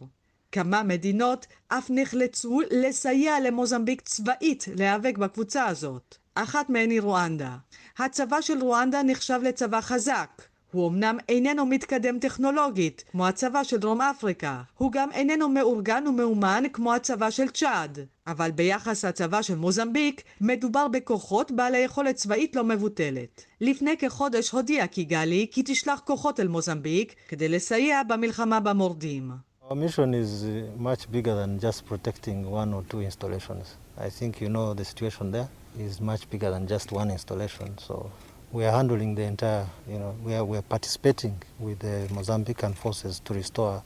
כמה 0.53 0.83
מדינות 0.83 1.47
אף 1.69 1.87
נחלצו 1.91 2.61
לסייע 2.71 3.41
למוזמביק 3.41 4.01
צבאית 4.01 4.65
להיאבק 4.77 5.19
בקבוצה 5.19 5.67
הזאת. 5.67 6.17
אחת 6.35 6.71
מהן 6.71 6.91
היא 6.91 7.01
רואנדה. 7.01 7.57
הצבא 7.99 8.41
של 8.41 8.63
רואנדה 8.63 9.03
נחשב 9.03 9.41
לצבא 9.43 9.81
חזק. 9.81 10.43
הוא 10.73 10.89
אמנם 10.89 11.19
איננו 11.29 11.67
מתקדם 11.67 12.19
טכנולוגית, 12.19 13.05
כמו 13.11 13.27
הצבא 13.27 13.65
של 13.65 13.77
דרום 13.77 14.01
אפריקה. 14.01 14.63
הוא 14.79 14.93
גם 14.93 15.13
איננו 15.13 15.49
מאורגן 15.49 16.07
ומאומן 16.07 16.63
כמו 16.73 16.95
הצבא 16.95 17.31
של 17.31 17.49
צ'אד. 17.49 17.99
אבל 18.31 18.51
ביחס 18.51 19.05
לצבא 19.05 19.43
של 19.43 19.57
מוזמביק, 19.57 20.23
מדובר 20.41 20.89
בכוחות 20.89 21.51
בעלי 21.53 21.79
יכולת 21.79 22.15
צבאית 22.17 22.57
לא 22.57 22.65
מבוטלת. 22.65 23.45
לפני 23.61 23.97
כחודש 23.97 24.51
הודיעה 24.51 24.87
קיגאלי 24.87 25.47
כי 25.51 25.63
תשלח 25.67 26.01
כוחות 26.05 26.41
אל 26.41 26.49
מוזמביק 26.49 27.15
כדי 27.29 27.49
לסייע 27.49 28.03
במלחמה 28.09 28.61
במורדים. 28.61 29.31
Our 29.71 29.75
mission 29.75 30.15
is 30.15 30.33
much 30.79 31.03
bigger 31.13 31.35
than 31.43 31.53
just 31.67 31.87
protecting 31.91 32.39
one 32.51 32.71
or 32.77 32.83
two 32.91 33.01
installations. 33.09 33.67
I 34.07 34.09
think 34.19 34.33
you 34.43 34.49
know 34.55 34.75
the 34.75 34.85
situation 34.93 35.31
there 35.37 35.49
is 35.87 36.01
much 36.01 36.23
bigger 36.33 36.51
than 36.55 36.67
just 36.75 36.87
one 37.01 37.09
installation. 37.19 37.69
So 37.87 37.95
we 38.57 38.65
are 38.67 38.75
handling 38.79 39.15
the 39.15 39.27
entire, 39.35 39.67
you 39.93 39.99
know, 40.03 40.13
we 40.27 40.33
are, 40.39 40.45
we 40.51 40.57
are 40.61 40.67
participating 40.75 41.37
with 41.67 41.79
the 41.87 41.97
Mozambican 42.17 42.75
forces 42.83 43.15
to 43.27 43.31
restore 43.41 43.77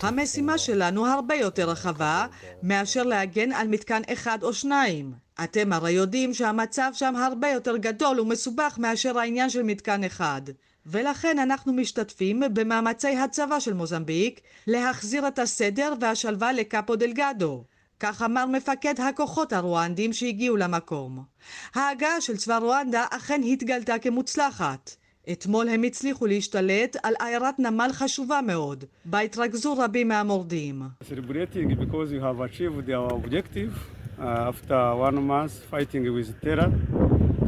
המשימה 0.00 0.58
שלנו 0.58 1.06
הרבה 1.06 1.34
יותר 1.34 1.70
רחבה 1.70 2.26
מאשר 2.62 3.02
להגן 3.02 3.52
על 3.52 3.68
מתקן 3.68 4.02
אחד 4.12 4.38
או 4.42 4.52
שניים. 4.52 5.12
אתם 5.44 5.72
הרי 5.72 5.92
יודעים 5.92 6.34
שהמצב 6.34 6.90
שם 6.94 7.16
הרבה 7.16 7.48
יותר 7.48 7.76
גדול 7.76 8.20
ומסובך 8.20 8.78
מאשר 8.78 9.18
העניין 9.18 9.50
של 9.50 9.62
מתקן 9.62 10.04
אחד. 10.04 10.42
ולכן 10.86 11.38
אנחנו 11.38 11.72
משתתפים 11.72 12.42
במאמצי 12.52 13.16
הצבא 13.16 13.60
של 13.60 13.72
מוזמביק 13.72 14.40
להחזיר 14.66 15.28
את 15.28 15.38
הסדר 15.38 15.94
והשלווה 16.00 16.52
לקאפו 16.52 16.96
דלגדו. 16.96 17.64
כך 18.00 18.22
אמר 18.22 18.46
מפקד 18.46 19.00
הכוחות 19.00 19.52
הרואנדים 19.52 20.12
שהגיעו 20.12 20.56
למקום. 20.56 21.24
ההגעה 21.74 22.20
של 22.20 22.36
צבא 22.36 22.56
רואנדה 22.56 23.04
אכן 23.10 23.40
התגלתה 23.44 23.98
כמוצלחת. 23.98 24.96
אתמול 25.30 25.68
הם 25.68 25.82
הצליחו 25.82 26.26
להשתלט 26.26 26.96
על 27.02 27.14
עיירת 27.20 27.58
נמל 27.58 27.90
חשובה 27.92 28.40
מאוד, 28.46 28.84
בה 29.04 29.20
התרכזו 29.20 29.74
רבים 29.78 30.08
מהמורדים. 30.08 30.82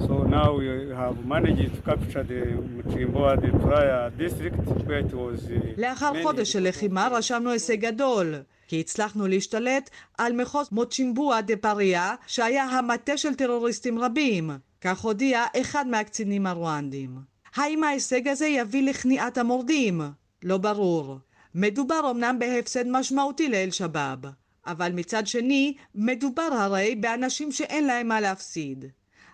So 0.08 0.16
now 0.38 0.48
we 0.58 0.66
have 1.02 1.16
managed 1.34 1.72
to 1.76 1.80
capture 1.88 2.24
the 2.32 2.42
Mchimboa, 2.76 3.30
the 3.44 3.50
Praia 3.64 4.10
district, 4.22 4.56
where 4.86 4.98
it 4.98 5.12
was... 5.14 5.50
לאחר 5.78 6.22
חודש 6.22 6.52
של 6.52 6.68
לחימה 6.68 7.08
רשמנו 7.12 7.50
הישג 7.50 7.80
גדול, 7.80 8.34
כי 8.68 8.80
הצלחנו 8.80 9.26
להשתלט 9.26 9.90
על 10.18 10.32
מחוז 10.32 10.68
מוצ'ימבואה 10.72 11.42
דה 11.42 11.56
פריה, 11.56 12.14
שהיה 12.26 12.64
המטה 12.64 13.16
של 13.16 13.34
טרוריסטים 13.34 13.98
רבים, 13.98 14.50
כך 14.80 15.00
הודיע 15.00 15.44
אחד 15.60 15.86
מהקצינים 15.86 16.46
הרואנדים. 16.46 17.33
האם 17.54 17.84
ההישג 17.84 18.28
הזה 18.28 18.46
יביא 18.46 18.82
לכניעת 18.82 19.38
המורדים? 19.38 20.00
לא 20.42 20.58
ברור. 20.58 21.18
מדובר 21.54 22.10
אמנם 22.10 22.38
בהפסד 22.38 22.86
משמעותי 22.88 23.48
לאל-שבאב, 23.48 24.18
אבל 24.66 24.92
מצד 24.92 25.26
שני, 25.26 25.74
מדובר 25.94 26.48
הרי 26.52 26.94
באנשים 26.94 27.52
שאין 27.52 27.86
להם 27.86 28.08
מה 28.08 28.20
להפסיד. 28.20 28.84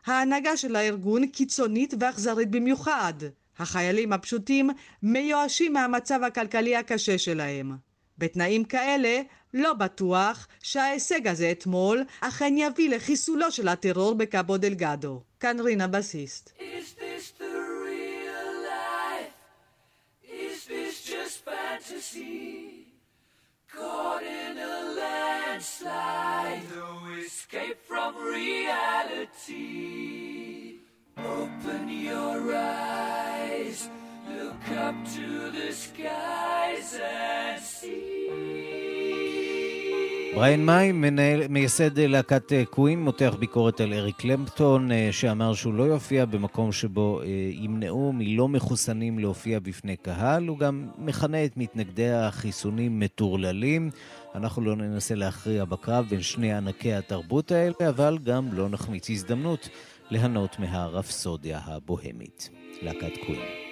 ההנהגה 0.06 0.56
של 0.56 0.76
הארגון 0.76 1.26
קיצונית 1.26 1.94
ואכזרית 2.00 2.50
במיוחד. 2.50 3.14
החיילים 3.58 4.12
הפשוטים 4.12 4.70
מיואשים 5.02 5.72
מהמצב 5.72 6.20
הכלכלי 6.22 6.76
הקשה 6.76 7.18
שלהם. 7.18 7.72
בתנאים 8.18 8.64
כאלה, 8.64 9.20
לא 9.54 9.72
בטוח 9.72 10.48
שההישג 10.62 11.26
הזה 11.26 11.50
אתמול 11.52 12.04
אכן 12.20 12.54
יביא 12.58 12.90
לחיסולו 12.90 13.52
של 13.52 13.68
הטרור 13.68 14.14
בקאבו 14.14 14.56
דלגדו. 14.56 15.22
כאן 15.40 15.60
רינה 15.60 15.86
בסיסט. 15.86 16.52
Fantasy, 21.90 22.86
caught 23.68 24.22
in 24.22 24.58
a 24.58 24.94
landslide, 24.96 26.62
no 26.74 27.00
escape 27.18 27.78
from 27.82 28.14
reality. 28.16 29.50
Open 31.18 31.88
your 31.88 32.54
eyes, 32.54 33.88
look 34.28 34.70
up 34.78 34.94
to 35.14 35.50
the 35.50 35.72
skies 35.72 36.96
and 37.02 37.60
see. 37.60 38.19
בריין 40.40 40.66
מאי, 40.66 40.92
מנהל, 40.92 41.48
מייסד 41.48 41.98
להקת 41.98 42.52
אה, 42.52 42.64
קווין, 42.64 43.02
מותח 43.02 43.34
ביקורת 43.38 43.80
על 43.80 43.92
אריק 43.92 44.16
קלמפטון, 44.16 44.92
אה, 44.92 45.08
שאמר 45.12 45.54
שהוא 45.54 45.74
לא 45.74 45.82
יופיע 45.82 46.24
במקום 46.24 46.72
שבו 46.72 47.20
אה, 47.20 47.26
ימנעו 47.52 48.12
מלא 48.12 48.48
מחוסנים 48.48 49.18
להופיע 49.18 49.58
בפני 49.58 49.96
קהל. 49.96 50.46
הוא 50.46 50.58
גם 50.58 50.88
מכנה 50.98 51.44
את 51.44 51.56
מתנגדי 51.56 52.10
החיסונים 52.10 53.00
מטורללים. 53.00 53.90
אנחנו 54.34 54.62
לא 54.62 54.76
ננסה 54.76 55.14
להכריע 55.14 55.64
בקרב 55.64 56.06
בין 56.10 56.22
שני 56.22 56.52
ענקי 56.52 56.92
התרבות 56.92 57.52
האלה, 57.52 57.88
אבל 57.88 58.18
גם 58.22 58.52
לא 58.52 58.68
נחמיץ 58.68 59.10
הזדמנות 59.10 59.68
ליהנות 60.10 60.58
מהרפסודיה 60.58 61.60
הבוהמית. 61.64 62.50
להקת 62.82 63.16
קווין. 63.26 63.69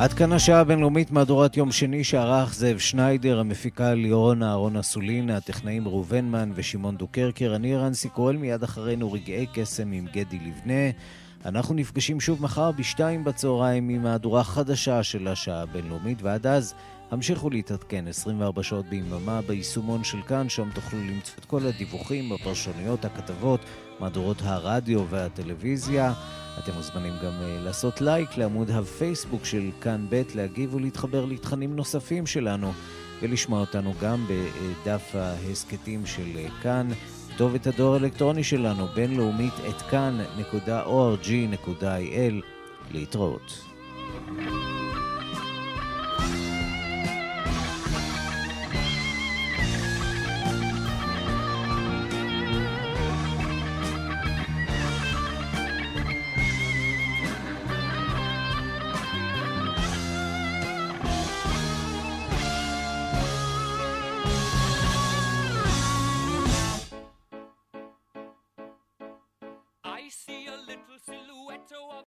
עד 0.00 0.12
כאן 0.12 0.32
השעה 0.32 0.60
הבינלאומית 0.60 1.10
מהדורת 1.10 1.56
יום 1.56 1.72
שני 1.72 2.04
שערך 2.04 2.54
זאב 2.54 2.78
שניידר, 2.78 3.40
המפיקה 3.40 3.94
ליאורון 3.94 4.42
אהרון 4.42 4.76
אסולין, 4.76 5.30
הטכנאים 5.30 5.88
ראובנמן 5.88 6.50
ושמעון 6.54 6.96
דוקרקר. 6.96 7.56
אני 7.56 7.76
רנסי 7.76 8.08
קורל, 8.08 8.36
מיד 8.36 8.62
אחרינו 8.62 9.12
רגעי 9.12 9.46
קסם 9.52 9.92
עם 9.92 10.06
גדי 10.06 10.38
לבנה. 10.38 10.90
אנחנו 11.44 11.74
נפגשים 11.74 12.20
שוב 12.20 12.42
מחר 12.42 12.72
בשתיים 12.72 13.24
בצהריים 13.24 13.88
עם 13.88 14.02
מהדורה 14.02 14.44
חדשה 14.44 15.02
של 15.02 15.28
השעה 15.28 15.62
הבינלאומית, 15.62 16.22
ועד 16.22 16.46
אז 16.46 16.74
המשיכו 17.10 17.50
להתעדכן 17.50 18.08
24 18.08 18.62
שעות 18.62 18.86
ביממה 18.86 19.40
ביישומון 19.42 20.04
של 20.04 20.22
כאן, 20.22 20.48
שם 20.48 20.70
תוכלו 20.74 20.98
למצוא 20.98 21.34
את 21.38 21.44
כל 21.44 21.66
הדיווחים, 21.66 22.32
הפרשנויות, 22.32 23.04
הכתבות, 23.04 23.60
מהדורות 24.00 24.42
הרדיו 24.44 25.06
והטלוויזיה. 25.08 26.12
אתם 26.58 26.72
מוזמנים 26.72 27.12
גם 27.24 27.32
uh, 27.40 27.64
לעשות 27.64 28.00
לייק 28.00 28.36
לעמוד 28.36 28.70
הפייסבוק 28.70 29.44
של 29.44 29.70
כאן 29.80 30.06
ב', 30.08 30.22
להגיב 30.34 30.74
ולהתחבר 30.74 31.24
לתכנים 31.24 31.76
נוספים 31.76 32.26
שלנו, 32.26 32.72
ולשמוע 33.22 33.60
אותנו 33.60 33.94
גם 34.02 34.26
בדף 34.28 35.14
ההסכתים 35.14 36.06
של 36.06 36.28
uh, 36.34 36.62
כאן. 36.62 36.88
את 37.56 37.66
הדואר 37.66 37.92
האלקטרוני 37.94 38.44
שלנו, 38.44 38.86
בינלאומית 38.94 39.54
את 39.68 39.82
כאן.org.il. 39.82 40.34
להתראות. 42.92 43.64
thank 44.36 44.50
you 44.50 44.79